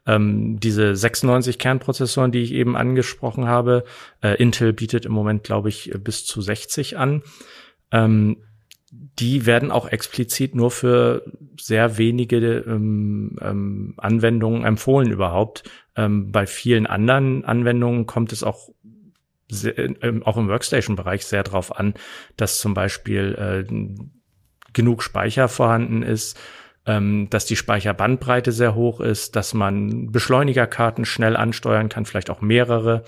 ähm, 0.06 0.58
diese 0.58 0.96
96 0.96 1.58
Kernprozessoren, 1.58 2.32
die 2.32 2.40
ich 2.40 2.52
eben 2.52 2.76
angesprochen 2.76 3.46
habe, 3.46 3.84
äh, 4.20 4.34
Intel 4.42 4.72
bietet 4.72 5.06
im 5.06 5.12
Moment, 5.12 5.44
glaube 5.44 5.68
ich, 5.68 5.92
bis 6.02 6.26
zu 6.26 6.42
60 6.42 6.98
an. 6.98 7.22
Ähm, 7.92 8.38
die 9.18 9.46
werden 9.46 9.70
auch 9.70 9.88
explizit 9.88 10.54
nur 10.54 10.70
für 10.70 11.24
sehr 11.60 11.96
wenige 11.96 12.36
ähm, 12.36 13.36
ähm, 13.40 13.94
Anwendungen 13.96 14.64
empfohlen 14.64 15.10
überhaupt. 15.10 15.62
Ähm, 15.96 16.32
bei 16.32 16.46
vielen 16.46 16.86
anderen 16.86 17.44
Anwendungen 17.44 18.06
kommt 18.06 18.32
es 18.32 18.42
auch 18.42 18.70
sehr, 19.48 19.78
ähm, 19.78 20.22
auch 20.24 20.36
im 20.36 20.48
Workstation-Bereich 20.48 21.24
sehr 21.24 21.42
drauf 21.42 21.76
an, 21.76 21.94
dass 22.36 22.58
zum 22.58 22.74
Beispiel 22.74 23.34
äh, 23.34 23.72
genug 24.74 25.02
Speicher 25.02 25.48
vorhanden 25.48 26.02
ist, 26.02 26.38
ähm, 26.86 27.28
dass 27.30 27.46
die 27.46 27.56
Speicherbandbreite 27.56 28.52
sehr 28.52 28.74
hoch 28.74 29.00
ist, 29.00 29.36
dass 29.36 29.54
man 29.54 30.12
Beschleunigerkarten 30.12 31.04
schnell 31.04 31.36
ansteuern 31.36 31.88
kann, 31.88 32.04
vielleicht 32.04 32.30
auch 32.30 32.40
mehrere. 32.40 33.04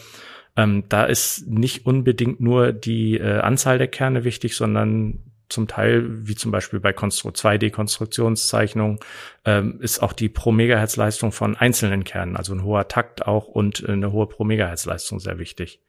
Ähm, 0.56 0.84
da 0.88 1.04
ist 1.04 1.46
nicht 1.46 1.84
unbedingt 1.84 2.40
nur 2.40 2.72
die 2.72 3.18
äh, 3.18 3.40
Anzahl 3.40 3.78
der 3.78 3.88
Kerne 3.88 4.24
wichtig, 4.24 4.56
sondern 4.56 5.22
zum 5.48 5.68
Teil, 5.68 6.26
wie 6.26 6.34
zum 6.34 6.50
Beispiel 6.50 6.80
bei 6.80 6.90
2D-Konstruktionszeichnungen, 6.90 8.98
ähm, 9.44 9.78
ist 9.80 10.02
auch 10.02 10.12
die 10.12 10.28
Pro-Megahertz-Leistung 10.28 11.30
von 11.30 11.56
einzelnen 11.56 12.02
Kernen, 12.04 12.36
also 12.36 12.52
ein 12.54 12.64
hoher 12.64 12.88
Takt 12.88 13.26
auch 13.26 13.46
und 13.46 13.88
eine 13.88 14.10
hohe 14.10 14.26
Pro-Megahertz-Leistung 14.26 15.20
sehr 15.20 15.38
wichtig. 15.38 15.80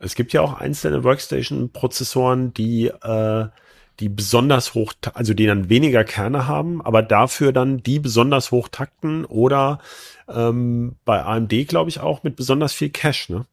Es 0.00 0.14
gibt 0.14 0.34
ja 0.34 0.42
auch 0.42 0.60
einzelne 0.60 1.02
Workstation-Prozessoren, 1.04 2.52
die 2.52 2.88
äh, 2.88 3.46
die 4.00 4.08
besonders 4.08 4.74
hoch, 4.74 4.92
also 5.14 5.34
die 5.34 5.46
dann 5.46 5.68
weniger 5.68 6.04
Kerne 6.04 6.46
haben, 6.46 6.82
aber 6.82 7.02
dafür 7.02 7.52
dann 7.52 7.78
die 7.78 7.98
besonders 7.98 8.50
hoch 8.50 8.68
takten 8.68 9.24
oder 9.24 9.78
ähm, 10.28 10.96
bei 11.04 11.22
AMD 11.22 11.68
glaube 11.68 11.90
ich 11.90 12.00
auch 12.00 12.22
mit 12.22 12.36
besonders 12.36 12.72
viel 12.72 12.90
Cache, 12.90 13.32
ne? 13.32 13.46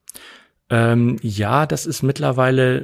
Ähm, 0.72 1.18
ja, 1.22 1.66
das 1.66 1.86
ist 1.86 2.02
mittlerweile, 2.02 2.78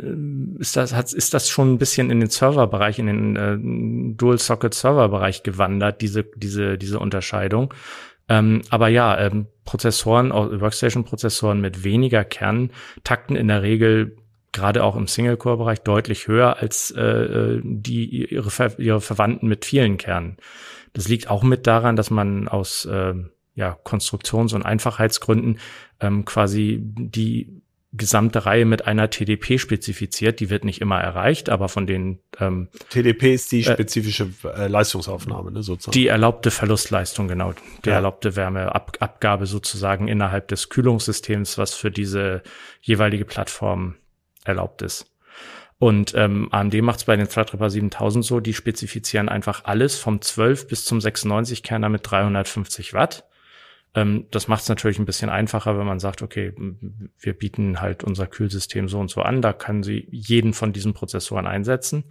ist 0.60 0.76
das, 0.76 0.94
hat, 0.94 1.14
ist 1.14 1.34
das 1.34 1.48
schon 1.48 1.72
ein 1.72 1.78
bisschen 1.78 2.12
in 2.12 2.20
den 2.20 2.30
Serverbereich, 2.30 3.00
in 3.00 3.06
den 3.06 3.36
äh, 3.38 4.14
Dual-Socket-Server-Bereich 4.18 5.44
gewandert, 5.44 6.02
diese, 6.02 6.26
diese, 6.36 6.78
diese 6.78 7.00
Unterscheidung. 7.00 7.74
Ähm, 8.28 8.62
aber 8.70 8.90
ja, 8.90 9.18
ähm, 9.18 9.48
Prozessoren, 9.64 10.32
Workstation-Prozessoren 10.32 11.62
mit 11.62 11.86
weniger 11.86 12.26
Kernen 12.26 12.72
takten 13.06 13.38
in 13.38 13.48
der 13.48 13.62
Regel 13.62 14.18
gerade 14.52 14.84
auch 14.84 14.96
im 14.96 15.08
Single-Core-Bereich 15.08 15.82
deutlich 15.82 16.28
höher 16.28 16.58
als 16.58 16.92
äh, 16.92 17.02
äh, 17.02 17.62
die 17.64 18.26
ihre, 18.32 18.50
Ver 18.50 18.80
ihre 18.80 19.02
Verwandten 19.02 19.48
mit 19.48 19.66
vielen 19.66 19.98
Kernen. 19.98 20.38
Das 20.94 21.08
liegt 21.08 21.30
auch 21.30 21.44
mit 21.44 21.68
daran, 21.68 21.96
dass 21.96 22.10
man 22.10 22.48
aus 22.48 22.86
äh, 22.86 23.14
ja, 23.56 23.78
Konstruktions- 23.84 24.54
und 24.54 24.64
Einfachheitsgründen 24.64 25.60
ähm, 26.00 26.26
quasi 26.26 26.80
die 26.82 27.62
gesamte 27.94 28.46
Reihe 28.46 28.66
mit 28.66 28.86
einer 28.86 29.10
TDP 29.10 29.58
spezifiziert. 29.58 30.40
Die 30.40 30.50
wird 30.50 30.66
nicht 30.66 30.82
immer 30.82 31.00
erreicht, 31.00 31.50
aber 31.50 31.70
von 31.70 31.88
den 31.88 32.20
ähm, 32.40 32.70
TDP 32.90 33.34
ist 33.34 33.52
die 33.52 33.62
äh, 33.62 33.74
spezifische 33.74 34.30
äh, 34.44 34.68
Leistungsaufnahme, 34.68 35.52
ne, 35.52 35.64
sozusagen. 35.64 35.94
Die 35.94 36.08
erlaubte 36.08 36.52
Verlustleistung, 36.52 37.28
genau. 37.28 37.54
Die 37.86 37.90
ja. 37.90 37.96
erlaubte 37.96 38.36
Wärmeabgabe 38.36 39.46
sozusagen 39.46 40.08
innerhalb 40.08 40.48
des 40.50 40.70
Kühlungssystems, 40.70 41.58
was 41.58 41.74
für 41.74 41.90
diese 41.90 42.44
jeweilige 42.82 43.26
Plattform 43.26 43.96
erlaubt 44.48 44.82
ist. 44.82 45.12
Und 45.80 46.16
ähm, 46.16 46.48
AMD 46.52 46.82
macht 46.82 47.00
es 47.00 47.06
bei 47.06 47.16
den 47.16 47.30
Threadripper 47.30 47.70
7000 47.70 48.26
so, 48.26 48.40
die 48.40 48.54
spezifizieren 48.54 49.30
einfach 49.30 49.66
alles 49.66 50.00
vom 50.00 50.22
12 50.22 50.68
bis 50.68 50.86
zum 50.86 51.00
96 51.00 51.62
Kerner 51.62 51.90
mit 51.90 52.10
350 52.10 52.94
Watt. 52.94 53.26
Ähm, 53.94 54.26
das 54.32 54.48
macht 54.48 54.64
es 54.64 54.70
natürlich 54.70 54.98
ein 54.98 55.06
bisschen 55.06 55.30
einfacher, 55.30 55.78
wenn 55.78 55.86
man 55.86 56.00
sagt, 56.00 56.24
okay, 56.24 56.54
wir 57.20 57.34
bieten 57.34 57.80
halt 57.80 58.04
unser 58.04 58.26
Kühlsystem 58.26 58.88
so 58.88 59.00
und 59.00 59.12
so 59.12 59.22
an, 59.22 59.42
da 59.42 59.54
können 59.54 59.84
Sie 59.84 60.08
jeden 60.10 60.54
von 60.54 60.74
diesen 60.74 60.94
Prozessoren 60.94 61.46
einsetzen. 61.46 62.06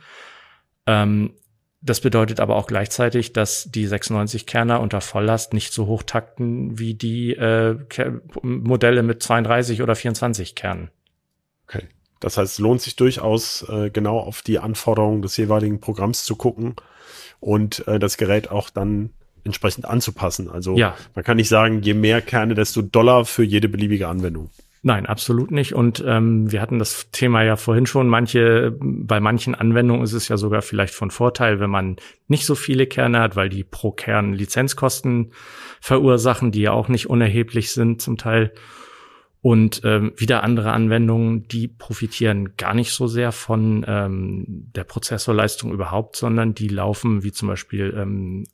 Ähm, 0.86 1.34
das 1.82 2.00
bedeutet 2.00 2.40
aber 2.40 2.56
auch 2.56 2.66
gleichzeitig, 2.66 3.32
dass 3.32 3.70
die 3.70 3.86
96 3.86 4.46
Kerner 4.46 4.80
unter 4.80 5.00
Volllast 5.00 5.52
nicht 5.52 5.72
so 5.72 5.86
hoch 5.86 6.02
takten 6.02 6.78
wie 6.78 6.94
die 6.94 7.34
äh, 7.34 7.76
Modelle 8.42 9.02
mit 9.02 9.22
32 9.22 9.82
oder 9.82 9.94
24 9.94 10.54
Kernen. 10.54 10.90
Okay. 11.68 11.86
Das 12.26 12.36
heißt, 12.38 12.54
es 12.54 12.58
lohnt 12.58 12.80
sich 12.80 12.96
durchaus, 12.96 13.64
äh, 13.68 13.88
genau 13.88 14.18
auf 14.18 14.42
die 14.42 14.58
Anforderungen 14.58 15.22
des 15.22 15.36
jeweiligen 15.36 15.78
Programms 15.78 16.24
zu 16.24 16.34
gucken 16.34 16.74
und 17.38 17.86
äh, 17.86 18.00
das 18.00 18.16
Gerät 18.16 18.50
auch 18.50 18.68
dann 18.68 19.10
entsprechend 19.44 19.84
anzupassen. 19.84 20.50
Also 20.50 20.76
ja. 20.76 20.96
man 21.14 21.24
kann 21.24 21.36
nicht 21.36 21.48
sagen, 21.48 21.82
je 21.82 21.94
mehr 21.94 22.20
Kerne, 22.22 22.56
desto 22.56 22.82
Dollar 22.82 23.26
für 23.26 23.44
jede 23.44 23.68
beliebige 23.68 24.08
Anwendung. 24.08 24.50
Nein, 24.82 25.06
absolut 25.06 25.52
nicht. 25.52 25.76
Und 25.76 26.02
ähm, 26.04 26.50
wir 26.50 26.60
hatten 26.60 26.80
das 26.80 27.12
Thema 27.12 27.44
ja 27.44 27.54
vorhin 27.54 27.86
schon. 27.86 28.08
Manche, 28.08 28.76
bei 28.80 29.20
manchen 29.20 29.54
Anwendungen 29.54 30.02
ist 30.02 30.12
es 30.12 30.26
ja 30.26 30.36
sogar 30.36 30.62
vielleicht 30.62 30.94
von 30.94 31.12
Vorteil, 31.12 31.60
wenn 31.60 31.70
man 31.70 31.94
nicht 32.26 32.44
so 32.44 32.56
viele 32.56 32.88
Kerne 32.88 33.20
hat, 33.20 33.36
weil 33.36 33.50
die 33.50 33.62
pro 33.62 33.92
Kern 33.92 34.32
Lizenzkosten 34.32 35.30
verursachen, 35.80 36.50
die 36.50 36.62
ja 36.62 36.72
auch 36.72 36.88
nicht 36.88 37.08
unerheblich 37.08 37.70
sind 37.70 38.02
zum 38.02 38.18
Teil. 38.18 38.52
Und 39.42 39.82
ähm, 39.84 40.12
wieder 40.16 40.42
andere 40.42 40.72
Anwendungen, 40.72 41.46
die 41.46 41.68
profitieren 41.68 42.56
gar 42.56 42.74
nicht 42.74 42.90
so 42.92 43.06
sehr 43.06 43.30
von 43.30 43.84
ähm, 43.86 44.44
der 44.48 44.84
Prozessorleistung 44.84 45.72
überhaupt, 45.72 46.16
sondern 46.16 46.54
die 46.54 46.68
laufen 46.68 47.22
wie 47.22 47.32
zum 47.32 47.48
Beispiel 47.48 47.94
ähm, 47.96 48.46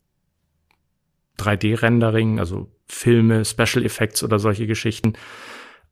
3D-Rendering, 1.39 2.39
also 2.39 2.71
Filme, 2.87 3.45
Special 3.45 3.85
Effects 3.85 4.23
oder 4.23 4.39
solche 4.39 4.67
Geschichten, 4.67 5.15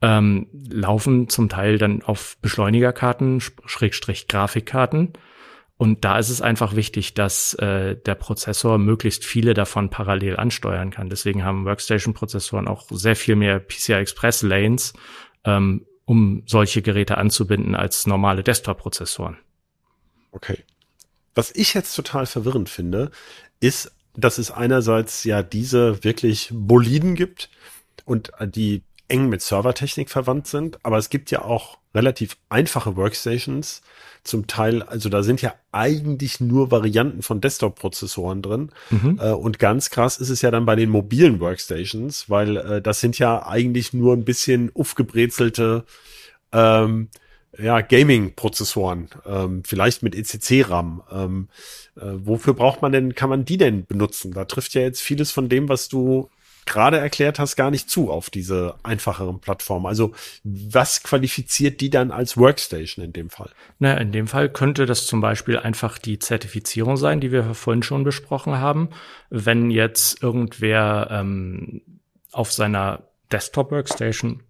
ähm, 0.02 0.46
laufen 0.52 1.28
zum 1.28 1.48
Teil 1.48 1.78
dann 1.78 2.02
auf 2.02 2.36
Beschleunigerkarten, 2.42 3.40
Schrägstrich 3.40 4.28
Grafikkarten. 4.28 5.12
Und 5.80 6.04
da 6.04 6.18
ist 6.18 6.28
es 6.28 6.42
einfach 6.42 6.76
wichtig, 6.76 7.14
dass 7.14 7.54
äh, 7.54 7.96
der 7.96 8.14
Prozessor 8.14 8.76
möglichst 8.76 9.24
viele 9.24 9.54
davon 9.54 9.88
parallel 9.88 10.36
ansteuern 10.36 10.90
kann. 10.90 11.08
Deswegen 11.08 11.42
haben 11.42 11.64
Workstation-Prozessoren 11.64 12.68
auch 12.68 12.86
sehr 12.90 13.16
viel 13.16 13.34
mehr 13.34 13.60
PCI 13.60 13.94
Express 13.94 14.42
Lanes, 14.42 14.92
ähm, 15.44 15.86
um 16.04 16.42
solche 16.44 16.82
Geräte 16.82 17.16
anzubinden 17.16 17.74
als 17.74 18.06
normale 18.06 18.42
Desktop-Prozessoren. 18.42 19.38
Okay. 20.32 20.58
Was 21.34 21.50
ich 21.54 21.72
jetzt 21.72 21.94
total 21.94 22.26
verwirrend 22.26 22.68
finde, 22.68 23.10
ist, 23.60 23.90
dass 24.14 24.36
es 24.36 24.50
einerseits 24.50 25.24
ja 25.24 25.42
diese 25.42 26.04
wirklich 26.04 26.50
Boliden 26.52 27.14
gibt 27.14 27.48
und 28.04 28.32
die 28.44 28.82
eng 29.08 29.30
mit 29.30 29.40
Servertechnik 29.40 30.10
verwandt 30.10 30.46
sind, 30.46 30.78
aber 30.84 30.98
es 30.98 31.08
gibt 31.08 31.30
ja 31.30 31.40
auch 31.40 31.79
relativ 31.94 32.36
einfache 32.48 32.96
Workstations, 32.96 33.82
zum 34.22 34.46
Teil, 34.46 34.82
also 34.82 35.08
da 35.08 35.22
sind 35.22 35.40
ja 35.40 35.54
eigentlich 35.72 36.40
nur 36.40 36.70
Varianten 36.70 37.22
von 37.22 37.40
Desktop-Prozessoren 37.40 38.42
drin. 38.42 38.70
Mhm. 38.90 39.18
Äh, 39.20 39.30
und 39.30 39.58
ganz 39.58 39.90
krass 39.90 40.18
ist 40.18 40.28
es 40.28 40.42
ja 40.42 40.50
dann 40.50 40.66
bei 40.66 40.76
den 40.76 40.90
mobilen 40.90 41.40
Workstations, 41.40 42.28
weil 42.28 42.56
äh, 42.56 42.82
das 42.82 43.00
sind 43.00 43.18
ja 43.18 43.46
eigentlich 43.46 43.92
nur 43.92 44.12
ein 44.12 44.24
bisschen 44.24 44.70
aufgebrezelte 44.74 45.84
ähm, 46.52 47.08
ja, 47.58 47.80
Gaming-Prozessoren, 47.80 49.08
ähm, 49.26 49.62
vielleicht 49.64 50.02
mit 50.02 50.14
ECC-RAM. 50.14 51.02
Ähm, 51.10 51.48
äh, 51.96 52.02
wofür 52.02 52.54
braucht 52.54 52.82
man 52.82 52.92
denn, 52.92 53.14
kann 53.14 53.30
man 53.30 53.44
die 53.44 53.56
denn 53.56 53.86
benutzen? 53.86 54.32
Da 54.32 54.44
trifft 54.44 54.74
ja 54.74 54.82
jetzt 54.82 55.00
vieles 55.00 55.30
von 55.30 55.48
dem, 55.48 55.68
was 55.68 55.88
du 55.88 56.28
gerade 56.66 56.98
erklärt 56.98 57.38
hast, 57.38 57.56
gar 57.56 57.70
nicht 57.70 57.90
zu 57.90 58.10
auf 58.10 58.30
diese 58.30 58.76
einfacheren 58.82 59.40
Plattformen. 59.40 59.86
Also 59.86 60.12
was 60.44 61.02
qualifiziert 61.02 61.80
die 61.80 61.90
dann 61.90 62.10
als 62.10 62.36
Workstation 62.36 63.04
in 63.04 63.12
dem 63.12 63.30
Fall? 63.30 63.50
Na, 63.78 63.94
in 63.94 64.12
dem 64.12 64.26
Fall 64.26 64.48
könnte 64.48 64.86
das 64.86 65.06
zum 65.06 65.20
Beispiel 65.20 65.58
einfach 65.58 65.98
die 65.98 66.18
Zertifizierung 66.18 66.96
sein, 66.96 67.20
die 67.20 67.32
wir 67.32 67.54
vorhin 67.54 67.82
schon 67.82 68.04
besprochen 68.04 68.58
haben. 68.58 68.90
Wenn 69.30 69.70
jetzt 69.70 70.22
irgendwer 70.22 71.08
ähm, 71.10 71.82
auf 72.32 72.52
seiner 72.52 73.04
Desktop-Workstation 73.32 74.42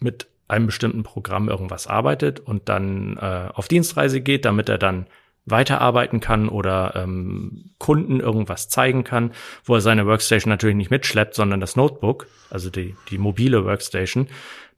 mit 0.00 0.28
einem 0.48 0.66
bestimmten 0.66 1.02
Programm 1.02 1.48
irgendwas 1.48 1.86
arbeitet 1.86 2.40
und 2.40 2.68
dann 2.68 3.16
äh, 3.16 3.48
auf 3.52 3.68
Dienstreise 3.68 4.20
geht, 4.20 4.44
damit 4.44 4.68
er 4.68 4.78
dann 4.78 5.06
weiterarbeiten 5.44 6.20
kann 6.20 6.48
oder 6.48 6.94
ähm, 6.94 7.70
Kunden 7.78 8.20
irgendwas 8.20 8.68
zeigen 8.68 9.04
kann, 9.04 9.32
wo 9.64 9.74
er 9.74 9.80
seine 9.80 10.06
Workstation 10.06 10.50
natürlich 10.50 10.76
nicht 10.76 10.90
mitschleppt, 10.90 11.34
sondern 11.34 11.60
das 11.60 11.76
Notebook, 11.76 12.26
also 12.50 12.70
die, 12.70 12.94
die 13.10 13.18
mobile 13.18 13.64
Workstation, 13.64 14.28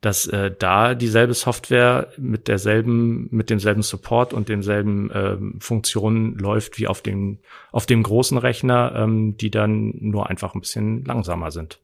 dass 0.01 0.27
äh, 0.27 0.51
da 0.59 0.95
dieselbe 0.95 1.35
Software 1.35 2.13
mit 2.19 2.49
derselben, 2.49 3.29
mit 3.31 3.51
demselben 3.51 3.83
Support 3.83 4.35
und 4.35 4.49
denselben 4.49 5.11
ähm, 5.15 5.57
Funktionen 5.61 6.37
läuft 6.37 6.79
wie 6.79 6.87
auf 6.87 7.01
dem, 7.01 7.39
auf 7.73 7.87
dem 7.87 8.03
großen 8.03 8.37
Rechner, 8.37 8.93
ähm, 8.97 9.37
die 9.37 9.51
dann 9.51 9.95
nur 10.01 10.29
einfach 10.29 10.55
ein 10.55 10.61
bisschen 10.61 11.05
langsamer 11.05 11.51
sind. 11.51 11.79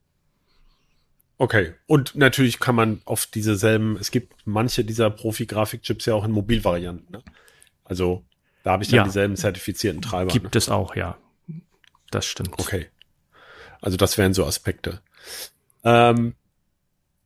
Okay. 1.39 1.72
Und 1.87 2.14
natürlich 2.16 2.61
kann 2.61 2.74
man 2.74 3.01
auf 3.07 3.24
dieselben, 3.24 3.97
es 3.99 4.11
gibt 4.11 4.35
manche 4.45 4.85
dieser 4.85 5.09
Profi-Grafikchips 5.09 6.05
ja 6.05 6.14
auch 6.14 6.26
in 6.26 6.33
Mobilvarianten. 6.33 7.11
Ne? 7.11 7.22
Also 7.85 8.24
da 8.63 8.73
habe 8.73 8.83
ich 8.83 8.91
dann 8.91 8.99
ja. 8.99 9.05
dieselben 9.05 9.37
zertifizierten 9.37 10.03
Treiber. 10.03 10.33
Gibt 10.33 10.55
ne? 10.55 10.59
es 10.59 10.69
auch, 10.69 10.95
ja. 10.95 11.17
Das 12.11 12.27
stimmt. 12.27 12.59
Okay. 12.59 12.89
Also 13.81 13.97
das 13.97 14.19
wären 14.19 14.35
so 14.35 14.45
Aspekte. 14.45 15.01
Ähm, 15.85 16.35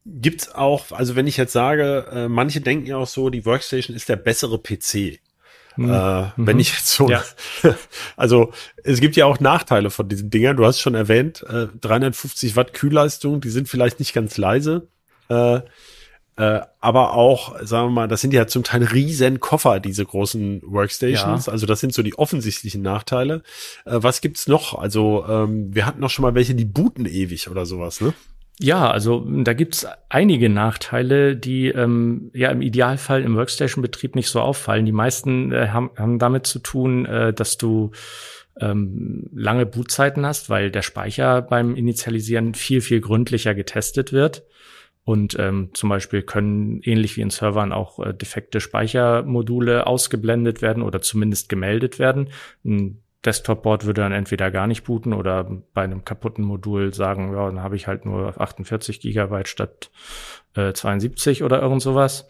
gibt's 0.07 0.55
auch, 0.55 0.93
also 0.93 1.17
wenn 1.17 1.27
ich 1.27 1.37
jetzt 1.37 1.53
sage, 1.53 2.07
äh, 2.13 2.29
manche 2.29 2.61
denken 2.61 2.87
ja 2.87 2.97
auch 2.97 3.07
so, 3.07 3.31
die 3.31 3.45
Workstation 3.45 3.97
ist 3.97 4.09
der 4.09 4.17
bessere 4.17 4.59
PC. 4.59 5.21
Hm. 5.75 5.91
Äh, 5.91 6.31
wenn 6.37 6.61
ich 6.61 6.73
jetzt 6.73 6.89
so, 6.89 7.09
ja. 7.09 7.25
also 8.17 8.53
es 8.85 9.01
gibt 9.01 9.17
ja 9.17 9.27
auch 9.27 9.41
Nachteile 9.41 9.91
von 9.91 10.09
diesen 10.09 10.31
Dingern. 10.31 10.57
Du 10.57 10.65
hast 10.65 10.81
schon 10.81 10.95
erwähnt, 10.95 11.43
äh, 11.49 11.67
350 11.81 12.55
Watt 12.55 12.75
Kühlleistung, 12.75 13.41
die 13.41 13.51
sind 13.51 13.69
vielleicht 13.69 13.99
nicht 13.99 14.13
ganz 14.13 14.37
leise. 14.37 14.87
Äh, 15.29 15.61
äh, 16.37 16.61
aber 16.81 17.15
auch, 17.15 17.61
sagen 17.63 17.89
wir 17.89 17.93
mal, 17.93 18.09
das 18.09 18.21
sind 18.21 18.35
ja 18.35 18.47
zum 18.47 18.65
Teil 18.65 18.83
riesen 18.83 19.39
Koffer, 19.39 19.79
diese 19.79 20.05
großen 20.05 20.63
Workstations. 20.65 21.47
Ja. 21.47 21.53
Also 21.53 21.67
das 21.67 21.81
sind 21.81 21.95
so 21.95 22.03
die 22.03 22.19
offensichtlichen 22.19 22.83
Nachteile. 22.83 23.43
Äh, 23.85 23.99
was 24.03 24.21
gibt's 24.21 24.49
noch? 24.49 24.77
Also 24.77 25.25
ähm, 25.29 25.75
wir 25.75 25.87
hatten 25.87 26.01
noch 26.01 26.11
schon 26.11 26.25
mal 26.25 26.35
welche, 26.35 26.55
die 26.55 26.65
booten 26.65 27.07
ewig 27.07 27.49
oder 27.51 27.67
sowas, 27.67 28.01
ne? 28.01 28.15
Ja, 28.61 28.89
also 28.89 29.27
da 29.29 29.53
gibt's 29.53 29.87
einige 30.09 30.49
Nachteile, 30.49 31.37
die 31.37 31.69
ähm, 31.69 32.31
ja 32.35 32.51
im 32.51 32.63
Idealfall 32.63 33.23
im 33.23 33.35
Workstation-Betrieb 33.37 34.15
nicht 34.15 34.29
so 34.29 34.41
auffallen. 34.41 34.87
Die 34.87 34.93
meisten 34.93 35.51
äh, 35.53 35.69
haben, 35.69 35.91
haben 35.97 36.19
damit 36.21 36.47
zu 36.47 36.61
tun, 36.61 37.05
äh, 37.05 37.33
dass 37.33 37.59
du 37.59 37.91
ähm, 38.61 39.29
lange 39.35 39.67
Bootzeiten 39.67 40.25
hast, 40.25 40.51
weil 40.51 40.71
der 40.71 40.83
Speicher 40.83 41.43
beim 41.43 41.75
Initialisieren 41.75 42.55
viel, 42.55 42.81
viel 42.81 43.01
gründlicher 43.01 43.55
getestet 43.55 44.13
wird. 44.13 44.45
Und 45.05 45.37
ähm, 45.39 45.71
zum 45.75 45.91
Beispiel 45.91 46.23
können 46.23 46.81
ähnlich 46.83 47.17
wie 47.17 47.21
in 47.21 47.31
Servern 47.31 47.73
auch 47.73 47.99
äh, 47.99 48.15
defekte 48.15 48.61
Speichermodule 48.61 49.87
ausgeblendet 49.87 50.63
werden 50.63 50.83
oder 50.83 51.03
zumindest 51.03 51.51
gemeldet 51.51 51.99
werden. 51.99 52.31
Ein 52.65 53.03
Desktop-Board 53.25 53.85
würde 53.85 54.01
dann 54.01 54.13
entweder 54.13 54.51
gar 54.51 54.67
nicht 54.67 54.85
booten 54.85 55.13
oder 55.13 55.45
bei 55.75 55.83
einem 55.83 56.05
kaputten 56.05 56.45
Modul 56.45 56.95
sagen, 56.95 57.33
ja, 57.33 57.47
dann 57.47 57.63
habe 57.63 57.77
ich 57.77 57.87
halt 57.87 58.05
nur 58.07 58.41
48 58.41 59.01
Gigabyte 59.01 59.49
statt 59.49 59.91
äh, 60.55 60.73
72 60.73 61.43
oder 61.43 61.61
irgend 61.61 61.83
sowas. 61.83 62.27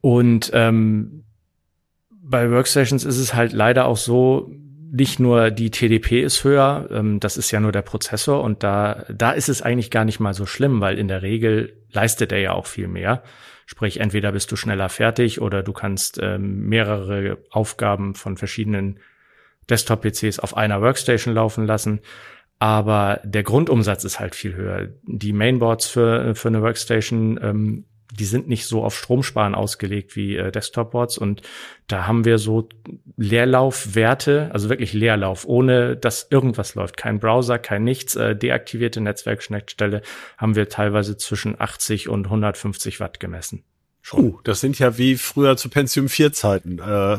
Und 0.00 0.50
ähm, 0.54 1.24
bei 2.10 2.50
Workstations 2.50 3.04
ist 3.04 3.18
es 3.18 3.34
halt 3.34 3.52
leider 3.52 3.86
auch 3.86 3.96
so, 3.96 4.50
nicht 4.90 5.20
nur 5.20 5.50
die 5.50 5.70
TDP 5.70 6.22
ist 6.22 6.44
höher, 6.44 6.88
ähm, 6.90 7.20
das 7.20 7.36
ist 7.36 7.50
ja 7.50 7.60
nur 7.60 7.72
der 7.72 7.82
Prozessor 7.82 8.42
und 8.42 8.62
da, 8.62 9.04
da 9.12 9.32
ist 9.32 9.48
es 9.48 9.62
eigentlich 9.62 9.90
gar 9.90 10.04
nicht 10.04 10.20
mal 10.20 10.34
so 10.34 10.46
schlimm, 10.46 10.80
weil 10.80 10.98
in 10.98 11.08
der 11.08 11.22
Regel 11.22 11.76
leistet 11.90 12.32
er 12.32 12.38
ja 12.38 12.52
auch 12.52 12.66
viel 12.66 12.88
mehr. 12.88 13.22
Sprich, 13.66 14.00
entweder 14.00 14.32
bist 14.32 14.50
du 14.50 14.56
schneller 14.56 14.88
fertig 14.88 15.40
oder 15.40 15.62
du 15.62 15.72
kannst 15.72 16.18
ähm, 16.22 16.68
mehrere 16.68 17.38
Aufgaben 17.50 18.14
von 18.14 18.36
verschiedenen 18.36 19.00
Desktop-PCs 19.68 20.38
auf 20.38 20.56
einer 20.56 20.80
Workstation 20.80 21.34
laufen 21.34 21.66
lassen. 21.66 22.00
Aber 22.58 23.20
der 23.24 23.42
Grundumsatz 23.42 24.04
ist 24.04 24.18
halt 24.18 24.34
viel 24.34 24.54
höher. 24.54 24.88
Die 25.02 25.32
Mainboards 25.32 25.86
für, 25.86 26.34
für 26.34 26.48
eine 26.48 26.62
Workstation 26.62 27.38
ähm, 27.42 27.84
die 28.12 28.24
sind 28.24 28.48
nicht 28.48 28.66
so 28.66 28.84
auf 28.84 28.96
Stromsparen 28.96 29.54
ausgelegt 29.54 30.16
wie 30.16 30.36
äh, 30.36 30.50
Desktop-Boards 30.50 31.18
und 31.18 31.42
da 31.86 32.06
haben 32.06 32.24
wir 32.24 32.38
so 32.38 32.68
Leerlaufwerte, 33.16 34.50
also 34.52 34.68
wirklich 34.68 34.92
Leerlauf, 34.92 35.46
ohne 35.46 35.96
dass 35.96 36.28
irgendwas 36.30 36.74
läuft, 36.74 36.96
kein 36.96 37.18
Browser, 37.18 37.58
kein 37.58 37.84
nichts, 37.84 38.16
äh, 38.16 38.34
deaktivierte 38.34 39.00
Netzwerkschnittstelle, 39.00 40.02
haben 40.36 40.56
wir 40.56 40.68
teilweise 40.68 41.16
zwischen 41.16 41.60
80 41.60 42.08
und 42.08 42.26
150 42.26 43.00
Watt 43.00 43.20
gemessen. 43.20 43.64
Schon. 44.00 44.24
Uh, 44.24 44.40
das 44.42 44.60
sind 44.60 44.78
ja 44.78 44.96
wie 44.96 45.16
früher 45.16 45.58
zu 45.58 45.68
Pentium 45.68 46.08
4 46.08 46.32
Zeiten. 46.32 46.78
Äh, 46.78 46.82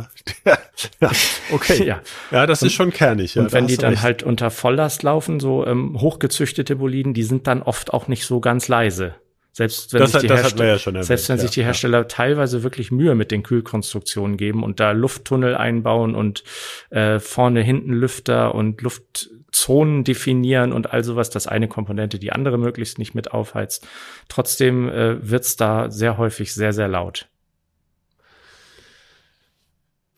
ja, 1.02 1.12
okay. 1.52 1.86
Ja, 1.86 2.02
ja 2.32 2.48
das 2.48 2.64
und, 2.64 2.70
ist 2.70 2.74
schon 2.74 2.92
kernig. 2.92 3.36
Ja, 3.36 3.44
und 3.44 3.52
wenn 3.52 3.68
die 3.68 3.78
dann 3.78 3.92
recht. 3.94 4.04
halt 4.04 4.24
unter 4.24 4.50
Volllast 4.50 5.04
laufen, 5.04 5.40
so 5.40 5.68
ähm, 5.68 6.00
hochgezüchtete 6.00 6.78
Boliden, 6.78 7.14
die 7.14 7.24
sind 7.24 7.46
dann 7.46 7.62
oft 7.62 7.94
auch 7.94 8.08
nicht 8.08 8.26
so 8.26 8.40
ganz 8.40 8.68
leise. 8.70 9.14
Selbst 9.52 9.93
wenn, 9.93 10.02
das, 10.02 10.12
sich, 10.12 10.22
die 10.22 10.30
Hersteller, 10.30 10.66
ja 10.66 10.74
erwähnt, 10.76 11.06
selbst 11.06 11.30
wenn 11.30 11.38
ja, 11.38 11.41
sich 11.41 11.52
die 11.52 11.64
Hersteller 11.64 11.97
ja. 12.00 12.04
teilweise 12.04 12.64
wirklich 12.64 12.91
Mühe 12.91 13.16
mit 13.16 13.32
den 13.32 13.43
Kühlkonstruktionen 13.43 14.38
geben 14.38 14.64
und 14.64 14.80
da 14.80 14.91
Lufttunnel 14.91 15.56
einbauen 15.56 16.16
und 16.16 16.43
äh, 16.91 17.20
vorne 17.20 17.62
hinten 17.62 17.93
Lüfter 17.93 18.54
und 18.54 18.82
Luftzonen 18.82 20.04
definieren 20.04 20.72
und 20.72 20.93
all 20.93 21.04
sowas, 21.04 21.30
dass 21.30 21.47
eine 21.47 21.68
Komponente 21.68 22.20
die 22.20 22.32
andere 22.32 22.58
möglichst 22.58 23.00
nicht 23.00 23.16
mit 23.16 23.32
aufheizt. 23.32 23.88
Trotzdem 24.28 24.88
äh, 24.88 25.30
wird's 25.30 25.56
da 25.56 25.89
sehr 25.89 26.18
häufig 26.18 26.54
sehr, 26.54 26.72
sehr 26.72 26.88
laut. 26.88 27.28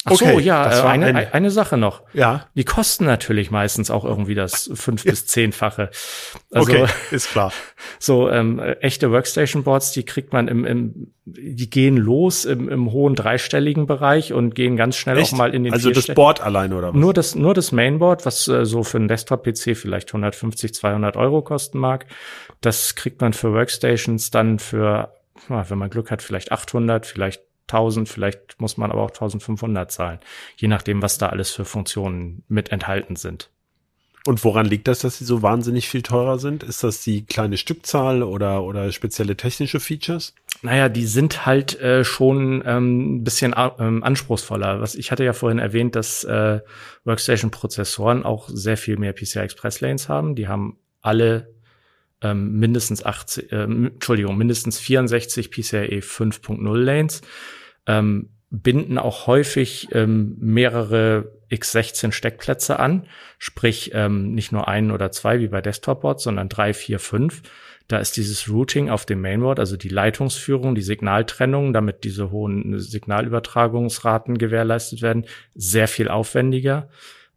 Ach 0.03 0.13
okay, 0.13 0.33
so, 0.33 0.39
ja, 0.39 0.79
äh, 0.79 0.87
eine, 0.87 1.05
ein, 1.07 1.33
eine 1.33 1.51
Sache 1.51 1.77
noch. 1.77 2.01
Ja. 2.13 2.47
Die 2.55 2.63
kosten 2.63 3.05
natürlich 3.05 3.51
meistens 3.51 3.91
auch 3.91 4.03
irgendwie 4.03 4.33
das 4.33 4.71
fünf 4.73 5.03
bis 5.03 5.27
zehnfache. 5.27 5.91
Also, 6.51 6.71
okay, 6.71 6.85
ist 7.11 7.29
klar. 7.29 7.53
So 7.99 8.29
ähm, 8.29 8.59
echte 8.59 9.11
Workstation-Boards, 9.11 9.91
die 9.91 10.03
kriegt 10.03 10.33
man 10.33 10.47
im, 10.47 10.65
im 10.65 11.13
die 11.25 11.69
gehen 11.69 11.97
los 11.97 12.45
im, 12.45 12.67
im 12.67 12.91
hohen 12.91 13.15
dreistelligen 13.15 13.85
Bereich 13.85 14.33
und 14.33 14.55
gehen 14.55 14.75
ganz 14.75 14.95
schnell 14.95 15.17
Echt? 15.19 15.33
auch 15.33 15.37
mal 15.37 15.53
in 15.53 15.63
den 15.63 15.73
Also 15.73 15.91
das 15.91 16.07
Board 16.07 16.41
allein 16.41 16.73
oder 16.73 16.89
was? 16.89 16.95
Nur 16.95 17.13
das, 17.13 17.35
nur 17.35 17.53
das 17.53 17.71
Mainboard, 17.71 18.25
was 18.25 18.47
äh, 18.47 18.65
so 18.65 18.83
für 18.83 18.97
einen 18.97 19.07
Desktop-PC 19.07 19.77
vielleicht 19.77 20.09
150, 20.09 20.73
200 20.73 21.17
Euro 21.17 21.43
kosten 21.43 21.77
mag. 21.77 22.07
Das 22.59 22.95
kriegt 22.95 23.21
man 23.21 23.33
für 23.33 23.53
Workstations 23.53 24.31
dann 24.31 24.57
für, 24.57 25.13
wenn 25.47 25.77
man 25.77 25.89
Glück 25.91 26.09
hat, 26.09 26.23
vielleicht 26.23 26.51
800, 26.51 27.05
vielleicht 27.05 27.41
1000, 27.73 28.09
vielleicht 28.09 28.59
muss 28.59 28.77
man 28.77 28.91
aber 28.91 29.01
auch 29.01 29.11
1500 29.11 29.91
zahlen, 29.91 30.19
je 30.57 30.67
nachdem, 30.67 31.01
was 31.01 31.17
da 31.17 31.29
alles 31.29 31.51
für 31.51 31.65
Funktionen 31.65 32.43
mit 32.47 32.71
enthalten 32.71 33.15
sind. 33.15 33.49
Und 34.25 34.43
woran 34.43 34.67
liegt 34.67 34.87
das, 34.87 34.99
dass 34.99 35.17
sie 35.17 35.25
so 35.25 35.41
wahnsinnig 35.41 35.89
viel 35.89 36.03
teurer 36.03 36.37
sind? 36.37 36.61
Ist 36.61 36.83
das 36.83 37.03
die 37.03 37.25
kleine 37.25 37.57
Stückzahl 37.57 38.21
oder, 38.21 38.63
oder 38.63 38.91
spezielle 38.91 39.35
technische 39.35 39.79
Features? 39.79 40.35
Naja, 40.61 40.89
die 40.89 41.07
sind 41.07 41.47
halt 41.47 41.79
äh, 41.79 42.03
schon 42.03 42.61
ähm, 42.65 43.15
ein 43.15 43.23
bisschen 43.23 43.55
ähm, 43.79 44.03
anspruchsvoller. 44.03 44.79
Was 44.79 44.93
ich 44.93 45.11
hatte 45.11 45.23
ja 45.23 45.33
vorhin 45.33 45.57
erwähnt, 45.57 45.95
dass 45.95 46.23
äh, 46.23 46.59
Workstation-Prozessoren 47.03 48.23
auch 48.23 48.47
sehr 48.47 48.77
viel 48.77 48.97
mehr 48.97 49.13
PCI 49.13 49.39
Express 49.39 49.81
Lanes 49.81 50.07
haben. 50.07 50.35
Die 50.35 50.47
haben 50.47 50.77
alle 51.01 51.51
ähm, 52.21 52.59
mindestens 52.59 53.03
80, 53.03 53.51
äh, 53.51 53.63
Entschuldigung, 53.63 54.37
mindestens 54.37 54.77
64 54.77 55.49
PCIe 55.49 56.01
5.0 56.01 56.77
Lanes 56.77 57.21
ähm, 57.87 58.29
binden 58.49 58.97
auch 58.97 59.27
häufig 59.27 59.87
ähm, 59.93 60.35
mehrere 60.39 61.31
x16 61.49 62.11
Steckplätze 62.11 62.79
an, 62.79 63.07
sprich 63.39 63.91
ähm, 63.93 64.33
nicht 64.33 64.51
nur 64.51 64.67
einen 64.67 64.91
oder 64.91 65.11
zwei 65.11 65.39
wie 65.39 65.47
bei 65.47 65.61
Desktop-Boards, 65.61 66.23
sondern 66.23 66.49
drei, 66.49 66.73
vier, 66.73 66.99
fünf. 66.99 67.41
Da 67.87 67.97
ist 67.97 68.15
dieses 68.15 68.49
Routing 68.49 68.89
auf 68.89 69.05
dem 69.05 69.21
Mainboard, 69.21 69.59
also 69.59 69.75
die 69.75 69.89
Leitungsführung, 69.89 70.75
die 70.75 70.81
Signaltrennung, 70.81 71.73
damit 71.73 72.03
diese 72.03 72.31
hohen 72.31 72.79
Signalübertragungsraten 72.79 74.37
gewährleistet 74.37 75.01
werden, 75.01 75.25
sehr 75.55 75.87
viel 75.87 76.07
aufwendiger. 76.07 76.89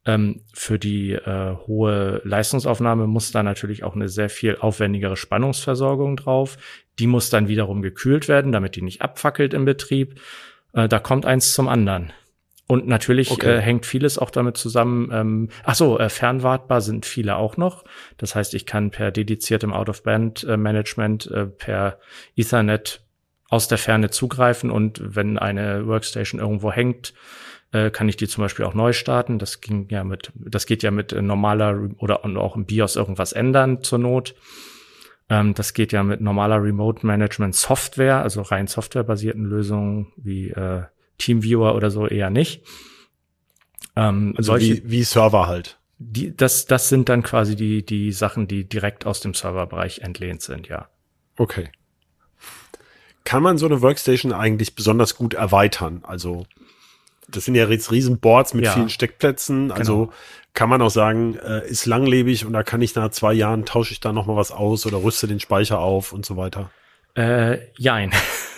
Ähm, 0.06 0.42
für 0.52 0.78
die 0.78 1.12
äh, 1.12 1.56
hohe 1.66 2.20
Leistungsaufnahme 2.24 3.06
muss 3.06 3.32
da 3.32 3.42
natürlich 3.42 3.84
auch 3.84 3.94
eine 3.94 4.08
sehr 4.08 4.28
viel 4.28 4.56
aufwendigere 4.56 5.16
Spannungsversorgung 5.16 6.16
drauf. 6.16 6.58
Die 6.98 7.06
muss 7.06 7.30
dann 7.30 7.48
wiederum 7.48 7.82
gekühlt 7.82 8.28
werden, 8.28 8.52
damit 8.52 8.76
die 8.76 8.82
nicht 8.82 9.02
abfackelt 9.02 9.54
im 9.54 9.64
Betrieb. 9.64 10.20
Äh, 10.72 10.88
da 10.88 10.98
kommt 10.98 11.26
eins 11.26 11.52
zum 11.52 11.68
anderen. 11.68 12.12
Und 12.66 12.86
natürlich 12.86 13.30
okay. 13.30 13.56
äh, 13.56 13.60
hängt 13.60 13.84
vieles 13.84 14.16
auch 14.18 14.30
damit 14.30 14.56
zusammen. 14.56 15.10
Ähm, 15.12 15.48
ach 15.64 15.74
so, 15.74 15.98
äh, 15.98 16.08
fernwartbar 16.08 16.80
sind 16.80 17.04
viele 17.04 17.36
auch 17.36 17.56
noch. 17.56 17.84
Das 18.16 18.34
heißt, 18.34 18.54
ich 18.54 18.64
kann 18.64 18.90
per 18.90 19.10
dediziertem 19.10 19.72
Out-of-Band-Management 19.72 21.30
äh, 21.30 21.46
per 21.46 21.98
Ethernet 22.36 23.02
aus 23.50 23.68
der 23.68 23.78
Ferne 23.78 24.10
zugreifen 24.10 24.70
und 24.70 25.00
wenn 25.02 25.38
eine 25.38 25.86
Workstation 25.86 26.40
irgendwo 26.40 26.72
hängt, 26.72 27.12
äh, 27.72 27.90
kann 27.90 28.08
ich 28.08 28.16
die 28.16 28.28
zum 28.28 28.42
Beispiel 28.42 28.64
auch 28.64 28.74
neu 28.74 28.94
starten. 28.94 29.38
Das 29.38 29.60
ging 29.60 29.86
ja 29.90 30.02
mit, 30.02 30.32
das 30.34 30.64
geht 30.64 30.82
ja 30.82 30.90
mit 30.90 31.12
normaler 31.12 31.90
oder 31.98 32.24
auch 32.24 32.56
im 32.56 32.64
BIOS 32.64 32.96
irgendwas 32.96 33.32
ändern 33.32 33.82
zur 33.82 33.98
Not. 33.98 34.34
Ähm, 35.28 35.54
das 35.54 35.72
geht 35.72 35.92
ja 35.92 36.02
mit 36.02 36.20
normaler 36.20 36.62
Remote 36.62 37.06
Management 37.06 37.54
Software, 37.54 38.22
also 38.22 38.42
rein 38.42 38.66
softwarebasierten 38.66 39.44
Lösungen 39.44 40.12
wie 40.16 40.50
äh, 40.50 40.82
Teamviewer 41.18 41.74
oder 41.74 41.90
so 41.90 42.06
eher 42.06 42.30
nicht. 42.30 42.62
Ähm, 43.96 44.34
also 44.36 44.52
solche, 44.52 44.84
wie, 44.84 44.90
wie 44.90 45.04
Server 45.04 45.46
halt. 45.46 45.78
Die, 45.98 46.36
das, 46.36 46.66
das 46.66 46.88
sind 46.88 47.08
dann 47.08 47.22
quasi 47.22 47.56
die, 47.56 47.84
die 47.84 48.12
Sachen, 48.12 48.48
die 48.48 48.68
direkt 48.68 49.06
aus 49.06 49.20
dem 49.20 49.32
Serverbereich 49.32 50.00
entlehnt 50.00 50.42
sind, 50.42 50.68
ja. 50.68 50.88
Okay. 51.36 51.70
Kann 53.24 53.42
man 53.42 53.56
so 53.56 53.66
eine 53.66 53.80
Workstation 53.80 54.32
eigentlich 54.32 54.74
besonders 54.74 55.16
gut 55.16 55.34
erweitern? 55.34 56.00
Also 56.02 56.46
das 57.28 57.44
sind 57.44 57.54
ja 57.54 57.68
jetzt 57.68 57.90
Riesenboards 57.90 58.54
mit 58.54 58.64
ja. 58.64 58.72
vielen 58.72 58.88
Steckplätzen. 58.88 59.72
Also 59.72 60.06
genau. 60.06 60.12
kann 60.52 60.68
man 60.68 60.82
auch 60.82 60.90
sagen, 60.90 61.36
äh, 61.36 61.66
ist 61.68 61.86
langlebig 61.86 62.44
und 62.46 62.52
da 62.52 62.62
kann 62.62 62.82
ich 62.82 62.94
nach 62.94 63.10
zwei 63.10 63.32
Jahren 63.32 63.64
tausche 63.64 63.92
ich 63.92 64.00
da 64.00 64.12
noch 64.12 64.26
mal 64.26 64.36
was 64.36 64.52
aus 64.52 64.86
oder 64.86 65.02
rüste 65.02 65.26
den 65.26 65.40
Speicher 65.40 65.80
auf 65.80 66.12
und 66.12 66.24
so 66.26 66.36
weiter. 66.36 66.70
Äh, 67.14 67.58
jein. 67.76 68.12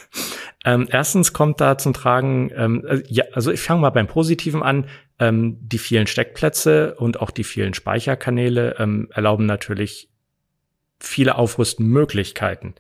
ähm, 0.64 0.89
erstens 0.91 1.33
kommt 1.33 1.61
da 1.61 1.79
zum 1.79 1.93
Tragen, 1.93 2.51
ähm, 2.55 2.85
äh, 2.87 3.03
ja, 3.09 3.25
also 3.33 3.51
ich 3.51 3.61
fange 3.61 3.81
mal 3.81 3.91
beim 3.91 4.07
Positiven 4.07 4.62
an. 4.62 4.87
Ähm, 5.19 5.57
die 5.62 5.79
vielen 5.79 6.07
Steckplätze 6.07 6.95
und 6.97 7.21
auch 7.21 7.31
die 7.31 7.45
vielen 7.45 7.73
Speicherkanäle 7.73 8.77
ähm, 8.79 9.09
erlauben 9.14 9.47
natürlich 9.47 10.11
viele 11.01 11.37
Aufrüstenmöglichkeiten. 11.37 12.75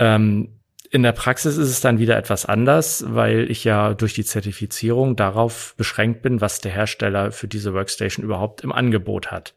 Ähm, 0.00 0.60
In 0.94 1.02
der 1.02 1.10
Praxis 1.10 1.56
ist 1.56 1.70
es 1.70 1.80
dann 1.80 1.98
wieder 1.98 2.16
etwas 2.16 2.46
anders, 2.46 3.04
weil 3.08 3.50
ich 3.50 3.64
ja 3.64 3.94
durch 3.94 4.14
die 4.14 4.24
Zertifizierung 4.24 5.16
darauf 5.16 5.74
beschränkt 5.76 6.22
bin, 6.22 6.40
was 6.40 6.60
der 6.60 6.70
Hersteller 6.70 7.32
für 7.32 7.48
diese 7.48 7.74
Workstation 7.74 8.24
überhaupt 8.24 8.60
im 8.60 8.70
Angebot 8.70 9.32
hat. 9.32 9.54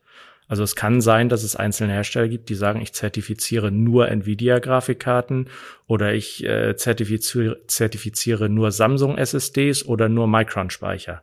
Also 0.47 0.63
es 0.63 0.75
kann 0.75 0.99
sein, 0.99 1.29
dass 1.29 1.43
es 1.43 1.55
einzelne 1.55 1.93
Hersteller 1.93 2.27
gibt, 2.27 2.49
die 2.49 2.55
sagen, 2.55 2.81
ich 2.81 2.93
zertifiziere 2.93 3.69
nur 3.71 4.09
Nvidia-Grafikkarten 4.09 5.47
oder 5.85 6.11
ich 6.15 6.43
äh, 6.43 6.75
zertifiziere, 6.75 7.59
zertifiziere 7.67 8.49
nur 8.49 8.71
Samsung 8.71 9.15
SSDs 9.19 9.85
oder 9.85 10.09
nur 10.09 10.27
Micron-Speicher. 10.27 11.21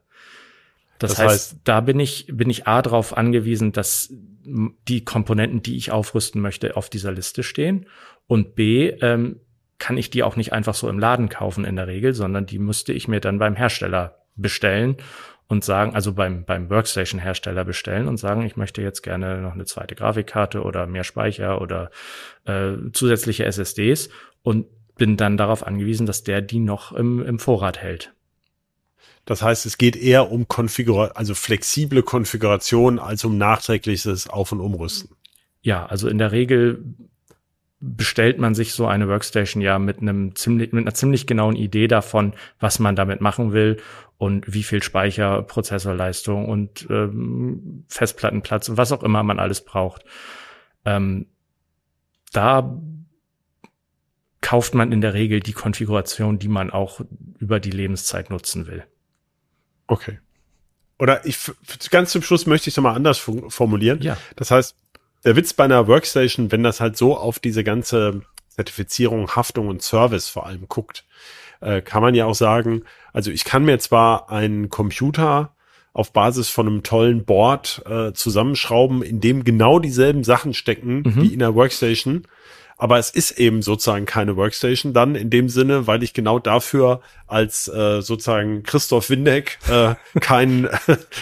Das, 1.00 1.10
das 1.10 1.18
heißt, 1.18 1.28
heißt, 1.28 1.56
da 1.64 1.80
bin 1.80 1.98
ich, 1.98 2.28
bin 2.28 2.50
ich 2.50 2.68
A 2.68 2.82
darauf 2.82 3.16
angewiesen, 3.16 3.72
dass 3.72 4.12
die 4.44 5.04
Komponenten, 5.04 5.60
die 5.60 5.76
ich 5.76 5.90
aufrüsten 5.90 6.40
möchte, 6.40 6.76
auf 6.76 6.88
dieser 6.88 7.10
Liste 7.10 7.42
stehen. 7.42 7.86
Und 8.28 8.54
B, 8.54 8.90
ähm, 9.00 9.40
kann 9.78 9.96
ich 9.96 10.10
die 10.10 10.22
auch 10.22 10.36
nicht 10.36 10.52
einfach 10.52 10.74
so 10.74 10.88
im 10.88 10.98
Laden 10.98 11.28
kaufen 11.28 11.64
in 11.64 11.76
der 11.76 11.86
Regel, 11.86 12.14
sondern 12.14 12.46
die 12.46 12.58
müsste 12.58 12.92
ich 12.92 13.08
mir 13.08 13.20
dann 13.20 13.38
beim 13.38 13.56
Hersteller 13.56 14.18
bestellen 14.36 14.96
und 15.46 15.64
sagen, 15.64 15.94
also 15.94 16.12
beim, 16.12 16.44
beim 16.44 16.70
Workstation-Hersteller 16.70 17.64
bestellen 17.64 18.08
und 18.08 18.16
sagen, 18.16 18.42
ich 18.42 18.56
möchte 18.56 18.82
jetzt 18.82 19.02
gerne 19.02 19.40
noch 19.40 19.52
eine 19.52 19.66
zweite 19.66 19.94
Grafikkarte 19.94 20.62
oder 20.62 20.86
mehr 20.86 21.04
Speicher 21.04 21.60
oder 21.60 21.90
äh, 22.44 22.72
zusätzliche 22.92 23.44
SSDs 23.44 24.08
und 24.42 24.66
bin 24.96 25.16
dann 25.16 25.36
darauf 25.36 25.66
angewiesen, 25.66 26.06
dass 26.06 26.22
der 26.22 26.40
die 26.40 26.60
noch 26.60 26.92
im, 26.92 27.22
im 27.24 27.38
Vorrat 27.38 27.78
hält. 27.78 28.14
Das 29.26 29.42
heißt, 29.42 29.66
es 29.66 29.78
geht 29.78 29.96
eher 29.96 30.30
um 30.30 30.48
Konfiguration, 30.48 31.16
also 31.16 31.34
flexible 31.34 32.02
Konfiguration 32.02 32.98
als 32.98 33.24
um 33.24 33.38
nachträgliches 33.38 34.28
Auf- 34.28 34.52
und 34.52 34.60
Umrüsten. 34.60 35.16
Ja, 35.62 35.86
also 35.86 36.08
in 36.08 36.18
der 36.18 36.30
Regel 36.30 36.84
bestellt 37.84 38.38
man 38.38 38.54
sich 38.54 38.72
so 38.72 38.86
eine 38.86 39.08
Workstation 39.08 39.62
ja 39.62 39.78
mit 39.78 40.00
einem 40.00 40.34
ziemlich, 40.34 40.72
mit 40.72 40.84
einer 40.84 40.94
ziemlich 40.94 41.26
genauen 41.26 41.54
Idee 41.54 41.86
davon, 41.86 42.32
was 42.58 42.78
man 42.78 42.96
damit 42.96 43.20
machen 43.20 43.52
will 43.52 43.76
und 44.16 44.52
wie 44.52 44.62
viel 44.62 44.82
Speicher, 44.82 45.42
Prozessorleistung 45.42 46.48
und 46.48 46.86
ähm, 46.88 47.84
Festplattenplatz 47.88 48.68
und 48.68 48.78
was 48.78 48.92
auch 48.92 49.02
immer 49.02 49.22
man 49.22 49.38
alles 49.38 49.62
braucht. 49.64 50.04
Ähm, 50.84 51.26
da 52.32 52.80
kauft 54.40 54.74
man 54.74 54.92
in 54.92 55.00
der 55.00 55.14
Regel 55.14 55.40
die 55.40 55.52
Konfiguration, 55.52 56.38
die 56.38 56.48
man 56.48 56.70
auch 56.70 57.00
über 57.38 57.60
die 57.60 57.70
Lebenszeit 57.70 58.30
nutzen 58.30 58.66
will. 58.66 58.84
Okay. 59.86 60.18
Oder 60.98 61.26
ich 61.26 61.38
ganz 61.90 62.12
zum 62.12 62.22
Schluss 62.22 62.46
möchte 62.46 62.68
ich 62.68 62.72
es 62.72 62.76
nochmal 62.76 62.94
anders 62.94 63.18
formulieren. 63.18 64.00
Ja. 64.00 64.16
Das 64.36 64.50
heißt, 64.50 64.76
der 65.24 65.36
Witz 65.36 65.52
bei 65.52 65.64
einer 65.64 65.86
Workstation, 65.86 66.52
wenn 66.52 66.62
das 66.62 66.80
halt 66.80 66.96
so 66.96 67.16
auf 67.16 67.38
diese 67.38 67.64
ganze 67.64 68.22
Zertifizierung, 68.48 69.30
Haftung 69.34 69.68
und 69.68 69.82
Service 69.82 70.28
vor 70.28 70.46
allem 70.46 70.68
guckt, 70.68 71.04
äh, 71.60 71.80
kann 71.80 72.02
man 72.02 72.14
ja 72.14 72.26
auch 72.26 72.34
sagen, 72.34 72.82
also 73.12 73.30
ich 73.30 73.44
kann 73.44 73.64
mir 73.64 73.78
zwar 73.78 74.30
einen 74.30 74.68
Computer 74.68 75.54
auf 75.92 76.12
Basis 76.12 76.48
von 76.48 76.66
einem 76.66 76.82
tollen 76.82 77.24
Board 77.24 77.82
äh, 77.86 78.12
zusammenschrauben, 78.12 79.02
in 79.02 79.20
dem 79.20 79.44
genau 79.44 79.78
dieselben 79.78 80.24
Sachen 80.24 80.52
stecken 80.52 81.02
mhm. 81.04 81.22
wie 81.22 81.32
in 81.32 81.38
der 81.38 81.54
Workstation, 81.54 82.26
aber 82.84 82.98
es 82.98 83.08
ist 83.08 83.30
eben 83.38 83.62
sozusagen 83.62 84.04
keine 84.04 84.36
Workstation 84.36 84.92
dann 84.92 85.14
in 85.14 85.30
dem 85.30 85.48
Sinne, 85.48 85.86
weil 85.86 86.02
ich 86.02 86.12
genau 86.12 86.38
dafür 86.38 87.00
als 87.26 87.66
äh, 87.66 88.02
sozusagen 88.02 88.62
Christoph 88.62 89.08
Windeck 89.08 89.58
äh, 89.70 89.94
keinen 90.20 90.68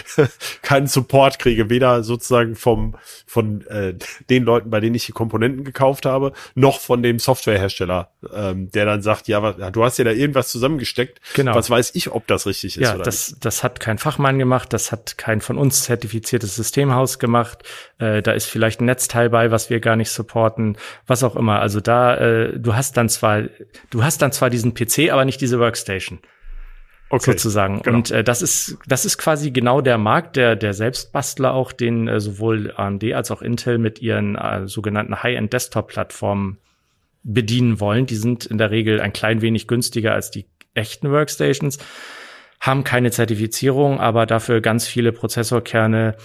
keinen 0.61 0.87
Support 0.87 1.39
kriege, 1.39 1.69
weder 1.69 2.03
sozusagen 2.03 2.57
vom 2.57 2.95
von 3.25 3.65
äh, 3.67 3.95
den 4.29 4.43
Leuten, 4.43 4.71
bei 4.71 4.81
denen 4.81 4.95
ich 4.95 5.05
die 5.05 5.13
Komponenten 5.13 5.63
gekauft 5.63 6.05
habe, 6.05 6.33
noch 6.53 6.81
von 6.81 7.01
dem 7.01 7.17
Softwarehersteller, 7.17 8.09
ähm, 8.33 8.69
der 8.71 8.85
dann 8.85 9.01
sagt, 9.01 9.29
ja, 9.29 9.41
was, 9.41 9.55
du 9.71 9.83
hast 9.85 9.97
ja 9.97 10.03
da 10.03 10.11
irgendwas 10.11 10.49
zusammengesteckt, 10.49 11.21
genau. 11.33 11.55
was 11.55 11.69
weiß 11.69 11.91
ich, 11.95 12.11
ob 12.11 12.27
das 12.27 12.45
richtig 12.45 12.75
ist 12.75 12.83
ja, 12.83 12.95
oder 12.95 13.05
das, 13.05 13.31
nicht. 13.31 13.45
das 13.45 13.63
hat 13.63 13.79
kein 13.79 13.97
Fachmann 13.97 14.37
gemacht, 14.37 14.73
das 14.73 14.91
hat 14.91 15.17
kein 15.17 15.39
von 15.39 15.57
uns 15.57 15.83
zertifiziertes 15.83 16.57
Systemhaus 16.57 17.19
gemacht, 17.19 17.63
äh, 17.99 18.21
da 18.21 18.33
ist 18.33 18.47
vielleicht 18.47 18.81
ein 18.81 18.85
Netzteil 18.85 19.29
bei, 19.29 19.49
was 19.49 19.69
wir 19.69 19.79
gar 19.79 19.95
nicht 19.95 20.09
supporten, 20.09 20.77
was 21.07 21.23
auch 21.23 21.37
immer. 21.37 21.52
Also 21.59 21.79
da, 21.79 22.15
äh, 22.15 22.59
du 22.59 22.75
hast 22.75 22.97
dann 22.97 23.09
zwar, 23.09 23.43
du 23.89 24.03
hast 24.03 24.21
dann 24.21 24.31
zwar 24.31 24.49
diesen 24.49 24.73
PC, 24.73 25.11
aber 25.11 25.25
nicht 25.25 25.41
diese 25.41 25.59
Workstation. 25.59 26.19
Okay, 27.09 27.31
sozusagen. 27.31 27.81
Genau. 27.83 27.97
Und 27.97 28.09
äh, 28.11 28.23
das 28.23 28.41
ist 28.41 28.77
das 28.87 29.05
ist 29.05 29.19
quasi 29.19 29.51
genau 29.51 29.81
der 29.81 29.99
Markt 29.99 30.35
der 30.35 30.55
der 30.55 30.73
Selbstbastler 30.73 31.53
auch, 31.53 31.71
den 31.71 32.07
äh, 32.07 32.19
sowohl 32.19 32.73
AMD 32.75 33.03
als 33.13 33.29
auch 33.29 33.43
Intel 33.43 33.77
mit 33.77 34.01
ihren 34.01 34.35
äh, 34.35 34.67
sogenannten 34.67 35.21
High-End 35.21 35.53
Desktop 35.53 35.89
Plattformen 35.89 36.57
bedienen 37.21 37.79
wollen. 37.79 38.07
Die 38.07 38.15
sind 38.15 38.47
in 38.47 38.57
der 38.57 38.71
Regel 38.71 38.99
ein 38.99 39.13
klein 39.13 39.41
wenig 39.41 39.67
günstiger 39.67 40.13
als 40.13 40.31
die 40.31 40.45
echten 40.73 41.11
Workstations, 41.11 41.77
haben 42.59 42.83
keine 42.83 43.11
Zertifizierung, 43.11 43.99
aber 43.99 44.25
dafür 44.25 44.61
ganz 44.61 44.87
viele 44.87 45.11
Prozessorkerne 45.11 46.15